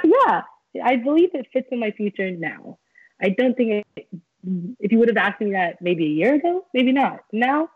Yeah, 0.02 0.42
I 0.82 0.96
believe 0.96 1.30
it 1.34 1.46
fits 1.52 1.68
in 1.70 1.80
my 1.80 1.90
future 1.90 2.30
now. 2.30 2.78
I 3.20 3.28
don't 3.30 3.56
think 3.56 3.84
it, 3.96 4.06
if 4.80 4.92
you 4.92 4.98
would 4.98 5.08
have 5.08 5.16
asked 5.16 5.40
me 5.40 5.52
that 5.52 5.80
maybe 5.80 6.06
a 6.06 6.08
year 6.08 6.34
ago, 6.34 6.66
maybe 6.72 6.92
not. 6.92 7.20
Now 7.32 7.70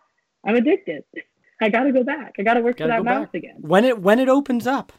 I'm 0.44 0.56
addicted. 0.56 1.04
I 1.60 1.68
got 1.68 1.84
to 1.84 1.92
go 1.92 2.04
back. 2.04 2.34
I 2.38 2.42
got 2.42 2.54
to 2.54 2.60
work 2.60 2.78
gotta 2.78 2.96
for 2.96 3.02
that 3.02 3.04
mouse 3.04 3.28
again. 3.34 3.56
When 3.60 3.84
it 3.84 4.00
when 4.00 4.18
it 4.18 4.28
opens 4.28 4.66
up. 4.66 4.92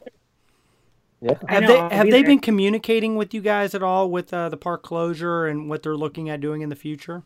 Yeah. 1.20 1.34
Have 1.48 1.62
know, 1.62 1.88
they 1.88 1.96
have 1.96 2.06
they 2.06 2.10
there. 2.10 2.24
been 2.24 2.38
communicating 2.38 3.16
with 3.16 3.34
you 3.34 3.40
guys 3.42 3.74
at 3.74 3.82
all 3.82 4.10
with 4.10 4.32
uh, 4.32 4.48
the 4.48 4.56
park 4.56 4.82
closure 4.82 5.46
and 5.46 5.68
what 5.68 5.82
they're 5.82 5.96
looking 5.96 6.30
at 6.30 6.40
doing 6.40 6.62
in 6.62 6.70
the 6.70 6.76
future? 6.76 7.22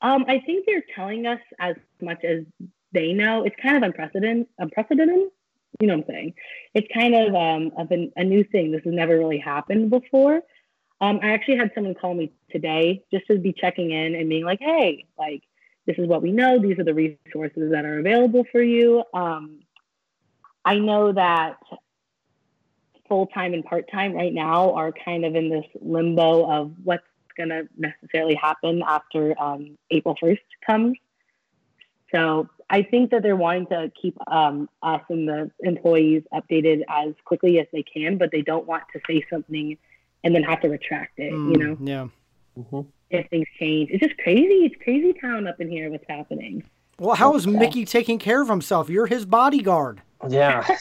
Um, 0.00 0.24
I 0.26 0.40
think 0.40 0.66
they're 0.66 0.82
telling 0.94 1.26
us 1.26 1.38
as 1.60 1.76
much 2.00 2.24
as 2.24 2.44
they 2.92 3.12
know. 3.12 3.44
It's 3.44 3.54
kind 3.62 3.76
of 3.76 3.82
unprecedented. 3.84 4.46
Unprecedented. 4.58 5.28
You 5.80 5.86
know 5.86 5.96
what 5.96 6.06
I'm 6.08 6.14
saying? 6.14 6.34
It's 6.74 6.88
kind 6.92 7.14
of 7.14 7.34
um, 7.34 7.70
of 7.76 7.90
an, 7.92 8.12
a 8.16 8.24
new 8.24 8.44
thing. 8.44 8.72
This 8.72 8.82
has 8.84 8.92
never 8.92 9.16
really 9.16 9.38
happened 9.38 9.90
before. 9.90 10.42
Um, 11.00 11.18
I 11.22 11.32
actually 11.32 11.56
had 11.56 11.70
someone 11.74 11.94
call 11.94 12.14
me 12.14 12.32
today 12.50 13.02
just 13.12 13.26
to 13.28 13.38
be 13.38 13.52
checking 13.52 13.90
in 13.92 14.14
and 14.14 14.28
being 14.28 14.44
like, 14.44 14.60
"Hey, 14.60 15.06
like 15.16 15.42
this 15.86 15.96
is 15.98 16.06
what 16.06 16.22
we 16.22 16.32
know. 16.32 16.60
These 16.60 16.78
are 16.78 16.84
the 16.84 16.94
resources 16.94 17.70
that 17.70 17.84
are 17.84 17.98
available 18.00 18.44
for 18.52 18.62
you." 18.62 19.04
Um, 19.14 19.60
I 20.64 20.78
know 20.78 21.12
that 21.12 21.56
full 23.12 23.26
time 23.26 23.52
and 23.52 23.62
part 23.62 23.84
time 23.92 24.14
right 24.14 24.32
now 24.32 24.72
are 24.72 24.90
kind 24.90 25.26
of 25.26 25.34
in 25.34 25.50
this 25.50 25.66
limbo 25.82 26.50
of 26.50 26.72
what's 26.82 27.04
going 27.36 27.50
to 27.50 27.68
necessarily 27.76 28.34
happen 28.34 28.82
after 28.86 29.38
um, 29.38 29.76
April 29.90 30.16
1st 30.22 30.38
comes. 30.66 30.96
So 32.10 32.48
I 32.70 32.82
think 32.82 33.10
that 33.10 33.22
they're 33.22 33.36
wanting 33.36 33.66
to 33.66 33.92
keep 34.00 34.16
um, 34.28 34.66
us 34.82 35.02
and 35.10 35.28
the 35.28 35.50
employees 35.60 36.22
updated 36.32 36.84
as 36.88 37.12
quickly 37.26 37.60
as 37.60 37.66
they 37.70 37.82
can, 37.82 38.16
but 38.16 38.30
they 38.32 38.40
don't 38.40 38.66
want 38.66 38.84
to 38.94 39.00
say 39.06 39.22
something 39.28 39.76
and 40.24 40.34
then 40.34 40.42
have 40.42 40.62
to 40.62 40.70
retract 40.70 41.18
it. 41.18 41.34
Mm, 41.34 41.52
you 41.52 41.58
know? 41.58 41.76
Yeah. 41.82 42.62
Mm-hmm. 42.62 42.88
If 43.10 43.28
things 43.28 43.46
change, 43.58 43.90
it's 43.90 44.02
just 44.06 44.16
crazy. 44.20 44.64
It's 44.64 44.82
crazy 44.82 45.12
town 45.20 45.46
up 45.46 45.60
in 45.60 45.68
here. 45.68 45.90
What's 45.90 46.06
happening? 46.08 46.64
Well, 46.98 47.14
how 47.14 47.34
is 47.34 47.46
Mickey 47.46 47.84
taking 47.84 48.18
care 48.18 48.40
of 48.40 48.48
himself? 48.48 48.88
You're 48.88 49.06
his 49.06 49.26
bodyguard. 49.26 50.00
Yeah. 50.30 50.66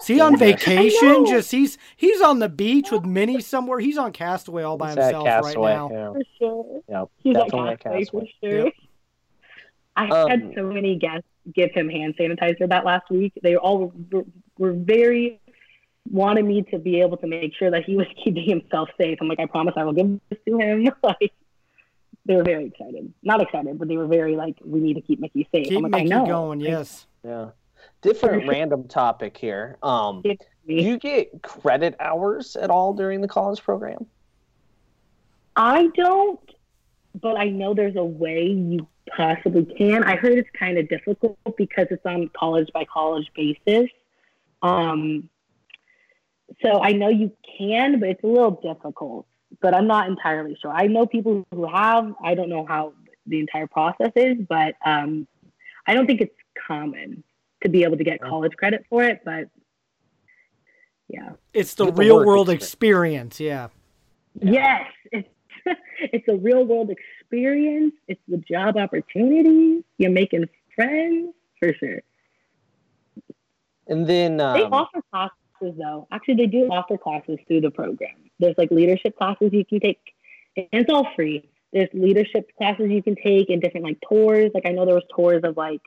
Is 0.00 0.06
he 0.06 0.20
on 0.20 0.36
vacation? 0.36 1.26
Just 1.26 1.50
he's 1.50 1.78
he's 1.96 2.20
on 2.20 2.38
the 2.38 2.48
beach 2.48 2.90
with 2.90 3.04
Minnie 3.04 3.40
somewhere. 3.40 3.78
He's 3.80 3.98
on 3.98 4.12
Castaway 4.12 4.62
all 4.62 4.76
by 4.76 4.88
he's 4.88 4.96
himself 4.96 5.24
Castaway, 5.24 5.70
right 5.72 5.76
now. 5.76 5.90
Yeah. 5.90 6.12
For 6.12 6.22
sure. 6.38 6.82
Yep, 6.88 7.08
he's 7.22 7.34
definitely 7.34 7.68
at 7.70 7.80
Castaway, 7.80 8.00
Castaway. 8.04 8.32
for 8.40 8.46
sure. 8.48 8.64
Yep. 8.66 8.72
I 9.96 10.08
Um, 10.08 10.30
had 10.30 10.52
so 10.54 10.62
many 10.64 10.96
guests 10.96 11.26
give 11.52 11.70
him 11.72 11.88
hand 11.88 12.14
sanitizer 12.18 12.68
that 12.68 12.84
last 12.84 13.10
week. 13.10 13.32
They 13.42 13.56
all 13.56 13.92
were, 14.12 14.24
were 14.58 14.72
very 14.72 15.40
wanted 16.10 16.44
me 16.44 16.62
to 16.62 16.78
be 16.78 17.00
able 17.00 17.16
to 17.18 17.26
make 17.26 17.54
sure 17.54 17.70
that 17.70 17.84
he 17.84 17.96
was 17.96 18.06
keeping 18.24 18.48
himself 18.48 18.88
safe. 18.98 19.18
I'm 19.20 19.28
like, 19.28 19.40
I 19.40 19.46
promise 19.46 19.74
I 19.76 19.84
will 19.84 19.92
give 19.92 20.20
this 20.30 20.38
to 20.46 20.58
him. 20.58 20.88
like 21.02 21.32
they 22.26 22.36
were 22.36 22.44
very 22.44 22.66
excited. 22.66 23.12
Not 23.22 23.40
excited, 23.42 23.78
but 23.78 23.88
they 23.88 23.96
were 23.96 24.06
very 24.06 24.36
like, 24.36 24.56
we 24.64 24.80
need 24.80 24.94
to 24.94 25.00
keep 25.00 25.18
Mickey 25.20 25.48
safe. 25.52 25.66
Keep 25.68 25.76
I'm 25.78 25.82
like, 25.84 26.02
Mickey 26.04 26.12
I 26.14 26.18
know. 26.18 26.26
going, 26.26 26.60
yes. 26.60 27.06
Yeah. 27.24 27.50
Different 28.02 28.48
random 28.48 28.86
topic 28.88 29.36
here. 29.36 29.78
Um, 29.82 30.22
do 30.22 30.36
you 30.66 30.98
get 30.98 31.42
credit 31.42 31.96
hours 31.98 32.56
at 32.56 32.70
all 32.70 32.92
during 32.92 33.20
the 33.20 33.28
college 33.28 33.62
program? 33.62 34.06
I 35.56 35.88
don't, 35.94 36.40
but 37.20 37.36
I 37.36 37.48
know 37.48 37.74
there's 37.74 37.96
a 37.96 38.04
way 38.04 38.46
you 38.46 38.86
possibly 39.16 39.64
can. 39.64 40.04
I 40.04 40.16
heard 40.16 40.38
it's 40.38 40.50
kind 40.56 40.78
of 40.78 40.88
difficult 40.88 41.38
because 41.56 41.88
it's 41.90 42.04
on 42.06 42.30
college 42.38 42.68
by 42.72 42.84
college 42.84 43.26
basis. 43.34 43.90
Um, 44.62 45.28
so 46.62 46.80
I 46.80 46.92
know 46.92 47.08
you 47.08 47.32
can, 47.58 47.98
but 47.98 48.10
it's 48.10 48.22
a 48.22 48.26
little 48.26 48.60
difficult. 48.62 49.26
But 49.60 49.74
I'm 49.74 49.86
not 49.86 50.08
entirely 50.08 50.56
sure. 50.60 50.70
I 50.70 50.86
know 50.86 51.06
people 51.06 51.46
who 51.50 51.66
have. 51.66 52.14
I 52.22 52.34
don't 52.34 52.50
know 52.50 52.66
how 52.66 52.92
the 53.26 53.40
entire 53.40 53.66
process 53.66 54.12
is, 54.14 54.36
but 54.46 54.74
um, 54.84 55.26
I 55.86 55.94
don't 55.94 56.06
think 56.06 56.20
it's 56.20 56.34
common 56.66 57.24
to 57.62 57.68
be 57.68 57.82
able 57.84 57.96
to 57.96 58.04
get 58.04 58.20
college 58.20 58.52
credit 58.56 58.84
for 58.88 59.02
it. 59.04 59.20
But 59.24 59.48
yeah, 61.08 61.30
It's 61.54 61.74
the 61.74 61.86
Get 61.86 61.96
the 61.96 62.00
real 62.02 62.24
world 62.24 62.50
experience. 62.50 63.40
experience. 63.40 63.72
Yeah. 64.40 64.52
yes, 64.52 64.86
it's 65.12 65.28
it's 66.00 66.28
a 66.28 66.36
real 66.36 66.64
world 66.64 66.90
experience. 66.90 67.94
It's 68.06 68.20
the 68.28 68.38
job 68.38 68.76
opportunities. 68.76 69.82
You're 69.98 70.10
making 70.10 70.48
friends 70.74 71.34
for 71.58 71.72
sure. 71.74 72.00
And 73.86 74.06
then 74.06 74.36
They 74.36 74.44
um, 74.64 74.72
offer 74.72 75.00
classes 75.10 75.76
though. 75.78 76.06
Actually, 76.12 76.34
they 76.34 76.46
do 76.46 76.68
offer 76.70 76.98
classes 76.98 77.38
through 77.46 77.62
the 77.62 77.70
program. 77.70 78.14
There's 78.38 78.54
like 78.58 78.70
leadership 78.70 79.16
classes 79.16 79.50
you 79.52 79.64
can 79.64 79.80
take, 79.80 79.98
and 80.56 80.66
it's 80.72 80.90
all 80.92 81.08
free. 81.16 81.48
There's 81.72 81.88
leadership 81.92 82.50
classes 82.56 82.90
you 82.90 83.02
can 83.02 83.16
take 83.16 83.50
and 83.50 83.60
different 83.60 83.84
like 83.84 83.98
tours. 84.08 84.50
Like 84.54 84.66
I 84.66 84.70
know 84.70 84.84
there 84.86 84.94
was 84.94 85.04
tours 85.14 85.42
of 85.44 85.56
like 85.56 85.80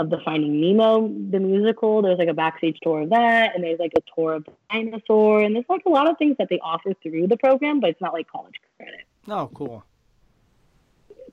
of 0.00 0.10
the 0.10 0.18
Finding 0.24 0.60
Nemo 0.60 1.08
the 1.30 1.38
musical. 1.38 2.02
There's 2.02 2.18
like 2.18 2.28
a 2.28 2.34
backstage 2.34 2.78
tour 2.82 3.02
of 3.02 3.10
that, 3.10 3.54
and 3.54 3.62
there's 3.62 3.78
like 3.78 3.92
a 3.96 4.02
tour 4.14 4.34
of 4.34 4.44
the 4.44 4.52
dinosaur, 4.72 5.42
and 5.42 5.54
there's 5.54 5.66
like 5.68 5.82
a 5.86 5.90
lot 5.90 6.08
of 6.10 6.16
things 6.18 6.36
that 6.38 6.48
they 6.48 6.58
offer 6.60 6.92
through 7.02 7.26
the 7.28 7.36
program, 7.36 7.80
but 7.80 7.90
it's 7.90 8.00
not 8.00 8.12
like 8.12 8.26
college 8.28 8.54
credit. 8.76 9.00
Oh, 9.28 9.50
cool. 9.54 9.84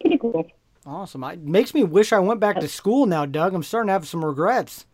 Pretty 0.02 0.18
cool. 0.18 0.46
Awesome. 0.86 1.24
I, 1.24 1.36
makes 1.38 1.74
me 1.74 1.84
wish 1.84 2.14
I 2.14 2.20
went 2.20 2.40
back 2.40 2.60
to 2.60 2.68
school 2.68 3.06
now, 3.06 3.26
Doug. 3.26 3.54
I'm 3.54 3.64
starting 3.64 3.88
to 3.88 3.94
have 3.94 4.08
some 4.08 4.24
regrets. 4.24 4.86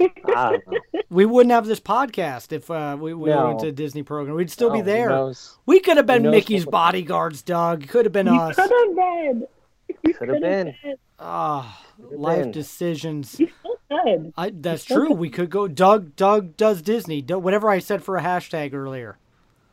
I 0.00 0.10
don't 0.24 0.66
know. 0.66 0.78
We 1.08 1.24
wouldn't 1.24 1.52
have 1.52 1.66
this 1.66 1.78
podcast 1.78 2.52
if 2.52 2.68
uh, 2.70 2.96
we, 2.98 3.14
we 3.14 3.30
No. 3.30 3.46
went 3.48 3.60
to 3.60 3.68
a 3.68 3.72
Disney 3.72 4.02
program. 4.02 4.34
We'd 4.36 4.50
still 4.50 4.70
Oh, 4.70 4.72
be 4.72 4.80
there. 4.80 5.32
We 5.66 5.78
could 5.78 5.96
have 5.96 6.06
been 6.06 6.28
Mickey's 6.28 6.64
bodyguards, 6.64 7.42
Doug. 7.42 7.86
Could 7.86 8.04
have 8.06 8.12
been 8.12 8.26
You 8.26 8.34
us. 8.34 8.56
could 8.56 8.70
have 8.70 8.96
been. 8.96 9.46
Could 10.14 10.28
have 10.30 10.40
been. 10.40 10.74
Ah, 11.20 11.83
life 11.98 12.42
been. 12.42 12.52
decisions. 12.52 13.38
You 13.38 13.48
still 13.60 13.78
could. 14.04 14.32
I, 14.36 14.50
that's 14.54 14.82
still 14.82 14.96
true. 14.98 15.08
could. 15.08 15.18
We 15.18 15.30
could 15.30 15.50
go. 15.50 15.68
Doug. 15.68 16.16
Doug 16.16 16.56
does 16.56 16.82
Disney. 16.82 17.22
Do- 17.22 17.38
Whatever 17.38 17.70
I 17.70 17.78
said 17.78 18.02
for 18.02 18.16
a 18.16 18.22
hashtag 18.22 18.74
earlier. 18.74 19.18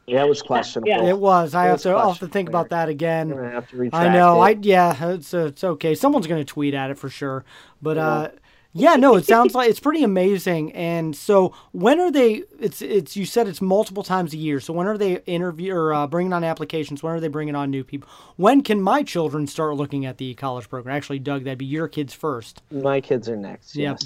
Yeah, 0.07 0.23
it 0.25 0.29
was 0.29 0.41
questionable. 0.41 0.89
Yeah. 0.89 1.03
It 1.05 1.17
was. 1.17 1.53
I 1.55 1.63
It 1.65 1.67
have 1.67 1.73
was 1.75 1.83
to. 1.83 1.89
I'll 1.91 2.09
have 2.09 2.19
to 2.19 2.27
think 2.27 2.49
about 2.49 2.69
that 2.69 2.89
again. 2.89 3.29
gonna 3.29 3.51
have 3.51 3.69
to 3.69 3.77
retract 3.77 4.05
I 4.05 4.13
know. 4.13 4.41
it. 4.43 4.45
I 4.45 4.59
yeah. 4.61 5.09
It's 5.11 5.33
uh, 5.33 5.45
it's 5.45 5.63
okay. 5.63 5.95
Someone's 5.95 6.27
gonna 6.27 6.43
tweet 6.43 6.73
at 6.73 6.89
it 6.91 6.97
for 6.97 7.09
sure. 7.09 7.45
But 7.81 7.97
uh, 7.97 8.29
yeah. 8.73 8.95
No. 8.95 9.15
It 9.15 9.25
sounds 9.25 9.53
like 9.53 9.69
it's 9.69 9.79
pretty 9.79 10.03
amazing. 10.03 10.71
And 10.73 11.15
so 11.15 11.53
when 11.71 11.99
are 11.99 12.11
they? 12.11 12.43
It's 12.59 12.81
it's. 12.81 13.15
You 13.15 13.25
said 13.25 13.47
it's 13.47 13.61
multiple 13.61 14.03
times 14.03 14.33
a 14.33 14.37
year. 14.37 14.59
So 14.59 14.73
when 14.73 14.87
are 14.87 14.97
they 14.97 15.17
interview 15.21 15.73
or 15.73 15.93
uh, 15.93 16.07
bringing 16.07 16.33
on 16.33 16.43
applications? 16.43 17.03
When 17.03 17.13
are 17.13 17.19
they 17.19 17.27
bringing 17.27 17.55
on 17.55 17.71
new 17.71 17.83
people? 17.83 18.09
When 18.37 18.61
can 18.61 18.81
my 18.81 19.03
children 19.03 19.47
start 19.47 19.75
looking 19.75 20.05
at 20.05 20.17
the 20.17 20.33
college 20.35 20.69
program? 20.69 20.95
Actually, 20.95 21.19
Doug, 21.19 21.43
that'd 21.43 21.57
be 21.57 21.65
your 21.65 21.87
kids 21.87 22.13
first. 22.13 22.61
My 22.71 23.01
kids 23.01 23.27
are 23.29 23.35
next. 23.35 23.75
Yep. 23.75 23.99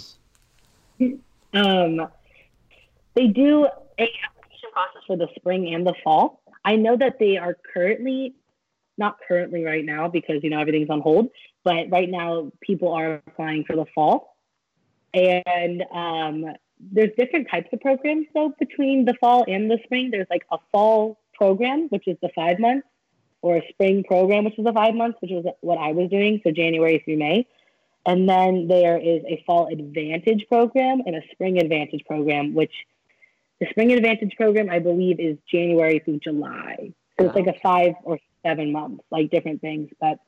Yes. 0.99 1.19
Um, 1.53 2.07
they 3.15 3.27
do 3.27 3.65
a 3.97 4.03
application 4.03 4.69
process 4.73 5.01
for 5.07 5.17
the 5.17 5.27
spring 5.35 5.73
and 5.73 5.85
the 5.85 5.93
fall. 6.03 6.41
I 6.63 6.75
know 6.75 6.97
that 6.97 7.19
they 7.19 7.37
are 7.37 7.57
currently, 7.73 8.35
not 8.97 9.17
currently 9.27 9.63
right 9.63 9.85
now 9.85 10.07
because 10.07 10.43
you 10.43 10.49
know 10.49 10.59
everything's 10.59 10.89
on 10.89 11.01
hold, 11.01 11.29
but 11.63 11.89
right 11.89 12.09
now 12.09 12.51
people 12.61 12.91
are 12.91 13.21
applying 13.27 13.63
for 13.63 13.75
the 13.75 13.85
fall, 13.93 14.34
and 15.15 15.83
um, 15.91 16.53
there's 16.79 17.11
different 17.17 17.49
types 17.49 17.69
of 17.71 17.79
programs 17.81 18.27
though 18.33 18.53
between 18.59 19.05
the 19.05 19.13
fall 19.19 19.45
and 19.47 19.69
the 19.69 19.79
spring. 19.83 20.11
There's 20.11 20.27
like 20.29 20.45
a 20.51 20.57
fall 20.71 21.17
program, 21.33 21.87
which 21.89 22.07
is 22.07 22.17
the 22.21 22.29
five 22.35 22.59
months, 22.59 22.87
or 23.41 23.57
a 23.57 23.67
spring 23.69 24.03
program, 24.03 24.45
which 24.45 24.57
is 24.57 24.65
the 24.65 24.73
five 24.73 24.95
months, 24.95 25.17
which 25.21 25.31
was 25.31 25.45
what 25.61 25.77
I 25.77 25.91
was 25.91 26.09
doing, 26.09 26.41
so 26.43 26.51
January 26.51 27.01
through 27.03 27.17
May. 27.17 27.47
And 28.05 28.29
then 28.29 28.67
there 28.67 28.97
is 28.97 29.23
a 29.27 29.43
fall 29.47 29.67
advantage 29.67 30.45
program 30.47 31.01
and 31.05 31.15
a 31.15 31.21
spring 31.31 31.57
advantage 31.57 32.05
program, 32.05 32.53
which 32.53 32.73
the 33.59 33.67
spring 33.69 33.91
advantage 33.91 34.35
program, 34.35 34.69
I 34.69 34.79
believe, 34.79 35.19
is 35.19 35.37
January 35.49 35.99
through 35.99 36.19
July. 36.19 36.93
So 37.17 37.27
it's 37.27 37.35
like 37.35 37.47
a 37.47 37.59
five 37.63 37.93
or 38.03 38.19
seven 38.45 38.71
months, 38.71 39.03
like 39.09 39.31
different 39.31 39.61
things. 39.61 39.89
But 39.99 40.19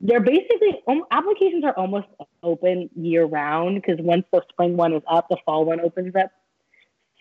they're 0.00 0.20
basically, 0.20 0.80
um, 0.86 1.04
applications 1.10 1.64
are 1.64 1.72
almost 1.76 2.06
open 2.42 2.88
year 2.94 3.24
round 3.24 3.76
because 3.82 3.98
once 4.00 4.24
the 4.32 4.42
spring 4.50 4.76
one 4.76 4.92
is 4.92 5.02
up, 5.10 5.28
the 5.28 5.36
fall 5.44 5.64
one 5.64 5.80
opens 5.80 6.14
up. 6.14 6.30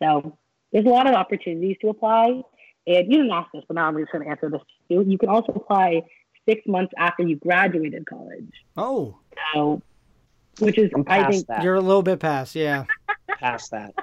So 0.02 0.38
there's 0.72 0.86
a 0.86 0.90
lot 0.90 1.08
of 1.08 1.14
opportunities 1.16 1.78
to 1.82 1.90
apply. 1.90 2.42
And 2.86 3.12
you 3.12 3.18
didn't 3.18 3.32
ask 3.32 3.52
this, 3.54 3.64
but 3.68 3.76
now 3.76 3.88
I'm 3.88 3.98
just 3.98 4.12
going 4.12 4.24
to 4.24 4.30
answer 4.30 4.50
this 4.50 4.62
too. 4.90 5.04
You 5.08 5.18
can 5.18 5.30
also 5.30 5.52
apply 5.54 6.04
six 6.48 6.62
months 6.68 6.94
after 6.98 7.24
you 7.24 7.36
graduated 7.36 8.06
college. 8.06 8.52
Oh, 8.78 9.18
So, 9.54 9.82
which 10.60 10.78
is 10.78 10.90
I'm 10.96 11.04
I 11.08 11.20
past 11.24 11.32
think 11.34 11.48
that. 11.48 11.64
you're 11.64 11.76
a 11.76 11.82
little 11.82 12.04
bit 12.04 12.20
past, 12.20 12.56
yeah. 12.56 12.86
past 13.40 13.72
that. 13.72 13.94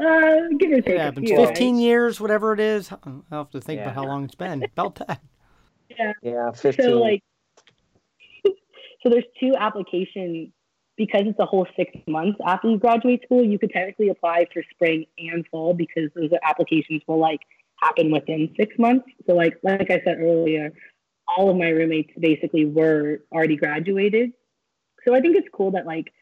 uh, 0.00 0.48
give 0.58 0.72
or 0.72 0.80
take 0.80 0.86
It 0.88 0.96
a 0.96 1.00
happens. 1.00 1.28
few. 1.28 1.36
15 1.36 1.76
years, 1.78 2.20
whatever 2.20 2.52
it 2.52 2.60
is. 2.60 2.90
I'll 3.04 3.24
have 3.30 3.50
to 3.50 3.60
think 3.60 3.78
Yeah. 3.78 3.84
about 3.84 3.94
how 3.94 4.06
long 4.06 4.24
it's 4.24 4.34
been. 4.34 4.64
About 4.64 4.94
that. 5.06 5.20
Yeah, 6.22 6.52
fifteen. 6.52 6.86
So 6.86 7.00
like, 7.00 7.22
so 9.02 9.10
there's 9.10 9.24
two 9.38 9.54
applications 9.58 10.50
because 10.96 11.22
it's 11.24 11.38
a 11.38 11.46
whole 11.46 11.66
six 11.76 11.92
months 12.06 12.38
after 12.46 12.68
you 12.68 12.78
graduate 12.78 13.22
school. 13.24 13.42
You 13.42 13.58
could 13.58 13.70
technically 13.70 14.08
apply 14.08 14.46
for 14.52 14.62
spring 14.70 15.06
and 15.18 15.46
fall 15.50 15.72
because 15.74 16.10
those 16.14 16.30
applications 16.42 17.02
will 17.06 17.18
like 17.18 17.40
happen 17.76 18.10
within 18.10 18.54
six 18.58 18.78
months. 18.78 19.06
So 19.26 19.34
like 19.34 19.58
like 19.62 19.90
I 19.90 20.02
said 20.04 20.18
earlier, 20.20 20.72
all 21.36 21.50
of 21.50 21.56
my 21.56 21.68
roommates 21.68 22.12
basically 22.18 22.66
were 22.66 23.20
already 23.32 23.56
graduated. 23.56 24.32
So 25.06 25.14
I 25.14 25.20
think 25.20 25.36
it's 25.36 25.48
cool 25.52 25.70
that 25.72 25.86
like 25.86 26.12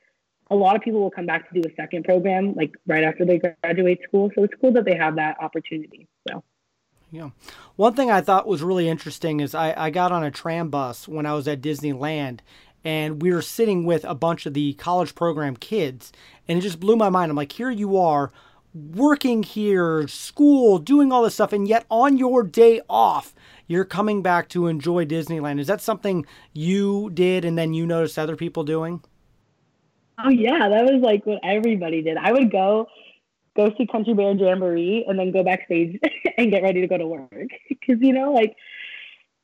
a 0.50 0.54
lot 0.54 0.76
of 0.76 0.82
people 0.82 1.00
will 1.00 1.10
come 1.10 1.26
back 1.26 1.52
to 1.52 1.60
do 1.60 1.68
a 1.68 1.74
second 1.74 2.04
program 2.04 2.54
like 2.54 2.74
right 2.86 3.04
after 3.04 3.24
they 3.24 3.40
graduate 3.62 4.00
school. 4.06 4.30
So 4.34 4.44
it's 4.44 4.54
cool 4.60 4.72
that 4.72 4.84
they 4.84 4.96
have 4.96 5.16
that 5.16 5.36
opportunity. 5.40 6.06
So 6.28 6.42
Yeah. 7.10 7.30
One 7.76 7.94
thing 7.94 8.10
I 8.10 8.20
thought 8.20 8.46
was 8.46 8.62
really 8.62 8.88
interesting 8.88 9.40
is 9.40 9.54
I, 9.54 9.74
I 9.76 9.90
got 9.90 10.12
on 10.12 10.24
a 10.24 10.30
tram 10.30 10.68
bus 10.68 11.08
when 11.08 11.26
I 11.26 11.34
was 11.34 11.48
at 11.48 11.62
Disneyland 11.62 12.40
and 12.84 13.22
we 13.22 13.32
were 13.32 13.42
sitting 13.42 13.84
with 13.84 14.04
a 14.04 14.14
bunch 14.14 14.46
of 14.46 14.54
the 14.54 14.74
college 14.74 15.14
program 15.14 15.56
kids 15.56 16.12
and 16.46 16.58
it 16.58 16.62
just 16.62 16.80
blew 16.80 16.96
my 16.96 17.08
mind. 17.08 17.30
I'm 17.30 17.36
like, 17.36 17.52
here 17.52 17.70
you 17.70 17.96
are 17.96 18.30
working 18.74 19.42
here, 19.42 20.06
school, 20.08 20.78
doing 20.78 21.10
all 21.10 21.22
this 21.22 21.34
stuff, 21.34 21.52
and 21.52 21.66
yet 21.66 21.86
on 21.90 22.18
your 22.18 22.42
day 22.42 22.80
off, 22.88 23.34
you're 23.66 23.84
coming 23.84 24.22
back 24.22 24.48
to 24.50 24.66
enjoy 24.66 25.04
Disneyland. 25.04 25.60
Is 25.60 25.66
that 25.66 25.80
something 25.80 26.26
you 26.52 27.10
did 27.10 27.44
and 27.44 27.56
then 27.56 27.74
you 27.74 27.86
noticed 27.86 28.18
other 28.18 28.36
people 28.36 28.64
doing? 28.64 29.02
Oh 30.22 30.30
yeah, 30.30 30.68
that 30.68 30.84
was 30.84 31.00
like 31.02 31.24
what 31.26 31.40
everybody 31.44 32.02
did. 32.02 32.16
I 32.16 32.32
would 32.32 32.50
go 32.50 32.88
go 33.58 33.74
see 33.76 33.86
Country 33.86 34.14
Bear 34.14 34.34
Jamboree 34.34 35.04
and 35.08 35.18
then 35.18 35.32
go 35.32 35.42
backstage 35.42 35.98
and 36.38 36.50
get 36.50 36.62
ready 36.62 36.80
to 36.80 36.86
go 36.86 36.96
to 36.96 37.06
work 37.06 37.50
because 37.68 37.96
you 38.00 38.12
know 38.12 38.32
like 38.32 38.54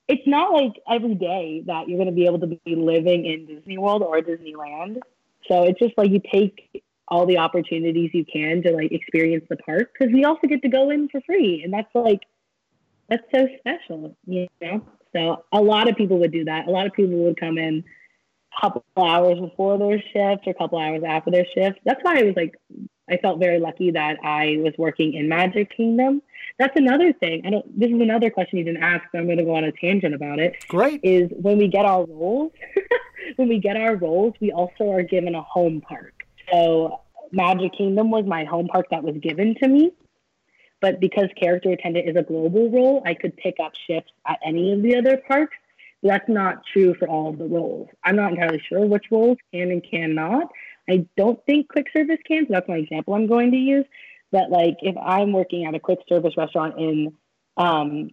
it's 0.06 0.26
not 0.26 0.52
like 0.52 0.72
every 0.88 1.14
day 1.14 1.64
that 1.66 1.88
you're 1.88 1.98
going 1.98 2.08
to 2.08 2.14
be 2.14 2.26
able 2.26 2.38
to 2.40 2.46
be 2.46 2.76
living 2.76 3.24
in 3.24 3.46
Disney 3.46 3.78
World 3.78 4.02
or 4.02 4.20
Disneyland. 4.20 4.98
So 5.48 5.62
it's 5.62 5.78
just 5.78 5.94
like 5.96 6.10
you 6.10 6.20
take 6.30 6.84
all 7.08 7.24
the 7.26 7.38
opportunities 7.38 8.10
you 8.12 8.24
can 8.30 8.62
to 8.62 8.72
like 8.72 8.92
experience 8.92 9.44
the 9.48 9.56
park 9.56 9.90
because 9.98 10.12
we 10.12 10.24
also 10.24 10.46
get 10.46 10.62
to 10.62 10.68
go 10.68 10.90
in 10.90 11.08
for 11.08 11.20
free 11.22 11.62
and 11.64 11.72
that's 11.72 11.88
like 11.94 12.20
that's 13.08 13.24
so 13.34 13.48
special, 13.58 14.16
you 14.26 14.46
know. 14.60 14.86
So 15.14 15.44
a 15.52 15.60
lot 15.60 15.88
of 15.88 15.96
people 15.96 16.18
would 16.18 16.32
do 16.32 16.44
that. 16.44 16.66
A 16.66 16.70
lot 16.70 16.86
of 16.86 16.92
people 16.92 17.16
would 17.24 17.38
come 17.38 17.58
in 17.58 17.84
a 18.56 18.60
couple 18.60 18.84
hours 18.96 19.38
before 19.38 19.78
their 19.78 20.00
shift 20.00 20.46
or 20.46 20.50
a 20.50 20.54
couple 20.54 20.78
hours 20.78 21.02
after 21.06 21.30
their 21.30 21.46
shift. 21.54 21.80
That's 21.84 22.00
why 22.02 22.20
I 22.20 22.22
was 22.22 22.34
like, 22.36 22.54
I 23.08 23.18
felt 23.18 23.38
very 23.38 23.58
lucky 23.58 23.90
that 23.90 24.18
I 24.24 24.56
was 24.58 24.72
working 24.78 25.14
in 25.14 25.28
Magic 25.28 25.76
Kingdom. 25.76 26.22
That's 26.58 26.76
another 26.76 27.12
thing. 27.12 27.42
I 27.44 27.50
don't. 27.50 27.78
This 27.78 27.90
is 27.90 28.00
another 28.00 28.30
question 28.30 28.58
you 28.58 28.64
didn't 28.64 28.82
ask, 28.82 29.04
so 29.12 29.18
I'm 29.18 29.26
going 29.26 29.38
to 29.38 29.44
go 29.44 29.54
on 29.56 29.64
a 29.64 29.72
tangent 29.72 30.14
about 30.14 30.38
it. 30.38 30.56
Great. 30.68 31.00
Is 31.02 31.30
when 31.32 31.58
we 31.58 31.68
get 31.68 31.84
our 31.84 32.06
roles, 32.06 32.52
when 33.36 33.48
we 33.48 33.58
get 33.58 33.76
our 33.76 33.96
roles, 33.96 34.34
we 34.40 34.52
also 34.52 34.90
are 34.90 35.02
given 35.02 35.34
a 35.34 35.42
home 35.42 35.80
park. 35.80 36.14
So 36.50 37.00
Magic 37.32 37.72
Kingdom 37.76 38.10
was 38.10 38.24
my 38.24 38.44
home 38.44 38.68
park 38.68 38.86
that 38.90 39.02
was 39.02 39.16
given 39.16 39.54
to 39.62 39.68
me. 39.68 39.92
But 40.80 41.00
because 41.00 41.28
character 41.40 41.70
attendant 41.70 42.08
is 42.08 42.16
a 42.16 42.22
global 42.22 42.70
role, 42.70 43.02
I 43.06 43.14
could 43.14 43.36
pick 43.36 43.56
up 43.58 43.72
shifts 43.86 44.12
at 44.26 44.38
any 44.44 44.72
of 44.72 44.82
the 44.82 44.96
other 44.96 45.20
parks. 45.26 45.56
That's 46.02 46.28
not 46.28 46.62
true 46.70 46.94
for 46.98 47.08
all 47.08 47.30
of 47.30 47.38
the 47.38 47.46
roles. 47.46 47.88
I'm 48.04 48.16
not 48.16 48.32
entirely 48.32 48.62
sure 48.68 48.84
which 48.84 49.06
roles 49.10 49.38
can 49.52 49.70
and 49.70 49.82
cannot. 49.82 50.50
I 50.88 51.06
don't 51.16 51.44
think 51.46 51.68
quick 51.68 51.86
service 51.92 52.18
can, 52.26 52.46
so 52.46 52.52
that's 52.54 52.68
my 52.68 52.76
example 52.76 53.14
I'm 53.14 53.26
going 53.26 53.50
to 53.52 53.56
use. 53.56 53.86
But 54.32 54.50
like 54.50 54.76
if 54.82 54.96
I'm 54.96 55.32
working 55.32 55.64
at 55.66 55.74
a 55.74 55.80
quick 55.80 56.00
service 56.08 56.36
restaurant 56.36 56.78
in 56.78 57.12
um, 57.56 58.10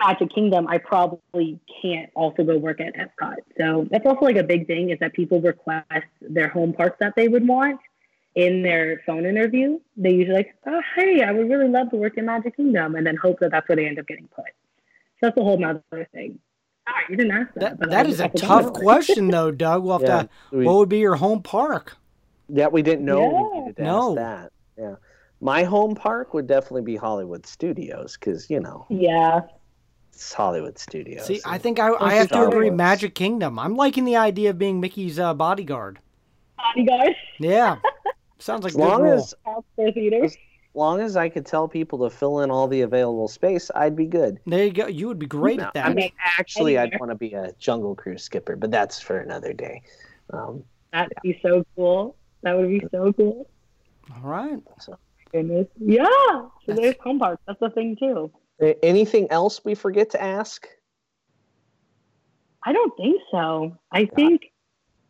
Magic 0.00 0.34
Kingdom, 0.34 0.66
I 0.68 0.78
probably 0.78 1.58
can't 1.82 2.10
also 2.14 2.42
go 2.44 2.58
work 2.58 2.80
at 2.80 2.94
Epcot. 2.94 3.36
So 3.58 3.86
that's 3.90 4.04
also 4.06 4.20
like 4.26 4.36
a 4.36 4.44
big 4.44 4.66
thing 4.66 4.90
is 4.90 4.98
that 5.00 5.12
people 5.12 5.40
request 5.40 5.86
their 6.20 6.48
home 6.48 6.72
parks 6.72 6.96
that 7.00 7.14
they 7.16 7.28
would 7.28 7.46
want 7.46 7.80
in 8.34 8.62
their 8.62 9.00
phone 9.06 9.24
interview. 9.24 9.78
They 9.96 10.10
usually 10.12 10.36
like, 10.36 10.54
oh, 10.66 10.80
hey, 10.96 11.22
I 11.22 11.32
would 11.32 11.48
really 11.48 11.68
love 11.68 11.90
to 11.90 11.96
work 11.96 12.18
in 12.18 12.26
Magic 12.26 12.56
Kingdom, 12.56 12.96
and 12.96 13.06
then 13.06 13.16
hope 13.16 13.38
that 13.40 13.52
that's 13.52 13.68
where 13.68 13.76
they 13.76 13.86
end 13.86 13.98
up 13.98 14.06
getting 14.06 14.28
put. 14.28 14.46
So 14.46 15.28
that's 15.28 15.36
a 15.38 15.42
whole 15.42 15.58
nother 15.58 15.82
thing. 16.12 16.38
Sorry, 16.88 17.04
you 17.08 17.16
didn't 17.16 17.32
ask 17.32 17.54
that. 17.54 17.60
That, 17.60 17.78
but 17.78 17.90
that 17.90 18.06
I 18.06 18.08
is 18.08 18.20
a 18.20 18.28
tough 18.28 18.72
question, 18.72 19.28
though, 19.28 19.50
Doug. 19.50 19.84
We'll 19.84 19.98
have 19.98 20.02
Yeah, 20.08 20.22
to, 20.22 20.28
we- 20.50 20.64
what 20.66 20.76
would 20.76 20.88
be 20.88 20.98
your 20.98 21.14
home 21.16 21.42
park? 21.42 21.96
Yeah, 22.48 22.68
we 22.68 22.82
didn't 22.82 23.04
know 23.04 23.20
we 23.20 23.34
Yeah. 23.58 23.60
needed 23.60 23.76
to 23.76 23.82
No. 23.82 24.08
ask 24.10 24.16
that. 24.16 24.52
Yeah. 24.76 24.94
My 25.40 25.62
home 25.64 25.94
park 25.94 26.32
would 26.34 26.46
definitely 26.46 26.82
be 26.82 26.96
Hollywood 26.96 27.46
Studios 27.46 28.16
because, 28.18 28.48
you 28.50 28.60
know, 28.60 28.86
Yeah. 28.88 29.42
it's 30.12 30.32
Hollywood 30.32 30.78
Studios. 30.78 31.26
See, 31.26 31.40
I 31.44 31.58
think 31.58 31.78
I, 31.78 31.88
I 31.88 32.12
you, 32.12 32.18
have 32.18 32.28
to 32.30 32.46
agree. 32.48 32.68
Wars. 32.70 32.76
Magic 32.78 33.14
Kingdom. 33.14 33.58
I'm 33.58 33.76
liking 33.76 34.04
the 34.04 34.16
idea 34.16 34.50
of 34.50 34.58
being 34.58 34.80
Mickey's 34.80 35.18
uh, 35.18 35.34
bodyguard. 35.34 35.98
Bodyguard. 36.56 37.14
Yeah, 37.38 37.76
sounds 38.38 38.62
like 38.64 38.70
as 38.72 38.76
good 38.76 38.82
long 38.82 39.06
as, 39.06 39.34
Outdoor 39.46 39.92
theater. 39.92 40.24
as 40.24 40.36
long 40.74 41.00
as 41.00 41.16
I 41.16 41.28
could 41.28 41.44
tell 41.44 41.68
people 41.68 41.98
to 42.08 42.10
fill 42.16 42.40
in 42.40 42.50
all 42.50 42.66
the 42.68 42.80
available 42.82 43.28
space, 43.28 43.70
I'd 43.74 43.96
be 43.96 44.06
good. 44.06 44.38
There 44.46 44.64
you 44.64 44.72
go. 44.72 44.86
You 44.86 45.08
would 45.08 45.18
be 45.18 45.26
great 45.26 45.58
No, 45.58 45.64
at 45.64 45.74
that. 45.74 45.86
I 45.86 45.94
mean, 45.94 46.10
actually, 46.38 46.78
I'd 46.78 46.98
want 47.00 47.10
to 47.10 47.16
be 47.16 47.34
a 47.34 47.52
Jungle 47.58 47.94
Cruise 47.94 48.22
skipper, 48.22 48.56
but 48.56 48.70
that's 48.70 49.00
for 49.00 49.18
another 49.18 49.52
day. 49.52 49.82
Um, 50.30 50.64
That'd 50.92 51.12
be 51.22 51.38
so 51.42 51.66
cool. 51.76 52.16
That 52.44 52.56
would 52.56 52.68
be 52.68 52.82
so 52.90 53.12
cool. 53.14 53.48
All 54.14 54.30
right. 54.30 54.58
Oh 54.88 54.96
goodness. 55.32 55.66
Yeah. 55.80 56.04
So 56.04 56.50
That's- 56.66 56.82
there's 56.82 56.96
home 57.02 57.18
parks. 57.18 57.42
That's 57.46 57.58
the 57.60 57.70
thing 57.70 57.96
too. 57.96 58.30
anything 58.82 59.26
else 59.30 59.64
we 59.64 59.74
forget 59.74 60.10
to 60.10 60.22
ask? 60.22 60.68
I 62.62 62.72
don't 62.72 62.96
think 62.96 63.20
so. 63.30 63.76
I 63.90 64.06
think 64.06 64.52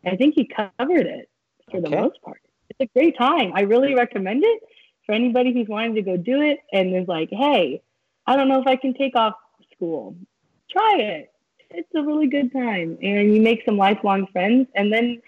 I 0.05 0.15
think 0.15 0.35
he 0.35 0.45
covered 0.45 1.05
it 1.05 1.29
for 1.69 1.81
the 1.81 1.89
most 1.89 2.21
part. 2.21 2.41
It's 2.69 2.79
a 2.79 2.97
great 2.97 3.17
time. 3.17 3.51
I 3.53 3.61
really 3.61 3.93
recommend 3.95 4.43
it 4.43 4.61
for 5.05 5.13
anybody 5.13 5.53
who's 5.53 5.67
wanting 5.67 5.95
to 5.95 6.01
go 6.01 6.17
do 6.17 6.41
it 6.41 6.59
and 6.73 6.95
is 6.95 7.07
like, 7.07 7.29
hey, 7.31 7.81
I 8.25 8.35
don't 8.35 8.47
know 8.47 8.59
if 8.59 8.67
I 8.67 8.75
can 8.75 8.93
take 8.93 9.15
off 9.15 9.35
school. 9.73 10.15
Try 10.69 10.97
it. 10.99 11.31
It's 11.71 11.89
a 11.95 12.01
really 12.01 12.27
good 12.27 12.51
time. 12.51 12.97
And 13.01 13.33
you 13.33 13.41
make 13.41 13.63
some 13.65 13.77
lifelong 13.77 14.27
friends. 14.31 14.67
And 14.75 14.91
then 14.91 15.21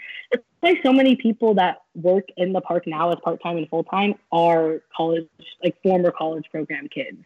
like 0.68 0.84
so 0.84 0.92
many 0.92 1.16
people 1.16 1.54
that 1.56 1.82
work 1.96 2.26
in 2.38 2.54
the 2.54 2.62
park 2.62 2.86
now 2.88 3.12
as 3.12 3.18
part 3.24 3.42
time 3.42 3.58
and 3.58 3.68
full 3.70 3.84
time 3.84 4.16
are 4.32 4.82
college, 4.96 5.28
like 5.64 5.82
former 5.82 6.12
college 6.12 6.46
program 6.52 6.88
kids. 6.90 7.24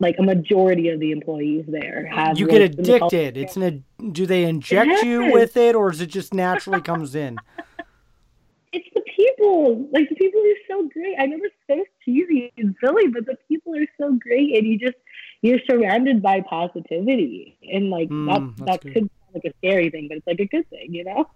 Like 0.00 0.16
a 0.18 0.22
majority 0.22 0.90
of 0.90 1.00
the 1.00 1.10
employees 1.10 1.64
there 1.66 2.06
have 2.06 2.38
You 2.38 2.46
get 2.46 2.60
worked 2.60 2.78
in 2.78 2.84
the 2.84 2.98
college 2.98 3.14
addicted. 3.14 3.36
It's 3.36 3.56
an. 3.56 3.84
Do 4.12 4.26
they 4.26 4.44
inject 4.44 5.02
you 5.02 5.24
with 5.32 5.56
it, 5.56 5.74
or 5.74 5.90
is 5.90 6.00
it 6.00 6.06
just 6.06 6.32
naturally 6.32 6.80
comes 6.80 7.14
in? 7.14 7.42
it's 8.72 8.88
the 8.94 9.02
people. 9.16 9.88
Like 9.92 10.08
the 10.08 10.14
people 10.14 10.40
are 10.40 10.62
so 10.68 10.88
great. 10.88 11.16
I 11.18 11.26
know 11.26 11.38
it's 11.42 11.54
so 11.68 11.84
cheesy 12.04 12.52
and 12.56 12.76
silly, 12.82 13.08
but 13.08 13.26
the 13.26 13.36
people 13.48 13.74
are 13.76 13.86
so 14.00 14.12
great, 14.20 14.56
and 14.56 14.66
you 14.66 14.78
just 14.78 14.96
you're 15.42 15.60
surrounded 15.68 16.22
by 16.22 16.42
positivity, 16.42 17.58
and 17.72 17.90
like 17.90 18.08
Mm, 18.10 18.56
that 18.56 18.66
that 18.66 18.82
good. 18.82 18.92
could 18.94 19.02
sound 19.02 19.34
like 19.34 19.44
a 19.44 19.52
scary 19.58 19.90
thing, 19.90 20.08
but 20.08 20.18
it's 20.18 20.26
like 20.26 20.40
a 20.40 20.46
good 20.46 20.68
thing, 20.70 20.94
you 20.94 21.04
know. 21.04 21.28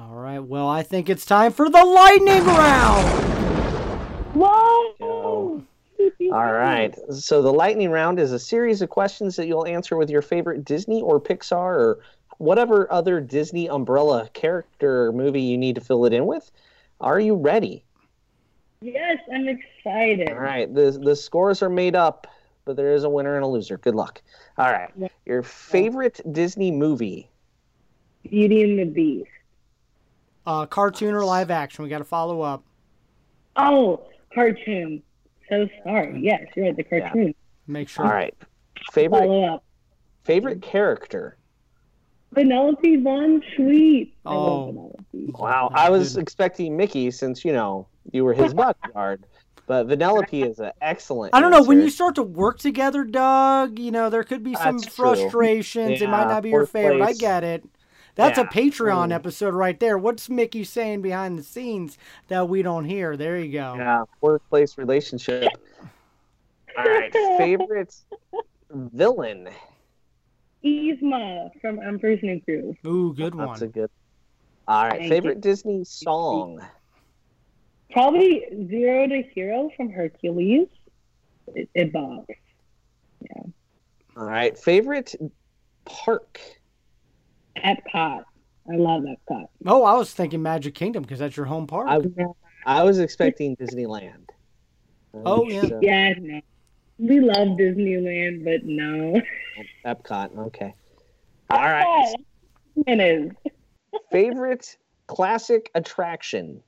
All 0.00 0.14
right. 0.14 0.38
Well, 0.38 0.68
I 0.68 0.84
think 0.84 1.08
it's 1.08 1.26
time 1.26 1.52
for 1.52 1.68
the 1.68 1.84
lightning 1.84 2.44
round. 2.44 3.08
Whoa! 4.34 4.94
Go. 5.00 5.64
All 6.32 6.52
right. 6.52 6.96
So 7.10 7.42
the 7.42 7.52
lightning 7.52 7.90
round 7.90 8.20
is 8.20 8.32
a 8.32 8.38
series 8.38 8.80
of 8.80 8.90
questions 8.90 9.34
that 9.36 9.48
you'll 9.48 9.66
answer 9.66 9.96
with 9.96 10.08
your 10.08 10.22
favorite 10.22 10.64
Disney 10.64 11.02
or 11.02 11.20
Pixar 11.20 11.52
or 11.52 11.98
whatever 12.38 12.90
other 12.92 13.20
Disney 13.20 13.68
umbrella 13.68 14.30
character 14.34 15.06
or 15.06 15.12
movie 15.12 15.40
you 15.42 15.58
need 15.58 15.74
to 15.74 15.80
fill 15.80 16.04
it 16.04 16.12
in 16.12 16.26
with. 16.26 16.48
Are 17.00 17.18
you 17.18 17.34
ready? 17.34 17.82
Yes, 18.80 19.18
I'm 19.32 19.48
excited. 19.48 20.30
All 20.30 20.38
right. 20.38 20.72
The 20.72 20.92
the 21.02 21.16
scores 21.16 21.60
are 21.62 21.70
made 21.70 21.96
up, 21.96 22.28
but 22.64 22.76
there 22.76 22.94
is 22.94 23.02
a 23.02 23.10
winner 23.10 23.34
and 23.34 23.44
a 23.44 23.48
loser. 23.48 23.78
Good 23.78 23.96
luck. 23.96 24.22
All 24.58 24.70
right. 24.70 24.90
Your 25.26 25.42
favorite 25.42 26.20
Disney 26.32 26.70
movie? 26.70 27.28
Beauty 28.22 28.62
and 28.62 28.78
the 28.78 28.84
Beast. 28.84 29.28
Uh, 30.48 30.64
cartoon 30.64 31.12
or 31.14 31.24
live 31.26 31.50
action? 31.50 31.82
We 31.82 31.90
got 31.90 31.98
to 31.98 32.04
follow 32.04 32.40
up. 32.40 32.64
Oh, 33.56 34.06
cartoon. 34.34 35.02
So 35.50 35.68
sorry. 35.84 36.20
Yes, 36.22 36.44
you're 36.56 36.64
right. 36.66 36.76
The 36.76 36.84
cartoon. 36.84 37.34
Make 37.66 37.90
sure. 37.90 38.06
All 38.06 38.10
right. 38.10 38.34
Favorite 38.92 39.18
Follow 39.20 39.44
up. 39.44 39.64
favorite 40.24 40.62
character? 40.62 41.36
Vanellope 42.34 43.02
Von 43.02 43.42
Schweetz. 43.42 44.12
I 44.24 44.34
love 44.34 44.38
Oh. 44.76 44.94
Vanellope. 45.14 45.38
Wow. 45.38 45.70
I 45.74 45.90
was 45.90 46.14
good. 46.14 46.22
expecting 46.22 46.76
Mickey 46.78 47.10
since, 47.10 47.44
you 47.44 47.52
know, 47.52 47.86
you 48.12 48.24
were 48.24 48.32
his 48.32 48.54
bodyguard. 48.54 49.24
But 49.66 49.86
Vanellope 49.86 50.48
is 50.50 50.60
an 50.60 50.72
excellent. 50.80 51.34
I 51.34 51.42
don't 51.42 51.50
know. 51.50 51.62
When 51.62 51.78
you 51.82 51.90
start 51.90 52.14
to 52.14 52.22
work 52.22 52.58
together, 52.58 53.04
Doug, 53.04 53.78
you 53.78 53.90
know, 53.90 54.08
there 54.08 54.24
could 54.24 54.42
be 54.42 54.54
some 54.54 54.78
That's 54.78 54.94
true. 54.94 55.14
frustrations. 55.14 56.00
it 56.00 56.08
might 56.08 56.24
not 56.28 56.42
be 56.42 56.48
your 56.48 56.60
fourth 56.60 56.70
favorite. 56.70 57.02
I 57.02 57.12
get 57.12 57.44
it. 57.44 57.64
That's 58.18 58.36
a 58.36 58.44
Patreon 58.44 59.08
Mm. 59.10 59.12
episode 59.14 59.54
right 59.54 59.78
there. 59.78 59.96
What's 59.96 60.28
Mickey 60.28 60.64
saying 60.64 61.02
behind 61.02 61.38
the 61.38 61.44
scenes 61.44 61.96
that 62.26 62.48
we 62.48 62.62
don't 62.62 62.84
hear? 62.84 63.16
There 63.16 63.38
you 63.38 63.52
go. 63.52 63.76
Yeah, 63.76 64.02
workplace 64.20 64.76
relationship. 64.76 65.52
All 66.76 66.84
right, 66.84 67.12
favorite 67.38 67.94
villain. 68.72 69.48
Yzma 70.64 71.50
from 71.60 71.78
Emperor's 71.80 72.18
New 72.24 72.40
Groove. 72.40 72.76
Ooh, 72.84 73.14
good 73.14 73.36
one. 73.36 73.46
That's 73.46 73.62
a 73.62 73.64
one. 73.66 73.70
good. 73.72 73.90
All 74.66 74.82
right, 74.88 74.98
Thank 74.98 75.12
favorite 75.12 75.34
you. 75.36 75.40
Disney 75.42 75.84
song. 75.84 76.60
Probably 77.92 78.44
Zero 78.68 79.06
to 79.06 79.22
Hero 79.32 79.70
from 79.76 79.90
Hercules. 79.90 80.66
It, 81.54 81.68
it 81.72 81.92
bops. 81.92 82.26
All 84.16 84.24
right, 84.24 84.58
favorite 84.58 85.14
park. 85.84 86.40
Epcot. 87.64 88.24
I 88.70 88.76
love 88.76 89.02
Epcot. 89.02 89.46
Oh, 89.66 89.82
I 89.84 89.94
was 89.94 90.12
thinking 90.12 90.42
Magic 90.42 90.74
Kingdom 90.74 91.02
because 91.02 91.18
that's 91.18 91.36
your 91.36 91.46
home 91.46 91.66
park. 91.66 91.88
I, 91.88 92.00
I 92.66 92.82
was 92.82 92.98
expecting 92.98 93.56
Disneyland. 93.56 94.28
Oh, 95.14 95.48
yeah. 95.48 95.62
So, 95.62 95.78
Yeah, 95.82 96.12
no. 96.18 96.40
We 96.98 97.20
love 97.20 97.56
Disneyland, 97.56 98.44
but 98.44 98.64
no. 98.64 99.20
Epcot. 99.86 100.36
Okay. 100.48 100.74
All 101.50 101.58
right. 101.60 102.14
It 102.86 103.00
is. 103.00 103.52
Favorite 104.12 104.76
classic 105.06 105.70
attraction. 105.74 106.60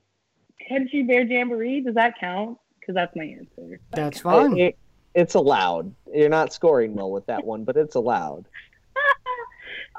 Country 0.67 1.03
Bear 1.03 1.23
Jamboree, 1.23 1.81
does 1.81 1.95
that 1.95 2.17
count? 2.19 2.57
Because 2.79 2.95
that's 2.95 3.15
my 3.15 3.25
answer. 3.25 3.79
that's 3.91 4.21
fine. 4.21 4.57
It- 4.57 4.77
it's 5.13 5.35
allowed. 5.35 5.93
You're 6.13 6.29
not 6.29 6.53
scoring 6.53 6.95
well 6.95 7.11
with 7.11 7.25
that 7.25 7.43
one, 7.45 7.65
but 7.65 7.75
it's 7.75 7.95
allowed. 7.95 8.47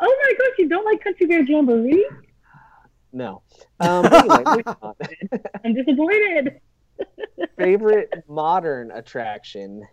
Oh 0.00 0.20
my 0.22 0.32
gosh, 0.38 0.58
you 0.58 0.68
don't 0.68 0.84
like 0.84 1.02
Country 1.02 1.26
Bear 1.26 1.42
Jamboree? 1.44 2.06
No. 3.12 3.42
Um, 3.80 4.06
anyway. 4.06 4.62
I'm 5.64 5.74
disappointed. 5.74 6.60
favorite 7.58 8.24
modern 8.28 8.90
attraction. 8.90 9.86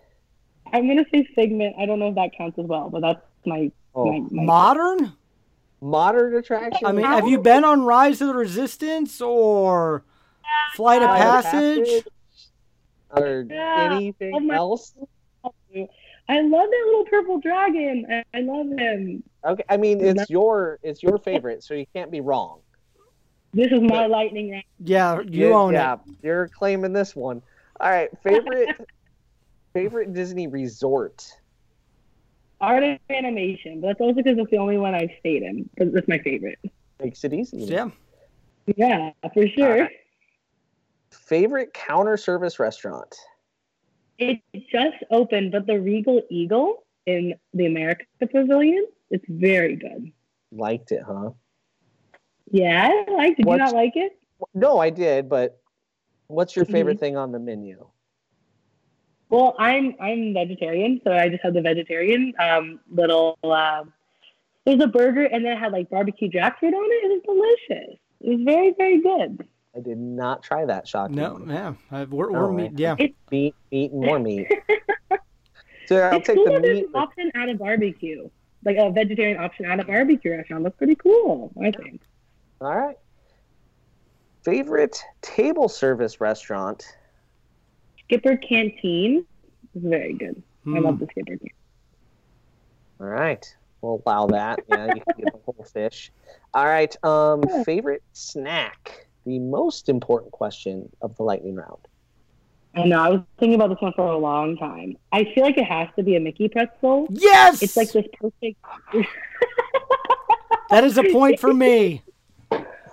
I'm 0.72 0.88
gonna 0.88 1.06
say 1.14 1.28
Figment. 1.36 1.76
I 1.80 1.86
don't 1.86 2.00
know 2.00 2.10
if 2.10 2.16
that 2.16 2.32
counts 2.38 2.58
as 2.60 2.66
well, 2.66 2.90
but 2.90 3.02
that's 3.02 3.22
my 3.46 3.72
Oh, 3.96 4.06
my, 4.06 4.20
my 4.32 4.44
Modern? 4.44 5.14
modern 5.82 6.36
attraction. 6.36 6.86
I 6.86 6.92
mean, 6.92 7.06
have 7.06 7.28
you 7.28 7.40
been 7.40 7.64
on 7.66 7.82
Rise 7.82 8.22
of 8.22 8.28
the 8.28 8.36
Resistance 8.36 9.20
or 9.20 10.04
Flight 10.76 11.02
of 11.02 11.10
Flight 11.10 11.22
Passage? 11.22 12.04
or 13.10 13.46
Yeah. 13.50 13.90
anything 13.92 14.32
Oh 14.36 14.40
my- 14.40 14.56
else? 14.56 14.94
I 16.30 16.42
love 16.42 16.70
that 16.70 16.84
little 16.86 17.06
purple 17.06 17.40
dragon. 17.40 18.06
I, 18.10 18.38
I 18.38 18.42
love 18.42 18.68
him. 18.78 19.24
Okay, 19.44 19.64
I 19.68 19.78
mean 19.78 20.00
it's 20.00 20.30
your 20.30 20.80
it's 20.84 21.02
your 21.02 21.18
favorite, 21.18 21.64
so 21.64 21.74
you 21.74 21.86
can't 21.94 22.12
be 22.12 22.22
wrong. 22.22 22.60
This 23.52 23.72
is 23.72 23.82
my 23.82 24.06
lightning 24.06 24.52
round. 24.52 24.64
Yeah, 24.78 25.22
you 25.28 25.50
Yeah, 25.50 25.56
own 25.56 25.74
yeah, 25.74 25.94
it. 25.94 26.00
You're 26.22 26.48
claiming 26.50 26.94
this 26.94 27.16
one. 27.16 27.42
All 27.80 27.90
right, 27.90 28.10
favorite 28.24 28.70
favorite 29.74 30.14
Disney 30.14 30.48
resort. 30.48 31.26
Art 32.62 32.84
of 32.84 33.00
Animation, 33.10 33.82
but 33.82 33.88
that's 33.88 34.02
also 34.02 34.16
because 34.16 34.38
it's 34.38 34.52
the 34.52 34.58
only 34.58 34.78
one 34.78 34.94
I've 34.94 35.12
stayed 35.20 35.42
in. 35.42 35.68
But 35.78 35.94
that's 35.94 36.08
my 36.08 36.20
favorite. 36.20 36.60
Makes 37.02 37.24
it 37.24 37.34
easy. 37.34 37.58
Yeah. 37.58 37.90
Yeah, 38.76 39.12
for 39.34 39.48
sure. 39.48 39.72
Alright. 39.72 39.92
Favorite 41.12 41.74
counter 41.74 42.18
service 42.18 42.60
restaurant. 42.60 43.16
It 44.20 44.42
just 44.72 44.98
opened, 45.12 45.52
but 45.54 45.66
the 45.66 45.80
Regal 45.80 46.22
Eagle 46.30 46.84
in 47.06 47.36
the 47.54 47.66
America 47.66 48.06
Pavilion, 48.20 48.86
it's 49.10 49.26
very 49.30 49.76
good. 49.76 50.12
Liked 50.52 50.92
it, 50.92 51.02
huh? 51.08 51.32
Yeah, 52.52 52.90
I 53.08 53.12
liked 53.12 53.40
it. 53.40 53.44
Did 53.44 53.52
you 53.52 53.58
not 53.58 53.74
like 53.74 53.96
it? 53.96 54.20
No, 54.54 54.78
I 54.80 54.90
did, 54.90 55.30
but 55.30 55.60
what's 56.28 56.56
your 56.56 56.66
favorite 56.66 56.96
Mm-hmm. 56.96 57.00
thing 57.00 57.18
on 57.18 57.32
the 57.32 57.40
menu? 57.40 57.88
Well, 59.30 59.56
I'm 59.60 59.96
I'm 60.00 60.34
vegetarian, 60.34 61.02
so 61.04 61.14
I 61.14 61.30
just 61.30 61.44
had 61.44 61.54
the 61.54 61.62
vegetarian 61.62 62.34
um, 62.40 62.80
little. 62.92 63.38
Um, 63.44 63.94
there's 64.66 64.82
a 64.82 64.88
burger, 64.88 65.26
and 65.26 65.46
then 65.46 65.54
it 65.54 65.60
had 65.60 65.72
like 65.72 65.90
barbecue 65.90 66.30
jackfruit 66.30 66.74
on 66.74 66.86
it. 66.86 67.06
It 67.06 67.24
was 67.28 67.56
delicious. 67.70 68.00
It 68.22 68.30
was 68.30 68.42
very 68.44 68.74
very 68.78 69.02
good. 69.02 69.48
I 69.80 69.82
did 69.82 69.98
not 69.98 70.44
try 70.44 70.66
that. 70.66 70.88
Shocking. 70.88 71.16
No, 71.16 71.40
yeah. 71.48 71.74
Uh, 71.92 72.06
We're, 72.10 72.32
we're 72.32 72.50
Oh, 72.50 72.54
meat. 72.54 72.74
yeah. 72.78 72.96
Yeah. 73.00 73.08
meat, 73.32 73.56
meat, 73.72 73.92
and 73.92 74.02
more 74.02 74.20
meat. 74.20 74.48
so 75.88 75.98
I'll 76.02 76.18
it's 76.18 76.28
take 76.28 76.36
cool 76.36 76.46
the 76.46 76.52
that 76.52 76.62
there's 76.62 76.80
meat. 76.80 76.88
an 76.94 76.96
option 76.96 77.32
at 77.36 77.50
a 77.50 77.54
barbecue, 77.56 78.30
like 78.66 78.78
a 78.78 78.92
vegetarian 78.92 79.38
option 79.38 79.66
at 79.66 79.80
a 79.80 79.86
barbecue 79.86 80.32
restaurant. 80.32 80.64
That's 80.64 80.76
pretty 80.76 80.96
cool, 80.96 81.52
I 81.62 81.72
think. 81.72 82.02
All 82.62 82.76
right. 82.76 82.98
Favorite 84.44 85.02
table 85.22 85.70
service 85.70 86.20
restaurant. 86.20 86.86
Skipper 88.04 88.38
Canteen 88.38 89.26
is 89.76 89.84
very 89.84 90.14
good. 90.14 90.42
I 90.66 90.70
Mm. 90.70 90.84
love 90.84 91.00
the 91.00 91.06
Skipper 91.06 91.38
Canteen. 91.38 91.50
All 93.00 93.08
right. 93.08 93.56
We'll 93.82 94.02
allow 94.06 94.28
that. 94.28 94.60
Yeah, 94.68 94.88
you 94.96 95.02
can 95.02 95.24
get 95.24 95.32
the 95.34 95.40
whole 95.46 95.64
fish. 95.72 96.12
All 96.54 96.66
right. 96.66 96.94
Um, 97.06 97.44
favorite 97.66 98.04
snack. 98.12 99.08
The 99.30 99.38
most 99.38 99.90
important 99.90 100.32
question 100.32 100.90
of 101.04 101.16
the 101.16 101.22
lightning 101.22 101.54
round. 101.54 101.78
I 102.74 102.86
know. 102.86 103.00
I 103.00 103.10
was 103.10 103.22
thinking 103.38 103.54
about 103.54 103.70
this 103.70 103.80
one 103.80 103.94
for 103.94 104.08
a 104.08 104.18
long 104.18 104.58
time. 104.58 104.98
I 105.12 105.26
feel 105.36 105.44
like 105.44 105.56
it 105.56 105.66
has 105.66 105.88
to 105.98 106.04
be 106.04 106.16
a 106.16 106.20
Mickey 106.20 106.50
pretzel. 106.50 107.06
Yes! 107.12 107.62
It's 107.62 107.78
like 107.78 107.92
this 107.92 108.08
perfect. 108.20 108.58
that 110.72 110.84
is 110.84 110.98
a 110.98 111.04
point 111.12 111.40
for 111.40 111.54
me. 111.54 112.02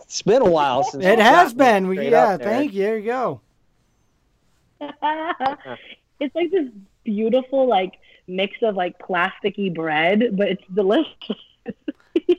It's 0.02 0.20
been 0.20 0.42
a 0.42 0.50
while 0.50 0.84
since 0.84 1.02
It 1.06 1.18
has 1.18 1.54
been. 1.54 1.90
Yeah, 1.94 2.36
thank 2.36 2.74
you. 2.74 2.82
There 2.82 2.98
you 2.98 3.06
go. 3.06 3.40
it's 6.20 6.34
like 6.34 6.50
this 6.50 6.68
beautiful 7.04 7.66
like 7.66 7.94
mix 8.26 8.58
of 8.60 8.74
like 8.74 8.98
plasticky 8.98 9.74
bread, 9.74 10.36
but 10.36 10.48
it's 10.48 10.64
delicious. 10.74 11.40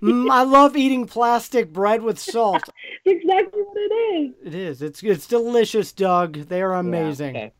Mm, 0.01 0.29
I 0.29 0.43
love 0.43 0.75
eating 0.77 1.05
plastic 1.07 1.71
bread 1.73 2.01
with 2.01 2.19
salt. 2.19 2.63
It's 3.05 3.23
exactly 3.23 3.61
what 3.61 3.77
it 3.77 3.93
is. 3.93 4.33
It 4.45 4.53
is. 4.55 4.81
It's 4.81 5.01
it's 5.03 5.27
delicious, 5.27 5.91
Doug. 5.93 6.33
They 6.49 6.61
are 6.61 6.73
Yeah, 6.73 6.79
amazing. 6.79 7.35
okay. 7.37 7.51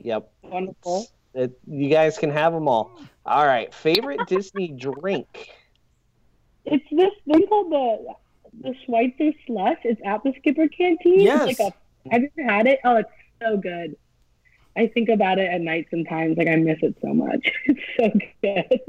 Yep. 0.00 0.30
Wonderful. 0.42 1.06
It, 1.34 1.58
you 1.66 1.88
guys 1.88 2.18
can 2.18 2.30
have 2.30 2.52
them 2.52 2.68
all. 2.68 3.00
All 3.24 3.46
right. 3.46 3.72
Favorite 3.74 4.20
Disney 4.28 4.68
drink. 4.68 5.48
It's 6.66 6.84
this 6.90 7.12
thing 7.30 7.46
called 7.46 7.72
the 7.72 8.14
the 8.60 8.74
Schweitzer 8.84 9.32
slush. 9.46 9.78
It's 9.84 10.00
at 10.04 10.22
the 10.22 10.32
Skipper 10.38 10.68
Canteen. 10.68 11.20
Yes. 11.20 11.50
It's 11.50 11.60
like 11.60 11.72
a, 11.72 12.10
have 12.12 12.22
you 12.22 12.30
ever 12.38 12.52
had 12.52 12.66
it? 12.66 12.78
Oh, 12.84 12.96
it's 12.96 13.10
so 13.42 13.56
good. 13.56 13.96
I 14.76 14.86
think 14.88 15.08
about 15.08 15.38
it 15.38 15.48
at 15.50 15.60
night 15.60 15.86
sometimes. 15.90 16.36
Like 16.36 16.48
I 16.48 16.56
miss 16.56 16.78
it 16.82 16.94
so 17.00 17.14
much. 17.14 17.50
It's 17.66 17.80
so 17.98 18.10
good. 18.42 18.80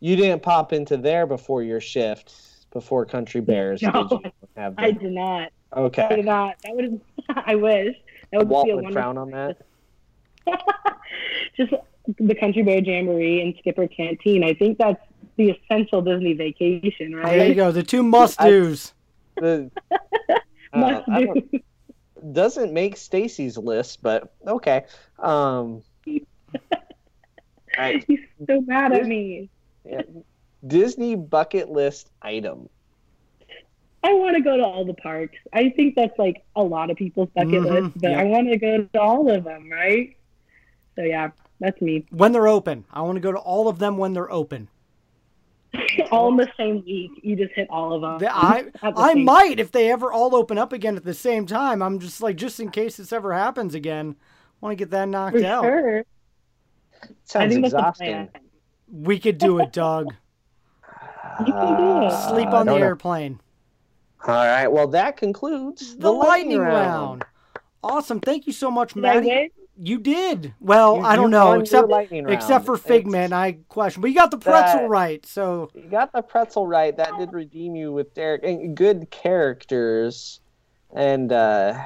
You 0.00 0.16
didn't 0.16 0.42
pop 0.42 0.72
into 0.72 0.96
there 0.96 1.26
before 1.26 1.62
your 1.62 1.80
shift, 1.80 2.34
before 2.72 3.06
Country 3.06 3.40
Bears. 3.40 3.80
No. 3.82 3.92
did 4.08 4.10
you? 4.24 4.32
Have 4.56 4.74
I 4.78 4.90
did 4.90 5.12
not. 5.12 5.52
I 5.72 5.80
Okay. 5.80 6.16
did 6.16 6.24
not. 6.24 6.56
That 6.64 6.74
would. 6.76 7.00
I 7.28 7.54
wish. 7.54 7.96
That 8.30 8.38
would 8.38 8.48
Walt 8.48 8.66
be 8.66 8.70
a 8.72 8.76
would 8.76 8.84
wonderful. 8.84 9.02
frown 9.02 9.18
on 9.18 9.30
that. 9.30 9.58
Just 11.56 11.72
the 12.18 12.34
Country 12.34 12.62
Bear 12.62 12.78
Jamboree 12.82 13.42
and 13.42 13.54
Skipper 13.58 13.88
Canteen. 13.88 14.44
I 14.44 14.54
think 14.54 14.78
that's 14.78 15.00
the 15.36 15.50
essential 15.50 16.02
Disney 16.02 16.34
vacation, 16.34 17.14
right? 17.14 17.38
There 17.38 17.48
you 17.48 17.54
go. 17.54 17.72
The 17.72 17.82
two 17.82 18.02
must 18.02 18.38
do's. 18.38 18.92
The, 19.36 19.70
uh, 19.90 20.36
Must 20.74 21.08
I 21.08 21.24
do. 21.24 21.60
doesn't 22.32 22.72
make 22.72 22.96
Stacy's 22.96 23.58
list, 23.58 24.02
but 24.02 24.32
okay. 24.46 24.84
Um, 25.18 25.82
all 26.06 26.20
right. 27.76 28.04
He's 28.06 28.20
so 28.46 28.60
mad 28.62 28.92
at 28.92 29.06
me. 29.06 29.50
Yeah. 29.88 30.02
Disney 30.66 31.14
bucket 31.14 31.70
list 31.70 32.10
item. 32.22 32.68
I 34.02 34.12
want 34.12 34.36
to 34.36 34.42
go 34.42 34.56
to 34.56 34.62
all 34.62 34.84
the 34.84 34.94
parks. 34.94 35.36
I 35.52 35.70
think 35.70 35.94
that's 35.96 36.16
like 36.18 36.44
a 36.54 36.62
lot 36.62 36.90
of 36.90 36.96
people's 36.96 37.28
bucket 37.34 37.50
Mhm, 37.62 37.70
list, 37.84 37.98
but 38.00 38.10
yep. 38.10 38.20
I 38.20 38.24
want 38.24 38.48
to 38.50 38.56
go 38.58 38.82
to 38.84 39.00
all 39.00 39.30
of 39.30 39.44
them, 39.44 39.68
right? 39.70 40.16
So 40.94 41.02
yeah, 41.02 41.30
that's 41.60 41.80
me. 41.82 42.06
When 42.10 42.32
they're 42.32 42.48
open. 42.48 42.84
I 42.92 43.02
want 43.02 43.16
to 43.16 43.20
go 43.20 43.32
to 43.32 43.38
all 43.38 43.68
of 43.68 43.78
them 43.78 43.96
when 43.98 44.12
they're 44.12 44.30
open. 44.30 44.68
all 46.10 46.28
in 46.28 46.36
the 46.36 46.48
same 46.56 46.84
week. 46.84 47.10
You 47.22 47.36
just 47.36 47.52
hit 47.54 47.68
all 47.68 47.92
of 47.92 48.00
them. 48.02 48.18
The- 48.18 48.34
I 48.34 48.62
the 48.82 48.92
I 48.96 49.12
same- 49.14 49.24
might 49.24 49.58
if 49.60 49.72
they 49.72 49.90
ever 49.90 50.12
all 50.12 50.34
open 50.36 50.56
up 50.56 50.72
again 50.72 50.96
at 50.96 51.04
the 51.04 51.14
same 51.14 51.44
time. 51.46 51.82
I'm 51.82 51.98
just 51.98 52.22
like 52.22 52.36
just 52.36 52.60
in 52.60 52.70
case 52.70 52.96
this 52.96 53.12
ever 53.12 53.32
happens 53.34 53.74
again. 53.74 54.14
I 54.62 54.66
want 54.66 54.72
to 54.72 54.76
get 54.76 54.90
that 54.92 55.08
knocked 55.08 55.36
for 55.38 55.44
out. 55.44 55.64
sure. 55.64 55.98
I 57.02 57.06
Sounds 57.24 57.52
think 57.52 57.62
that's 57.64 57.74
exhausting. 57.74 58.28
Plan. 58.90 59.02
We 59.04 59.18
could 59.18 59.38
do 59.38 59.58
it, 59.60 59.72
Doug. 59.72 60.08
You 61.46 61.52
can 61.52 61.76
do 61.76 61.98
it. 61.98 62.04
Uh, 62.12 62.28
Sleep 62.30 62.48
on 62.48 62.64
the 62.64 62.78
know. 62.78 62.82
airplane. 62.82 63.40
All 64.26 64.34
right. 64.34 64.68
Well, 64.68 64.88
that 64.88 65.18
concludes 65.18 65.94
The, 65.96 66.10
lightning 66.10 66.60
round. 66.60 67.26
Awesome. 67.84 68.20
Thank 68.20 68.46
you 68.46 68.54
so 68.54 68.70
much, 68.70 68.94
Did 68.94 69.04
I 69.04 69.14
Maddie. 69.16 69.26
win? 69.28 69.50
You 69.78 69.98
did. 69.98 70.54
Well, 70.60 70.96
You- 70.96 71.02
I 71.02 71.14
don't 71.14 71.30
know, 71.30 71.52
except 71.60 71.88
lightning 71.88 72.26
except 72.30 72.50
round. 72.50 72.64
for 72.64 72.76
Figment, 72.78 73.34
I 73.34 73.58
question. 73.68 74.00
But 74.00 74.08
you 74.08 74.16
got 74.16 74.30
the 74.30 74.38
pretzel 74.38 74.80
That- 74.82 74.88
right, 74.88 75.26
so 75.26 75.68
You 75.74 75.82
got 75.90 76.10
the 76.14 76.22
pretzel 76.22 76.66
right. 76.66 76.96
That 76.96 77.18
did 77.18 77.34
redeem 77.34 77.76
you 77.76 77.92
with 77.92 78.14
Derek. 78.14 78.42
And 78.42 78.74
good 78.74 79.10
characters. 79.10 80.40
And 80.94 81.30
uh, 81.32 81.78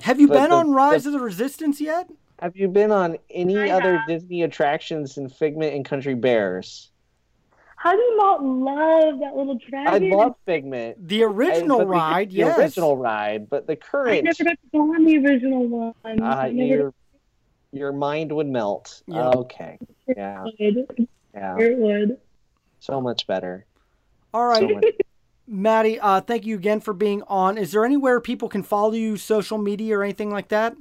have 0.00 0.18
you 0.18 0.28
been 0.28 0.48
the- 0.48 0.56
on 0.56 0.70
Rise 0.72 1.04
the- 1.04 1.10
of 1.10 1.12
the 1.12 1.20
Resistance 1.20 1.78
yet? 1.78 2.08
Have 2.38 2.56
you 2.56 2.68
been 2.68 2.90
on 2.92 3.18
any 3.30 3.56
I 3.58 3.70
other 3.70 3.98
have. 3.98 4.06
Disney 4.08 4.42
attractions 4.42 5.16
than 5.16 5.28
Figment 5.28 5.74
and 5.74 5.84
Country 5.84 6.14
Bears? 6.14 6.90
How 7.76 7.92
do 7.92 7.98
you 7.98 8.16
not 8.16 8.42
love 8.44 9.20
that 9.20 9.36
little 9.36 9.56
I 9.66 9.70
dragon? 9.70 10.10
love 10.10 10.34
Figment. 10.46 11.06
The 11.06 11.22
original 11.22 11.78
but 11.78 11.84
the- 11.84 11.90
ride, 11.90 12.30
the 12.30 12.34
yes. 12.36 12.58
original 12.58 12.96
ride, 12.96 13.48
but 13.48 13.66
the 13.66 13.76
current. 13.76 14.08
I 14.28 14.32
current, 14.32 14.38
never 14.40 14.44
got 14.44 14.50
to 14.50 14.68
go 14.72 14.78
on 14.94 15.04
the 15.04 15.16
original 15.18 15.66
one. 15.68 15.94
uh, 16.04 16.42
never 16.48 16.52
your 16.52 16.94
your 17.72 17.92
mind 17.92 18.32
would 18.32 18.46
melt. 18.48 19.02
Yeah. 19.06 19.28
Okay, 19.28 19.78
yeah, 20.16 20.44
did. 20.58 21.08
yeah, 21.34 21.56
It 21.58 21.76
would. 21.78 22.18
so 22.80 23.00
much 23.00 23.26
better. 23.26 23.64
All 24.34 24.46
right. 24.46 24.60
So 24.60 24.68
much. 24.68 24.84
Maddie. 25.46 26.00
Uh, 26.00 26.20
thank 26.20 26.44
you 26.46 26.56
again 26.56 26.80
for 26.80 26.92
being 26.92 27.22
on. 27.28 27.56
Is 27.58 27.72
there 27.72 27.84
anywhere 27.84 28.20
people 28.20 28.48
can 28.48 28.62
follow 28.62 28.92
you, 28.92 29.16
social 29.16 29.56
media 29.58 29.98
or 29.98 30.02
anything 30.02 30.30
like 30.30 30.48
that? 30.48 30.76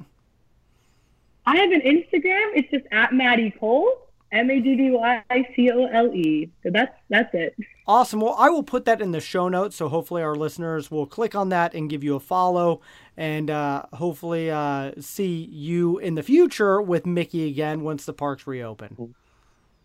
I 1.47 1.55
have 1.57 1.71
an 1.71 1.81
Instagram. 1.81 2.51
It's 2.55 2.69
just 2.69 2.85
at 2.91 3.13
Maddie 3.13 3.51
Cole. 3.59 3.89
M 4.33 4.49
A 4.51 4.59
D 4.59 4.75
D 4.75 4.91
Y 4.91 5.23
C 5.55 5.71
O 5.71 5.85
L 5.85 6.13
E. 6.13 6.49
So 6.61 6.69
that's 6.69 6.93
that's 7.09 7.33
it. 7.33 7.55
Awesome. 7.87 8.19
Well, 8.19 8.35
I 8.37 8.49
will 8.49 8.61
put 8.63 8.83
that 8.83 9.01
in 9.01 9.11
the 9.11 9.21
show 9.21 9.47
notes, 9.47 9.77
so 9.77 9.87
hopefully 9.87 10.21
our 10.21 10.35
listeners 10.35 10.91
will 10.91 11.05
click 11.05 11.33
on 11.33 11.47
that 11.49 11.73
and 11.73 11.89
give 11.89 12.03
you 12.03 12.15
a 12.15 12.19
follow, 12.19 12.81
and 13.15 13.49
uh, 13.49 13.83
hopefully 13.93 14.51
uh, 14.51 14.91
see 14.99 15.45
you 15.49 15.97
in 15.99 16.15
the 16.15 16.23
future 16.23 16.81
with 16.81 17.05
Mickey 17.05 17.47
again 17.47 17.83
once 17.83 18.03
the 18.03 18.11
parks 18.11 18.45
reopen. 18.45 19.13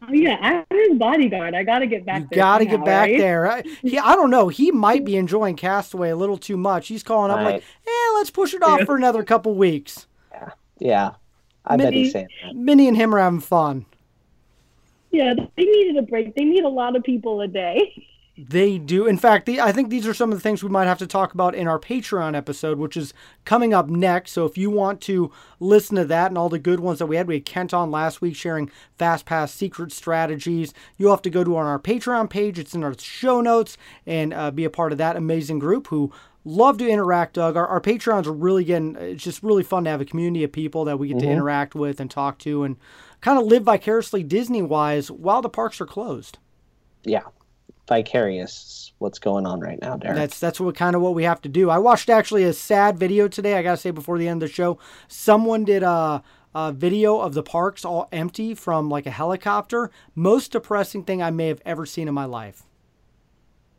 Oh 0.03 0.13
yeah, 0.13 0.37
I'm 0.41 0.77
his 0.77 0.99
bodyguard. 0.99 1.55
I 1.55 1.63
gotta 1.63 1.87
get 1.87 2.05
back 2.05 2.23
You 2.23 2.27
there. 2.33 2.37
got 2.41 2.59
to 2.59 2.65
get 2.65 2.85
back 2.85 3.11
right? 3.11 3.19
there. 3.19 3.49
I, 3.49 3.63
he, 3.83 3.97
I 3.97 4.17
don't 4.17 4.31
know. 4.31 4.49
He 4.49 4.73
might 4.73 5.05
be 5.05 5.17
enjoying 5.17 5.55
Castaway 5.55 6.11
a 6.11 6.17
little 6.17 6.37
too 6.39 6.57
much. 6.57 6.89
He's 6.89 7.05
calling 7.05 7.31
up 7.31 7.37
like, 7.37 7.47
Right. 7.47 7.63
"Eh, 7.87 8.15
let's 8.17 8.33
push 8.33 8.53
it 8.55 8.65
off 8.65 8.81
for 8.83 8.97
another 8.97 9.23
couple 9.23 9.55
weeks." 9.55 10.09
Yeah. 10.33 10.49
Yeah, 10.81 11.11
I 11.65 11.77
bet 11.77 11.93
he's 11.93 12.13
saying 12.13 12.29
that. 12.45 12.57
Minnie 12.57 12.89
and 12.89 12.97
him 12.97 13.15
are 13.15 13.19
having 13.19 13.41
fun. 13.41 13.87
Yeah, 15.11 15.35
they 15.35 15.65
needed 15.65 15.97
a 15.99 16.03
break. 16.03 16.35
They 16.35 16.45
need 16.45 16.65
a 16.65 16.69
lot 16.69 16.97
of 16.97 17.03
people 17.03 17.41
a 17.43 17.49
day. 17.49 18.07
They 18.39 18.79
do. 18.79 19.07
In 19.07 19.19
fact, 19.19 19.45
the, 19.45 19.61
I 19.61 19.73
think 19.73 19.91
these 19.91 20.07
are 20.07 20.15
some 20.15 20.33
of 20.33 20.39
the 20.39 20.43
things 20.43 20.63
we 20.63 20.71
might 20.71 20.87
have 20.87 20.99
to 20.99 21.07
talk 21.07 21.35
about 21.35 21.55
in 21.55 21.69
our 21.69 21.79
Patreon 21.79 22.35
episode, 22.35 22.79
which 22.79 22.97
is 22.97 23.13
coming 23.45 23.75
up 23.75 23.89
next. 23.91 24.33
So 24.33 24.47
if 24.47 24.57
you 24.57 24.71
want 24.71 25.03
to 25.03 25.31
listen 25.61 25.97
to 25.97 26.07
that 26.07 26.31
and 26.31 26.39
all 26.39 26.49
the 26.49 26.59
good 26.59 26.81
ones 26.81 26.99
that 26.99 27.07
we 27.07 27.17
had, 27.17 27.29
we 27.29 27.35
had 27.35 27.45
Kent 27.45 27.75
on 27.75 27.91
last 27.91 28.23
week 28.23 28.35
sharing 28.35 28.71
Fast 28.97 29.27
Pass 29.27 29.53
secret 29.53 29.93
strategies. 29.93 30.73
You'll 30.97 31.11
have 31.11 31.21
to 31.23 31.31
go 31.31 31.45
to 31.45 31.57
on 31.59 31.67
our 31.67 31.79
Patreon 31.79 32.31
page. 32.31 32.59
It's 32.59 32.75
in 32.75 32.83
our 32.83 32.99
show 32.99 33.43
notes 33.43 33.77
and 34.07 34.33
uh, 34.33 34.51
be 34.51 34.65
a 34.65 34.71
part 34.71 34.93
of 34.93 34.99
that 34.99 35.17
amazing 35.17 35.59
group 35.59 35.89
who 35.89 36.11
love 36.45 36.79
to 36.79 36.89
interact, 36.89 37.35
Doug. 37.35 37.57
Our, 37.57 37.67
our 37.67 37.81
Patreons 37.81 38.27
are 38.27 38.33
really 38.33 38.65
getting, 38.65 38.97
it's 38.97 39.23
just 39.23 39.43
really 39.43 39.63
fun 39.63 39.85
to 39.85 39.91
have 39.91 40.01
a 40.01 40.05
community 40.05 40.45
of 40.45 40.53
people 40.53 40.85
that 40.87 40.99
we 40.99 41.09
get 41.09 41.19
to 41.19 41.25
mm-hmm. 41.25 41.33
interact 41.33 41.75
with 41.75 42.01
and 42.01 42.11
talk 42.11 42.39
to 42.41 42.65
and 42.65 42.77
kind 43.21 43.39
of 43.39 43.47
live 43.47 43.63
vicariously 43.63 44.23
Disney 44.23 44.63
wise 44.63 45.11
while 45.11 45.43
the 45.43 45.49
parks 45.49 45.81
are 45.81 45.87
closed. 45.87 46.39
Yeah, 47.05 47.23
vicarious. 47.89 48.93
What's 48.99 49.19
going 49.19 49.47
on 49.47 49.61
right 49.61 49.81
now, 49.81 49.97
Derek? 49.97 50.17
That's 50.17 50.39
that's 50.39 50.61
what 50.61 50.77
kind 50.77 50.95
of 50.95 51.03
what 51.03 51.15
we 51.15 51.25
have 51.25 51.41
to 51.43 51.49
do. 51.49 51.71
I 51.71 51.79
watched 51.79 52.09
actually 52.09 52.45
a 52.45 52.53
sad 52.53 52.99
video 52.99 53.27
today. 53.27 53.55
I 53.55 53.63
gotta 53.63 53.77
say 53.77 53.91
before 53.91 54.19
the 54.19 54.29
end 54.29 54.43
of 54.43 54.49
the 54.49 54.55
show, 54.55 54.79
someone 55.09 55.65
did 55.65 55.83
a, 55.83 56.23
a 56.55 56.73
video 56.73 57.19
of 57.19 57.35
the 57.35 57.43
parks 57.43 57.85
all 57.85 58.09
empty 58.13 58.55
from 58.55 58.89
like 58.89 59.07
a 59.07 59.11
helicopter. 59.11 59.91
Most 60.15 60.53
depressing 60.53 61.03
thing 61.03 61.23
I 61.23 61.31
may 61.31 61.49
have 61.49 61.63
ever 61.65 61.85
seen 61.87 62.07
in 62.07 62.15
my 62.15 62.25
life. 62.27 62.63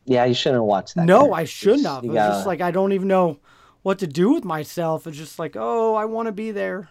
Yeah, 0.06 0.24
you 0.24 0.34
shouldn't 0.34 0.60
have 0.60 0.64
watched 0.66 0.94
that. 0.96 1.06
no, 1.06 1.32
I 1.32 1.44
shouldn't 1.44 1.82
You 1.82 1.88
have. 1.88 2.04
It 2.04 2.08
was 2.08 2.14
gotta- 2.14 2.34
just 2.34 2.46
like 2.46 2.60
I 2.60 2.70
don't 2.70 2.92
even 2.92 3.08
know 3.08 3.38
what 3.82 3.98
to 4.00 4.06
do 4.06 4.32
with 4.32 4.44
myself. 4.44 5.06
It's 5.06 5.16
just 5.16 5.38
like, 5.38 5.56
oh, 5.58 5.94
I 5.94 6.04
want 6.06 6.26
to 6.26 6.32
be 6.32 6.50
there. 6.50 6.88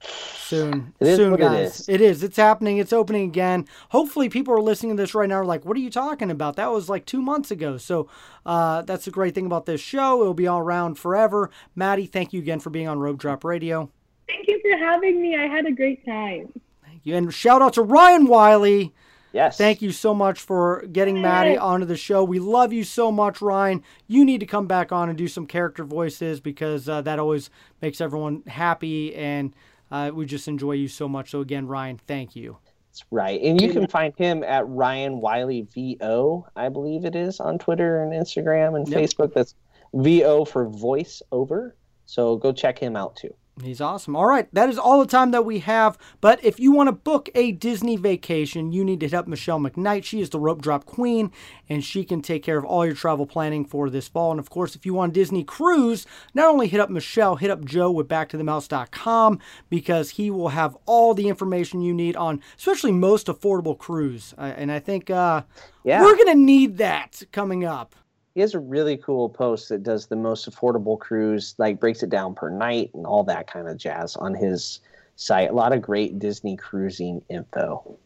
Soon, 0.00 0.92
It 1.00 1.08
is 1.08 1.16
soon, 1.16 1.32
what 1.32 1.40
guys. 1.40 1.80
is. 1.80 1.88
It 1.88 2.00
is. 2.00 2.22
It's 2.22 2.36
happening. 2.36 2.78
It's 2.78 2.92
opening 2.92 3.24
again. 3.24 3.66
Hopefully, 3.88 4.28
people 4.28 4.54
are 4.54 4.60
listening 4.60 4.96
to 4.96 5.02
this 5.02 5.12
right 5.12 5.28
now. 5.28 5.36
Are 5.36 5.44
like, 5.44 5.64
what 5.64 5.76
are 5.76 5.80
you 5.80 5.90
talking 5.90 6.30
about? 6.30 6.54
That 6.54 6.70
was 6.70 6.88
like 6.88 7.04
two 7.04 7.20
months 7.20 7.50
ago. 7.50 7.78
So 7.78 8.08
uh, 8.44 8.82
that's 8.82 9.06
the 9.06 9.10
great 9.10 9.34
thing 9.34 9.46
about 9.46 9.66
this 9.66 9.80
show. 9.80 10.20
It'll 10.20 10.34
be 10.34 10.46
all 10.46 10.60
around 10.60 11.00
forever. 11.00 11.50
Maddie, 11.74 12.06
thank 12.06 12.32
you 12.32 12.38
again 12.40 12.60
for 12.60 12.70
being 12.70 12.86
on 12.86 13.00
Rope 13.00 13.18
Drop 13.18 13.42
Radio. 13.42 13.90
Thank 14.28 14.46
you 14.46 14.60
for 14.62 14.76
having 14.78 15.20
me. 15.20 15.34
I 15.36 15.48
had 15.48 15.66
a 15.66 15.72
great 15.72 16.04
time. 16.06 16.52
Thank 16.84 17.00
you. 17.02 17.16
And 17.16 17.34
shout 17.34 17.60
out 17.60 17.72
to 17.72 17.82
Ryan 17.82 18.26
Wiley. 18.26 18.94
Yes. 19.36 19.58
Thank 19.58 19.82
you 19.82 19.92
so 19.92 20.14
much 20.14 20.40
for 20.40 20.86
getting 20.90 21.20
Maddie 21.20 21.58
onto 21.58 21.84
the 21.84 21.96
show. 21.98 22.24
We 22.24 22.38
love 22.38 22.72
you 22.72 22.84
so 22.84 23.12
much, 23.12 23.42
Ryan. 23.42 23.82
You 24.06 24.24
need 24.24 24.40
to 24.40 24.46
come 24.46 24.66
back 24.66 24.92
on 24.92 25.10
and 25.10 25.18
do 25.18 25.28
some 25.28 25.44
character 25.44 25.84
voices 25.84 26.40
because 26.40 26.88
uh, 26.88 27.02
that 27.02 27.18
always 27.18 27.50
makes 27.82 28.00
everyone 28.00 28.44
happy, 28.46 29.14
and 29.14 29.54
uh, 29.90 30.10
we 30.14 30.24
just 30.24 30.48
enjoy 30.48 30.72
you 30.72 30.88
so 30.88 31.06
much. 31.06 31.32
So 31.32 31.42
again, 31.42 31.66
Ryan, 31.66 32.00
thank 32.06 32.34
you. 32.34 32.56
That's 32.88 33.04
right. 33.10 33.38
And 33.42 33.60
you 33.60 33.74
can 33.74 33.86
find 33.88 34.14
him 34.16 34.42
at 34.42 34.66
Ryan 34.66 35.20
Wiley 35.20 35.68
VO, 35.74 36.46
I 36.56 36.70
believe 36.70 37.04
it 37.04 37.14
is, 37.14 37.38
on 37.38 37.58
Twitter 37.58 38.02
and 38.02 38.14
Instagram 38.14 38.74
and 38.74 38.88
Yep. 38.88 38.98
Facebook. 38.98 39.34
That's 39.34 39.54
VO 39.92 40.46
for 40.46 40.66
voice 40.66 41.20
over. 41.30 41.76
So 42.06 42.36
go 42.36 42.52
check 42.52 42.78
him 42.78 42.96
out 42.96 43.16
too. 43.16 43.34
He's 43.62 43.80
awesome. 43.80 44.14
All 44.14 44.26
right, 44.26 44.52
that 44.52 44.68
is 44.68 44.76
all 44.78 45.00
the 45.00 45.06
time 45.06 45.30
that 45.30 45.46
we 45.46 45.60
have. 45.60 45.96
But 46.20 46.44
if 46.44 46.60
you 46.60 46.72
want 46.72 46.88
to 46.88 46.92
book 46.92 47.30
a 47.34 47.52
Disney 47.52 47.96
vacation, 47.96 48.70
you 48.70 48.84
need 48.84 49.00
to 49.00 49.06
hit 49.06 49.14
up 49.14 49.26
Michelle 49.26 49.58
McKnight. 49.58 50.04
She 50.04 50.20
is 50.20 50.28
the 50.28 50.38
rope 50.38 50.60
drop 50.60 50.84
queen, 50.84 51.32
and 51.66 51.82
she 51.82 52.04
can 52.04 52.20
take 52.20 52.42
care 52.42 52.58
of 52.58 52.66
all 52.66 52.84
your 52.84 52.94
travel 52.94 53.24
planning 53.24 53.64
for 53.64 53.88
this 53.88 54.08
fall. 54.08 54.30
And 54.30 54.38
of 54.38 54.50
course, 54.50 54.76
if 54.76 54.84
you 54.84 54.92
want 54.92 55.14
Disney 55.14 55.42
cruise, 55.42 56.06
not 56.34 56.50
only 56.50 56.68
hit 56.68 56.80
up 56.80 56.90
Michelle, 56.90 57.36
hit 57.36 57.50
up 57.50 57.64
Joe 57.64 57.90
with 57.90 58.08
backtothemouse.com 58.08 59.40
because 59.70 60.10
he 60.10 60.30
will 60.30 60.48
have 60.50 60.76
all 60.84 61.14
the 61.14 61.28
information 61.28 61.80
you 61.80 61.94
need 61.94 62.14
on, 62.14 62.42
especially 62.58 62.92
most 62.92 63.26
affordable 63.26 63.76
cruise. 63.78 64.34
Uh, 64.36 64.52
and 64.54 64.70
I 64.70 64.80
think 64.80 65.08
uh, 65.08 65.44
Yeah. 65.82 66.02
we're 66.02 66.14
going 66.16 66.26
to 66.28 66.34
need 66.34 66.76
that 66.76 67.22
coming 67.32 67.64
up. 67.64 67.94
He 68.36 68.42
has 68.42 68.52
a 68.52 68.58
really 68.58 68.98
cool 68.98 69.30
post 69.30 69.70
that 69.70 69.82
does 69.82 70.08
the 70.08 70.14
most 70.14 70.46
affordable 70.48 70.98
cruise, 70.98 71.54
like 71.56 71.80
breaks 71.80 72.02
it 72.02 72.10
down 72.10 72.34
per 72.34 72.50
night 72.50 72.90
and 72.92 73.06
all 73.06 73.24
that 73.24 73.50
kind 73.50 73.66
of 73.66 73.78
jazz 73.78 74.14
on 74.14 74.34
his 74.34 74.80
site. 75.14 75.48
A 75.48 75.54
lot 75.54 75.72
of 75.72 75.80
great 75.80 76.18
Disney 76.18 76.54
cruising 76.54 77.22
info. 77.30 77.96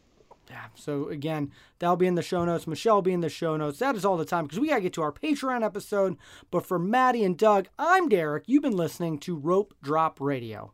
Yeah. 0.49 0.67
So 0.73 1.09
again, 1.09 1.51
that'll 1.79 1.97
be 1.97 2.07
in 2.07 2.15
the 2.15 2.21
show 2.21 2.45
notes. 2.45 2.65
Michelle 2.65 2.95
will 2.95 3.01
be 3.01 3.11
in 3.11 3.19
the 3.19 3.27
show 3.27 3.57
notes. 3.57 3.79
That 3.79 3.97
is 3.97 4.05
all 4.05 4.15
the 4.15 4.23
time 4.23 4.45
because 4.45 4.61
we 4.61 4.69
gotta 4.69 4.79
get 4.79 4.93
to 4.93 5.01
our 5.01 5.11
Patreon 5.11 5.65
episode. 5.65 6.15
But 6.49 6.65
for 6.65 6.79
Maddie 6.79 7.25
and 7.25 7.37
Doug, 7.37 7.67
I'm 7.77 8.07
Derek. 8.07 8.45
You've 8.47 8.63
been 8.63 8.77
listening 8.77 9.19
to 9.19 9.35
Rope 9.35 9.73
Drop 9.83 10.21
Radio. 10.21 10.71